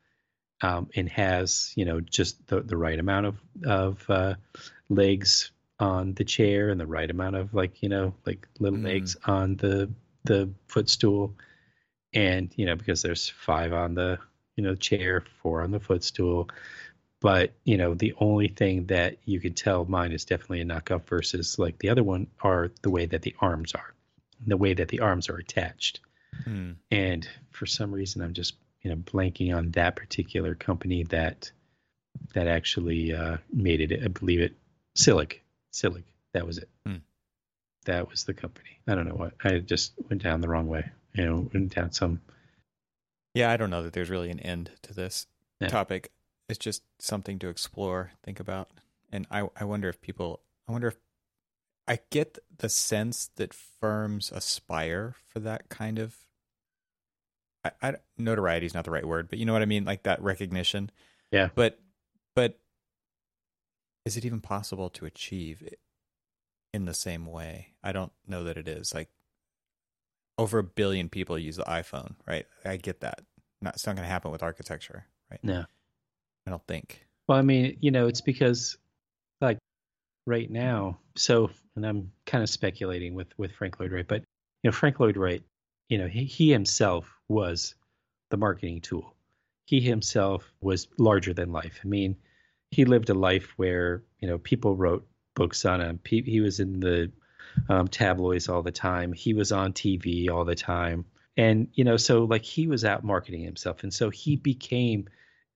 um, 0.61 0.89
and 0.95 1.09
has 1.09 1.73
you 1.75 1.85
know 1.85 1.99
just 1.99 2.45
the, 2.47 2.61
the 2.61 2.77
right 2.77 2.99
amount 2.99 3.25
of 3.25 3.35
of 3.65 4.09
uh, 4.09 4.35
legs 4.89 5.51
on 5.79 6.13
the 6.13 6.23
chair 6.23 6.69
and 6.69 6.79
the 6.79 6.85
right 6.85 7.09
amount 7.09 7.35
of 7.35 7.53
like 7.53 7.81
you 7.81 7.89
know 7.89 8.13
like 8.25 8.47
little 8.59 8.79
mm. 8.79 8.85
legs 8.85 9.17
on 9.25 9.55
the 9.57 9.89
the 10.23 10.49
footstool 10.67 11.35
and 12.13 12.51
you 12.55 12.65
know 12.65 12.75
because 12.75 13.01
there's 13.01 13.29
five 13.29 13.73
on 13.73 13.95
the 13.95 14.19
you 14.55 14.63
know 14.63 14.75
chair 14.75 15.23
four 15.41 15.61
on 15.61 15.71
the 15.71 15.79
footstool 15.79 16.49
but 17.19 17.53
you 17.63 17.77
know 17.77 17.95
the 17.95 18.13
only 18.19 18.47
thing 18.47 18.85
that 18.87 19.17
you 19.25 19.39
can 19.39 19.53
tell 19.53 19.85
mine 19.85 20.11
is 20.11 20.25
definitely 20.25 20.61
a 20.61 20.65
knockoff 20.65 21.07
versus 21.07 21.57
like 21.57 21.79
the 21.79 21.89
other 21.89 22.03
one 22.03 22.27
are 22.41 22.69
the 22.83 22.91
way 22.91 23.07
that 23.07 23.23
the 23.23 23.35
arms 23.39 23.73
are 23.73 23.93
the 24.45 24.57
way 24.57 24.73
that 24.73 24.89
the 24.89 24.99
arms 24.99 25.29
are 25.29 25.37
attached 25.37 25.99
mm. 26.45 26.75
and 26.91 27.27
for 27.49 27.65
some 27.65 27.91
reason 27.91 28.21
i'm 28.21 28.33
just 28.33 28.55
you 28.81 28.89
know 28.89 28.97
blanking 28.97 29.55
on 29.55 29.71
that 29.71 29.95
particular 29.95 30.55
company 30.55 31.03
that 31.03 31.51
that 32.33 32.47
actually 32.47 33.13
uh, 33.13 33.37
made 33.53 33.81
it. 33.81 34.03
I 34.03 34.07
believe 34.07 34.41
it 34.41 34.55
Selig. 34.95 35.41
Selig. 35.71 36.03
That 36.33 36.45
was 36.45 36.57
it. 36.57 36.69
Hmm. 36.85 36.97
That 37.85 38.09
was 38.09 38.25
the 38.25 38.33
company. 38.33 38.79
I 38.87 38.95
don't 38.95 39.07
know 39.07 39.15
what. 39.15 39.33
I 39.43 39.59
just 39.59 39.93
went 40.09 40.23
down 40.23 40.41
the 40.41 40.47
wrong 40.47 40.67
way. 40.67 40.89
You 41.13 41.25
know, 41.25 41.49
went 41.53 41.73
down 41.73 41.91
some. 41.91 42.21
Yeah, 43.33 43.51
I 43.51 43.57
don't 43.57 43.69
know 43.69 43.83
that 43.83 43.93
there's 43.93 44.09
really 44.09 44.29
an 44.29 44.39
end 44.39 44.71
to 44.83 44.93
this 44.93 45.27
yeah. 45.59 45.67
topic. 45.67 46.11
It's 46.49 46.59
just 46.59 46.83
something 46.99 47.39
to 47.39 47.49
explore, 47.49 48.11
think 48.23 48.39
about, 48.39 48.69
and 49.11 49.25
I 49.31 49.47
I 49.55 49.63
wonder 49.63 49.89
if 49.89 50.01
people. 50.01 50.41
I 50.67 50.71
wonder 50.71 50.89
if 50.89 50.97
I 51.87 51.99
get 52.11 52.37
the 52.57 52.69
sense 52.69 53.29
that 53.35 53.53
firms 53.53 54.31
aspire 54.31 55.15
for 55.27 55.39
that 55.39 55.69
kind 55.69 55.97
of 55.97 56.15
I, 57.63 57.71
I 57.81 57.95
notoriety 58.17 58.65
is 58.65 58.73
not 58.73 58.85
the 58.85 58.91
right 58.91 59.05
word, 59.05 59.29
but 59.29 59.39
you 59.39 59.45
know 59.45 59.53
what 59.53 59.61
I 59.61 59.65
mean, 59.65 59.85
like 59.85 60.03
that 60.03 60.21
recognition. 60.21 60.91
Yeah. 61.31 61.49
But 61.55 61.79
but 62.35 62.59
is 64.05 64.17
it 64.17 64.25
even 64.25 64.41
possible 64.41 64.89
to 64.89 65.05
achieve 65.05 65.61
it 65.61 65.79
in 66.73 66.85
the 66.85 66.93
same 66.93 67.25
way? 67.25 67.73
I 67.83 67.91
don't 67.91 68.11
know 68.27 68.43
that 68.43 68.57
it 68.57 68.67
is. 68.67 68.93
Like 68.93 69.09
over 70.37 70.59
a 70.59 70.63
billion 70.63 71.09
people 71.09 71.37
use 71.37 71.57
the 71.57 71.63
iPhone, 71.63 72.15
right? 72.27 72.45
I 72.65 72.77
get 72.77 73.01
that. 73.01 73.21
Not, 73.61 73.75
it's 73.75 73.85
not 73.85 73.95
going 73.95 74.05
to 74.05 74.11
happen 74.11 74.31
with 74.31 74.41
architecture, 74.41 75.05
right? 75.29 75.39
No, 75.43 75.65
I 76.47 76.49
don't 76.49 76.65
think. 76.67 77.05
Well, 77.27 77.37
I 77.37 77.43
mean, 77.43 77.77
you 77.79 77.91
know, 77.91 78.07
it's 78.07 78.21
because 78.21 78.77
like 79.39 79.59
right 80.25 80.49
now. 80.49 80.97
So, 81.15 81.51
and 81.75 81.85
I'm 81.85 82.11
kind 82.25 82.43
of 82.43 82.49
speculating 82.49 83.13
with 83.13 83.27
with 83.37 83.51
Frank 83.51 83.79
Lloyd 83.79 83.91
Wright, 83.91 84.07
but 84.07 84.23
you 84.63 84.69
know, 84.69 84.71
Frank 84.71 84.99
Lloyd 84.99 85.17
Wright 85.17 85.43
you 85.91 85.97
know, 85.97 86.07
he, 86.07 86.23
he 86.23 86.49
himself 86.49 87.19
was 87.27 87.75
the 88.29 88.37
marketing 88.37 88.79
tool. 88.79 89.13
He 89.65 89.81
himself 89.81 90.49
was 90.61 90.87
larger 90.97 91.33
than 91.33 91.51
life. 91.51 91.81
I 91.83 91.87
mean, 91.87 92.15
he 92.71 92.85
lived 92.85 93.09
a 93.09 93.13
life 93.13 93.53
where 93.57 94.01
you 94.19 94.27
know 94.29 94.37
people 94.37 94.77
wrote 94.77 95.05
books 95.35 95.65
on 95.65 95.81
him. 95.81 95.99
He, 96.05 96.21
he 96.21 96.39
was 96.39 96.61
in 96.61 96.79
the 96.79 97.11
um, 97.67 97.89
tabloids 97.89 98.47
all 98.47 98.61
the 98.61 98.71
time. 98.71 99.11
He 99.11 99.33
was 99.33 99.51
on 99.51 99.73
TV 99.73 100.29
all 100.29 100.45
the 100.45 100.55
time, 100.55 101.03
and 101.35 101.67
you 101.73 101.83
know, 101.83 101.97
so 101.97 102.23
like 102.23 102.45
he 102.45 102.67
was 102.67 102.85
out 102.85 103.03
marketing 103.03 103.43
himself, 103.43 103.83
and 103.83 103.93
so 103.93 104.09
he 104.09 104.37
became 104.37 105.09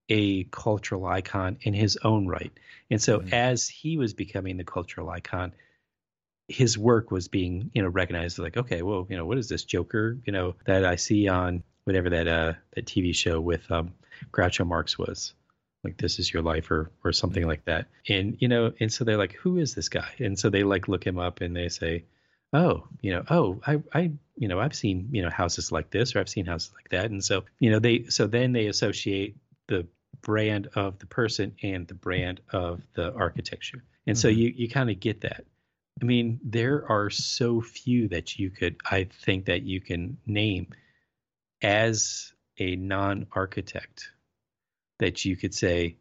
a 0.09 0.43
cultural 0.45 1.05
icon 1.05 1.57
in 1.61 1.73
his 1.73 1.97
own 2.03 2.27
right. 2.27 2.51
And 2.91 3.01
so 3.01 3.19
mm-hmm. 3.19 3.33
as 3.33 3.69
he 3.69 3.95
was 3.95 4.13
becoming 4.13 4.57
the 4.57 4.65
cultural 4.65 5.09
icon, 5.09 5.53
his 6.47 6.77
work 6.77 7.11
was 7.11 7.27
being 7.27 7.71
you 7.73 7.81
know 7.81 7.89
recognized 7.89 8.37
like 8.39 8.57
okay 8.57 8.81
well 8.81 9.07
you 9.09 9.17
know 9.17 9.25
what 9.25 9.37
is 9.37 9.49
this 9.49 9.63
joker 9.63 10.17
you 10.25 10.31
know 10.31 10.55
that 10.65 10.85
i 10.85 10.95
see 10.95 11.27
on 11.27 11.63
whatever 11.85 12.09
that 12.09 12.27
uh 12.27 12.53
that 12.75 12.85
tv 12.85 13.15
show 13.15 13.41
with 13.41 13.69
um 13.71 13.93
groucho 14.31 14.65
marx 14.65 14.97
was 14.97 15.33
like 15.83 15.97
this 15.97 16.19
is 16.19 16.31
your 16.31 16.43
life 16.43 16.69
or 16.71 16.91
or 17.03 17.11
something 17.11 17.47
like 17.47 17.65
that 17.65 17.87
and 18.07 18.37
you 18.39 18.47
know 18.47 18.71
and 18.79 18.91
so 18.93 19.03
they're 19.03 19.17
like 19.17 19.33
who 19.33 19.57
is 19.57 19.73
this 19.73 19.89
guy 19.89 20.09
and 20.19 20.37
so 20.37 20.49
they 20.49 20.63
like 20.63 20.87
look 20.87 21.05
him 21.05 21.17
up 21.17 21.41
and 21.41 21.55
they 21.55 21.69
say 21.69 22.03
oh, 22.55 22.87
you 23.01 23.11
know, 23.11 23.23
oh, 23.29 23.59
I, 23.67 23.81
I, 23.93 24.11
you 24.37 24.47
know, 24.47 24.59
I've 24.59 24.75
seen, 24.75 25.09
you 25.11 25.21
know, 25.21 25.29
houses 25.29 25.71
like 25.71 25.89
this 25.89 26.15
or 26.15 26.19
I've 26.19 26.29
seen 26.29 26.45
houses 26.45 26.71
like 26.73 26.89
that. 26.89 27.11
And 27.11 27.23
so, 27.23 27.43
you 27.59 27.69
know, 27.71 27.79
they, 27.79 28.05
so 28.05 28.27
then 28.27 28.53
they 28.53 28.67
associate 28.67 29.35
the 29.67 29.87
brand 30.21 30.69
of 30.75 30.97
the 30.99 31.05
person 31.05 31.55
and 31.61 31.87
the 31.87 31.93
brand 31.93 32.41
of 32.51 32.81
the 32.93 33.13
architecture. 33.13 33.83
And 34.07 34.15
mm-hmm. 34.15 34.21
so 34.21 34.27
you, 34.29 34.53
you 34.55 34.69
kind 34.69 34.89
of 34.89 34.99
get 34.99 35.21
that. 35.21 35.45
I 36.01 36.05
mean, 36.05 36.39
there 36.43 36.85
are 36.89 37.09
so 37.09 37.61
few 37.61 38.09
that 38.09 38.37
you 38.37 38.49
could, 38.49 38.75
I 38.89 39.05
think 39.05 39.45
that 39.45 39.63
you 39.63 39.79
can 39.79 40.17
name 40.25 40.67
as 41.61 42.33
a 42.57 42.75
non 42.75 43.27
architect 43.31 44.09
that 44.99 45.25
you 45.25 45.35
could 45.35 45.53
say, 45.53 45.97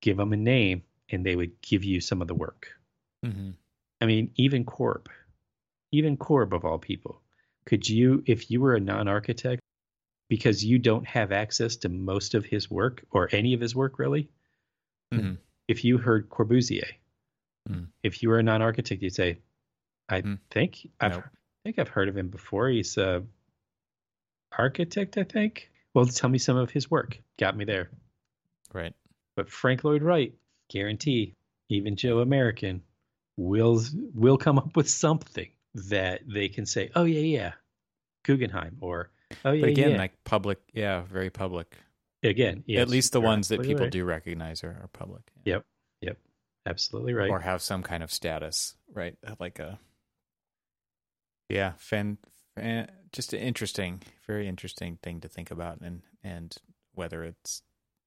give 0.00 0.16
them 0.16 0.32
a 0.32 0.36
name 0.36 0.82
and 1.08 1.24
they 1.24 1.36
would 1.36 1.60
give 1.62 1.84
you 1.84 2.00
some 2.00 2.20
of 2.20 2.28
the 2.28 2.34
work. 2.34 2.68
Mm-hmm. 3.24 3.50
I 4.00 4.06
mean, 4.06 4.32
even 4.36 4.64
Corb, 4.64 5.08
even 5.92 6.16
Corb 6.16 6.52
of 6.52 6.64
all 6.64 6.78
people, 6.78 7.20
could 7.64 7.88
you, 7.88 8.22
if 8.26 8.50
you 8.50 8.60
were 8.60 8.74
a 8.74 8.80
non 8.80 9.08
architect, 9.08 9.60
because 10.28 10.64
you 10.64 10.78
don't 10.78 11.06
have 11.06 11.30
access 11.30 11.76
to 11.76 11.88
most 11.88 12.34
of 12.34 12.44
his 12.44 12.70
work 12.70 13.04
or 13.10 13.28
any 13.32 13.54
of 13.54 13.60
his 13.60 13.76
work 13.76 13.98
really, 13.98 14.28
mm-hmm. 15.12 15.34
if 15.68 15.84
you 15.84 15.98
heard 15.98 16.28
Corbusier, 16.28 16.88
mm. 17.68 17.86
if 18.02 18.22
you 18.22 18.28
were 18.28 18.38
a 18.38 18.42
non 18.42 18.62
architect, 18.62 19.02
you'd 19.02 19.14
say, 19.14 19.38
I 20.08 20.22
mm. 20.22 20.38
think 20.50 20.88
I've, 21.00 21.12
nope. 21.12 21.24
I 21.26 21.62
think 21.64 21.78
I've 21.78 21.88
heard 21.88 22.08
of 22.08 22.16
him 22.16 22.28
before. 22.28 22.68
He's 22.68 22.96
a 22.96 23.22
architect, 24.56 25.18
I 25.18 25.24
think. 25.24 25.70
Well, 25.94 26.06
tell 26.06 26.30
me 26.30 26.38
some 26.38 26.56
of 26.56 26.70
his 26.70 26.90
work. 26.90 27.18
Got 27.38 27.56
me 27.56 27.64
there. 27.64 27.90
Right. 28.72 28.94
But 29.36 29.50
Frank 29.50 29.84
Lloyd 29.84 30.02
Wright, 30.02 30.34
guarantee, 30.68 31.34
even 31.68 31.96
Joe 31.96 32.20
American, 32.20 32.82
will 33.36 33.82
will 34.14 34.36
come 34.36 34.58
up 34.58 34.76
with 34.76 34.88
something 34.88 35.48
that 35.74 36.20
they 36.26 36.48
can 36.48 36.66
say, 36.66 36.90
"Oh 36.94 37.04
yeah, 37.04 37.20
yeah, 37.20 37.52
Guggenheim," 38.24 38.78
or 38.80 39.10
"Oh 39.44 39.52
yeah." 39.52 39.60
But 39.60 39.70
again, 39.70 39.90
yeah. 39.92 39.98
like 39.98 40.24
public, 40.24 40.58
yeah, 40.72 41.02
very 41.02 41.30
public. 41.30 41.76
Again, 42.22 42.62
yes, 42.66 42.82
at 42.82 42.88
least 42.88 43.12
the 43.12 43.20
ones 43.20 43.48
that 43.48 43.62
people 43.62 43.84
right. 43.84 43.92
do 43.92 44.04
recognize 44.04 44.62
are, 44.62 44.70
are 44.82 44.90
public. 44.92 45.22
Yeah. 45.44 45.54
Yep, 45.54 45.66
yep, 46.02 46.18
absolutely 46.66 47.14
right. 47.14 47.30
Or 47.30 47.40
have 47.40 47.62
some 47.62 47.82
kind 47.82 48.02
of 48.02 48.12
status, 48.12 48.74
right? 48.92 49.16
Like 49.38 49.58
a 49.58 49.78
yeah, 51.48 51.72
fan, 51.76 52.18
fan 52.54 52.88
just 53.12 53.34
an 53.34 53.40
interesting, 53.40 54.00
very 54.26 54.48
interesting 54.48 54.98
thing 55.02 55.20
to 55.20 55.28
think 55.28 55.50
about, 55.50 55.80
and 55.80 56.02
and 56.24 56.56
whether 56.94 57.24
it's 57.24 57.62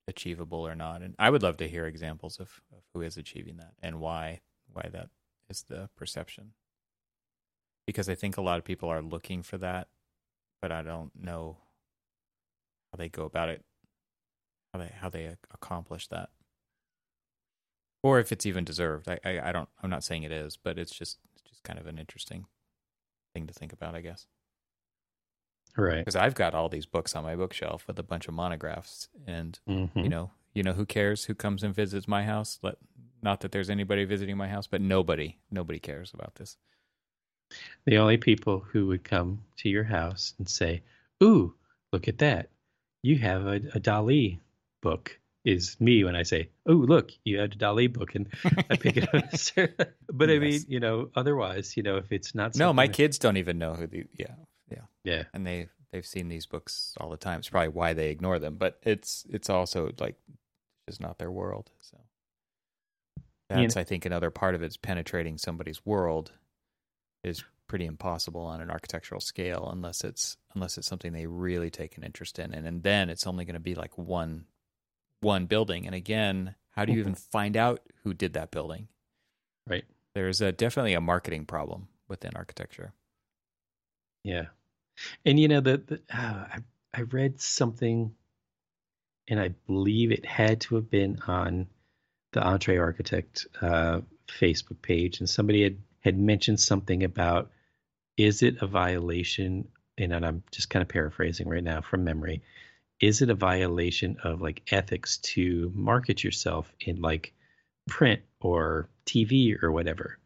achievable 0.07 0.67
or 0.67 0.75
not. 0.75 1.01
And 1.01 1.15
I 1.17 1.29
would 1.29 1.43
love 1.43 1.57
to 1.57 1.67
hear 1.67 1.85
examples 1.85 2.39
of, 2.39 2.61
of 2.71 2.83
who 2.93 3.01
is 3.01 3.17
achieving 3.17 3.57
that 3.57 3.73
and 3.81 3.99
why 3.99 4.41
why 4.71 4.89
that 4.91 5.09
is 5.49 5.63
the 5.63 5.89
perception. 5.95 6.53
Because 7.85 8.09
I 8.09 8.15
think 8.15 8.37
a 8.37 8.41
lot 8.41 8.57
of 8.57 8.65
people 8.65 8.89
are 8.89 9.01
looking 9.01 9.43
for 9.43 9.57
that, 9.59 9.87
but 10.61 10.71
I 10.71 10.81
don't 10.81 11.11
know 11.15 11.57
how 12.91 12.97
they 12.97 13.09
go 13.09 13.25
about 13.25 13.49
it, 13.49 13.63
how 14.73 14.79
they 14.79 14.91
how 14.99 15.09
they 15.09 15.35
accomplish 15.53 16.07
that, 16.07 16.29
or 18.05 18.19
if 18.19 18.31
it's 18.31 18.45
even 18.45 18.63
deserved. 18.63 19.09
I, 19.09 19.17
I, 19.25 19.49
I 19.49 19.51
don't. 19.51 19.67
I'm 19.81 19.89
not 19.89 20.03
saying 20.03 20.21
it 20.21 20.31
is, 20.31 20.57
but 20.57 20.77
it's 20.77 20.91
just 20.91 21.17
it's 21.33 21.41
just 21.49 21.63
kind 21.63 21.79
of 21.79 21.87
an 21.87 21.97
interesting 21.97 22.45
thing 23.33 23.47
to 23.47 23.53
think 23.53 23.73
about, 23.73 23.95
I 23.95 24.01
guess. 24.01 24.27
Right. 25.75 25.97
Because 25.97 26.15
I've 26.15 26.35
got 26.35 26.53
all 26.53 26.69
these 26.69 26.85
books 26.85 27.15
on 27.15 27.23
my 27.23 27.35
bookshelf 27.35 27.87
with 27.87 27.97
a 27.97 28.03
bunch 28.03 28.27
of 28.27 28.35
monographs, 28.35 29.09
and 29.25 29.59
mm-hmm. 29.67 29.99
you 29.99 30.09
know, 30.09 30.29
you 30.53 30.61
know, 30.61 30.73
who 30.73 30.85
cares 30.85 31.25
who 31.25 31.33
comes 31.33 31.63
and 31.63 31.73
visits 31.73 32.07
my 32.07 32.23
house? 32.23 32.59
Let 32.61 32.75
not 33.23 33.39
that 33.39 33.51
there's 33.51 33.71
anybody 33.71 34.05
visiting 34.05 34.37
my 34.37 34.49
house, 34.49 34.67
but 34.67 34.81
nobody, 34.81 35.39
nobody 35.49 35.79
cares 35.79 36.13
about 36.13 36.35
this. 36.35 36.57
The 37.87 37.97
only 37.97 38.17
people 38.17 38.59
who 38.59 38.85
would 38.87 39.03
come 39.03 39.45
to 39.57 39.69
your 39.69 39.83
house 39.83 40.35
and 40.37 40.47
say, 40.47 40.83
"Ooh, 41.23 41.55
look 41.91 42.07
at 42.07 42.19
that! 42.19 42.49
You 43.01 43.17
have 43.17 43.47
a, 43.47 43.55
a 43.73 43.79
Dali 43.79 44.41
book." 44.83 45.19
Is 45.45 45.77
me 45.79 46.03
when 46.03 46.15
I 46.15 46.23
say, 46.23 46.49
"Oh, 46.65 46.73
look, 46.73 47.11
you 47.23 47.37
had 47.37 47.53
a 47.53 47.57
Dali 47.57 47.91
book," 47.91 48.15
and 48.15 48.27
I 48.69 48.75
pick 48.75 48.97
it 48.97 49.13
up. 49.13 49.25
but 50.11 50.29
yes. 50.29 50.35
I 50.35 50.39
mean, 50.39 50.61
you 50.67 50.79
know, 50.79 51.11
otherwise, 51.15 51.77
you 51.77 51.83
know, 51.83 51.97
if 51.97 52.11
it's 52.11 52.33
not 52.33 52.55
no, 52.55 52.73
my 52.73 52.87
that... 52.87 52.95
kids 52.95 53.19
don't 53.19 53.37
even 53.37 53.59
know 53.59 53.75
who 53.75 53.85
the 53.85 54.05
yeah 54.17 54.33
yeah 54.71 54.81
yeah, 55.03 55.23
and 55.33 55.45
they 55.45 55.69
they've 55.91 56.05
seen 56.05 56.27
these 56.29 56.47
books 56.47 56.95
all 56.99 57.09
the 57.09 57.17
time. 57.17 57.39
It's 57.39 57.49
probably 57.49 57.69
why 57.69 57.93
they 57.93 58.09
ignore 58.09 58.39
them, 58.39 58.55
but 58.55 58.79
it's 58.81 59.25
it's 59.29 59.49
also 59.49 59.91
like 59.99 60.15
just 60.89 60.99
not 60.99 61.19
their 61.19 61.31
world. 61.31 61.69
So 61.81 61.97
that's, 63.49 63.77
I 63.77 63.83
think, 63.83 64.05
another 64.05 64.31
part 64.31 64.55
of 64.55 64.63
it's 64.63 64.77
penetrating 64.77 65.37
somebody's 65.37 65.85
world 65.85 66.31
is 67.23 67.43
pretty 67.67 67.85
impossible 67.85 68.41
on 68.41 68.61
an 68.61 68.69
architectural 68.69 69.21
scale 69.21 69.69
unless 69.71 70.03
it's 70.03 70.37
unless 70.53 70.77
it's 70.77 70.87
something 70.87 71.13
they 71.13 71.25
really 71.27 71.69
take 71.69 71.97
an 71.97 72.03
interest 72.03 72.39
in, 72.39 72.53
and, 72.53 72.65
and 72.65 72.83
then 72.83 73.09
it's 73.09 73.27
only 73.27 73.45
going 73.45 73.53
to 73.53 73.59
be 73.59 73.75
like 73.75 73.97
one 73.97 74.45
one 75.21 75.45
building. 75.45 75.85
And 75.85 75.95
again, 75.95 76.55
how 76.71 76.85
do 76.85 76.91
you 76.91 76.99
mm-hmm. 76.99 77.09
even 77.09 77.15
find 77.15 77.57
out 77.57 77.81
who 78.03 78.13
did 78.13 78.33
that 78.33 78.51
building? 78.51 78.87
Right. 79.67 79.85
There's 80.13 80.41
a, 80.41 80.51
definitely 80.51 80.93
a 80.93 81.01
marketing 81.01 81.45
problem 81.45 81.87
within 82.07 82.31
architecture. 82.35 82.93
Yeah, 84.23 84.45
and 85.23 85.39
you 85.39 85.47
know 85.47 85.61
the, 85.61 85.77
the 85.77 85.95
uh, 86.11 86.45
I 86.51 86.57
I 86.93 87.01
read 87.01 87.39
something, 87.39 88.15
and 89.27 89.39
I 89.39 89.49
believe 89.67 90.11
it 90.11 90.25
had 90.25 90.61
to 90.61 90.75
have 90.75 90.89
been 90.89 91.19
on 91.27 91.67
the 92.31 92.39
EntreArchitect 92.41 93.45
uh, 93.61 94.01
Facebook 94.27 94.81
page, 94.81 95.19
and 95.19 95.29
somebody 95.29 95.63
had 95.63 95.77
had 95.99 96.17
mentioned 96.17 96.59
something 96.59 97.03
about 97.03 97.51
is 98.17 98.41
it 98.41 98.61
a 98.61 98.67
violation? 98.67 99.67
And 99.97 100.13
I'm 100.13 100.43
just 100.51 100.69
kind 100.69 100.81
of 100.81 100.89
paraphrasing 100.89 101.47
right 101.47 101.63
now 101.63 101.81
from 101.81 102.03
memory. 102.03 102.41
Is 102.99 103.21
it 103.21 103.29
a 103.29 103.35
violation 103.35 104.17
of 104.23 104.41
like 104.41 104.63
ethics 104.71 105.17
to 105.17 105.71
market 105.75 106.23
yourself 106.23 106.71
in 106.79 107.01
like 107.01 107.33
print 107.87 108.21
or 108.39 108.89
TV 109.05 109.61
or 109.61 109.71
whatever? 109.71 110.17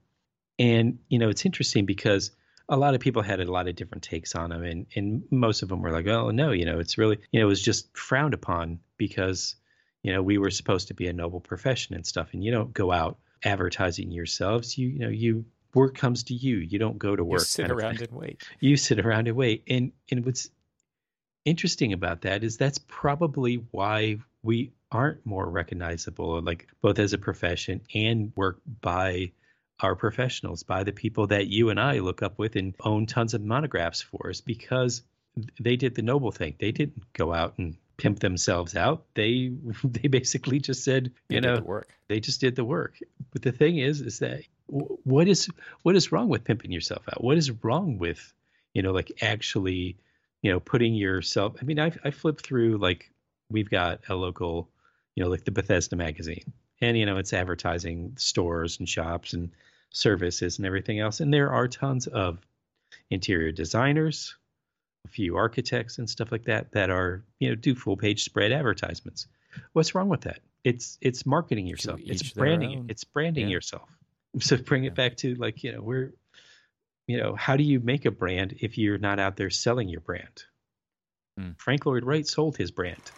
And 0.58 1.00
you 1.08 1.20
know, 1.20 1.30
it's 1.30 1.46
interesting 1.46 1.86
because 1.86 2.32
a 2.68 2.78
lot 2.78 2.94
of 2.94 3.02
people 3.02 3.22
had 3.22 3.40
a 3.40 3.52
lot 3.52 3.68
of 3.68 3.76
different 3.76 4.04
takes 4.04 4.36
on 4.36 4.52
them, 4.52 4.64
and 4.64 4.86
and 4.96 5.24
most 5.32 5.64
of 5.64 5.70
them 5.70 5.82
were 5.82 5.92
like, 5.92 6.08
oh 6.08 6.30
no, 6.30 6.52
you 6.52 6.66
know, 6.66 6.80
it's 6.80 6.98
really 6.98 7.18
you 7.32 7.40
know, 7.40 7.46
it 7.46 7.50
was 7.50 7.62
just 7.62 7.96
frowned 7.98 8.34
upon 8.34 8.80
because 8.98 9.56
you 10.04 10.14
know 10.14 10.22
we 10.22 10.38
were 10.38 10.52
supposed 10.52 10.90
to 10.90 10.94
be 10.94 11.08
a 11.08 11.14
noble 11.14 11.40
profession 11.40 11.96
and 11.96 12.06
stuff 12.06 12.30
and 12.34 12.44
you 12.44 12.52
don't 12.52 12.74
go 12.74 12.92
out 12.92 13.18
advertising 13.44 14.12
yourselves. 14.12 14.78
You 14.78 14.90
you 14.90 15.00
know 15.00 15.10
you 15.10 15.46
work 15.74 15.96
comes 15.96 16.24
to 16.24 16.34
you. 16.34 16.58
You 16.58 16.80
don't 16.80 16.98
go 16.98 17.16
to 17.16 17.24
work 17.24 17.42
you 17.42 17.46
sit 17.46 17.72
around 17.72 18.02
and 18.02 18.12
wait. 18.12 18.44
You 18.60 18.78
sit 18.78 19.00
around 19.00 19.28
and 19.28 19.38
wait. 19.38 19.64
And 19.68 19.92
and 20.12 20.26
what's 20.26 20.50
interesting 21.50 21.93
about 21.93 22.22
that 22.22 22.43
is 22.43 22.58
that's 22.58 22.80
probably 22.88 23.56
why 23.72 24.18
we 24.43 24.72
aren't 24.91 25.26
more 25.26 25.47
recognizable 25.50 26.41
like 26.41 26.68
both 26.82 27.00
as 27.00 27.14
a 27.14 27.18
profession 27.18 27.82
and 27.93 28.32
work 28.36 28.60
by 28.82 29.32
our 29.82 29.95
professionals 29.95 30.64
by 30.64 30.84
the 30.84 30.91
people 30.91 31.28
that 31.28 31.47
you 31.47 31.70
and 31.70 31.80
I 31.80 32.00
look 32.00 32.22
up 32.22 32.38
with 32.38 32.56
and 32.56 32.76
own 32.82 33.06
tons 33.06 33.34
of 33.34 33.41
monographs 33.41 34.02
for 34.02 34.30
us 34.30 34.41
because 34.41 35.04
they 35.60 35.76
did 35.76 35.95
the 35.95 36.02
noble 36.02 36.32
thing. 36.32 36.56
They 36.60 36.72
didn't 36.72 37.14
go 37.14 37.34
out 37.34 37.56
and 37.58 37.78
pimp 37.97 38.20
themselves 38.20 38.76
out. 38.76 39.06
They 39.14 39.52
they 39.84 40.08
basically 40.08 40.60
just 40.60 40.84
said, 40.84 41.12
you 41.30 41.39
they 41.41 41.47
know, 41.47 41.58
the 41.58 41.64
work. 41.64 41.89
They 42.08 42.20
just 42.20 42.41
did 42.41 42.56
the 42.56 42.66
work. 42.66 42.97
But 43.32 43.41
the 43.41 43.52
thing 43.52 43.78
is, 43.78 44.02
is 44.02 44.20
that 44.20 44.41
what 44.68 45.28
is 45.28 45.50
what 45.84 45.95
is 45.95 46.12
wrong 46.12 46.30
with 46.30 46.43
pimping 46.43 46.72
yourself 46.72 47.04
out? 47.08 47.24
What 47.24 47.38
is 47.38 47.52
wrong 47.64 47.97
with, 47.97 48.34
you 48.74 48.82
know, 48.82 48.91
like 48.91 49.12
actually, 49.22 49.97
you 50.42 50.52
know, 50.52 50.60
putting 50.60 50.94
yourself? 50.94 51.56
I 51.62 51.66
mean, 51.66 51.80
I 51.80 51.92
I 52.04 52.12
flip 52.12 52.42
through 52.42 52.78
like 52.78 53.12
we've 53.50 53.70
got 53.70 54.02
a 54.10 54.16
local, 54.16 54.70
you 55.16 55.24
know, 55.24 55.30
like 55.30 55.46
the 55.46 55.52
Bethesda 55.52 55.96
magazine, 55.96 56.54
and 56.82 56.98
you 56.98 57.06
know, 57.06 57.18
it's 57.18 57.34
advertising 57.34 58.14
stores 58.18 58.80
and 58.80 58.88
shops 58.88 59.34
and 59.34 59.52
services 59.92 60.58
and 60.58 60.66
everything 60.66 61.00
else, 61.00 61.20
and 61.20 61.34
there 61.34 61.52
are 61.52 61.68
tons 61.68 62.08
of 62.08 62.40
interior 63.10 63.52
designers 63.52 64.36
a 65.06 65.08
few 65.08 65.38
architects 65.38 65.98
and 65.98 66.10
stuff 66.10 66.32
like 66.32 66.44
that 66.46 66.72
that 66.72 66.90
are 66.90 67.24
you 67.40 67.50
know 67.50 67.56
do 67.56 67.76
full 67.76 67.98
page 67.98 68.24
spread 68.24 68.52
advertisements. 68.52 69.28
What's 69.74 69.96
wrong 69.96 70.10
with 70.10 70.22
that? 70.22 70.40
It's 70.64 70.98
it's 71.02 71.26
marketing 71.26 71.68
yourself. 71.68 72.00
It's 72.04 72.32
branding. 72.32 72.86
It's 72.90 73.04
branding 73.04 73.48
yeah. 73.48 73.54
yourself. 73.54 73.90
So 74.42 74.58
bring 74.58 74.84
it 74.84 74.94
back 74.94 75.18
to 75.18 75.34
like 75.36 75.64
you 75.64 75.72
know 75.72 75.82
we're 75.82 76.14
you 77.10 77.18
know 77.18 77.34
how 77.34 77.57
do 77.57 77.64
you 77.64 77.80
make 77.80 78.05
a 78.05 78.12
brand 78.12 78.55
if 78.60 78.78
you're 78.78 78.99
not 78.99 79.20
out 79.20 79.36
there 79.36 79.49
selling 79.49 79.89
your 79.89 80.01
brand? 80.01 80.43
Hmm. 81.38 81.51
Frank 81.57 81.88
Lloyd 81.88 82.03
Wright 82.03 82.28
sold 82.28 82.55
his 82.55 82.70
brand. 82.70 83.12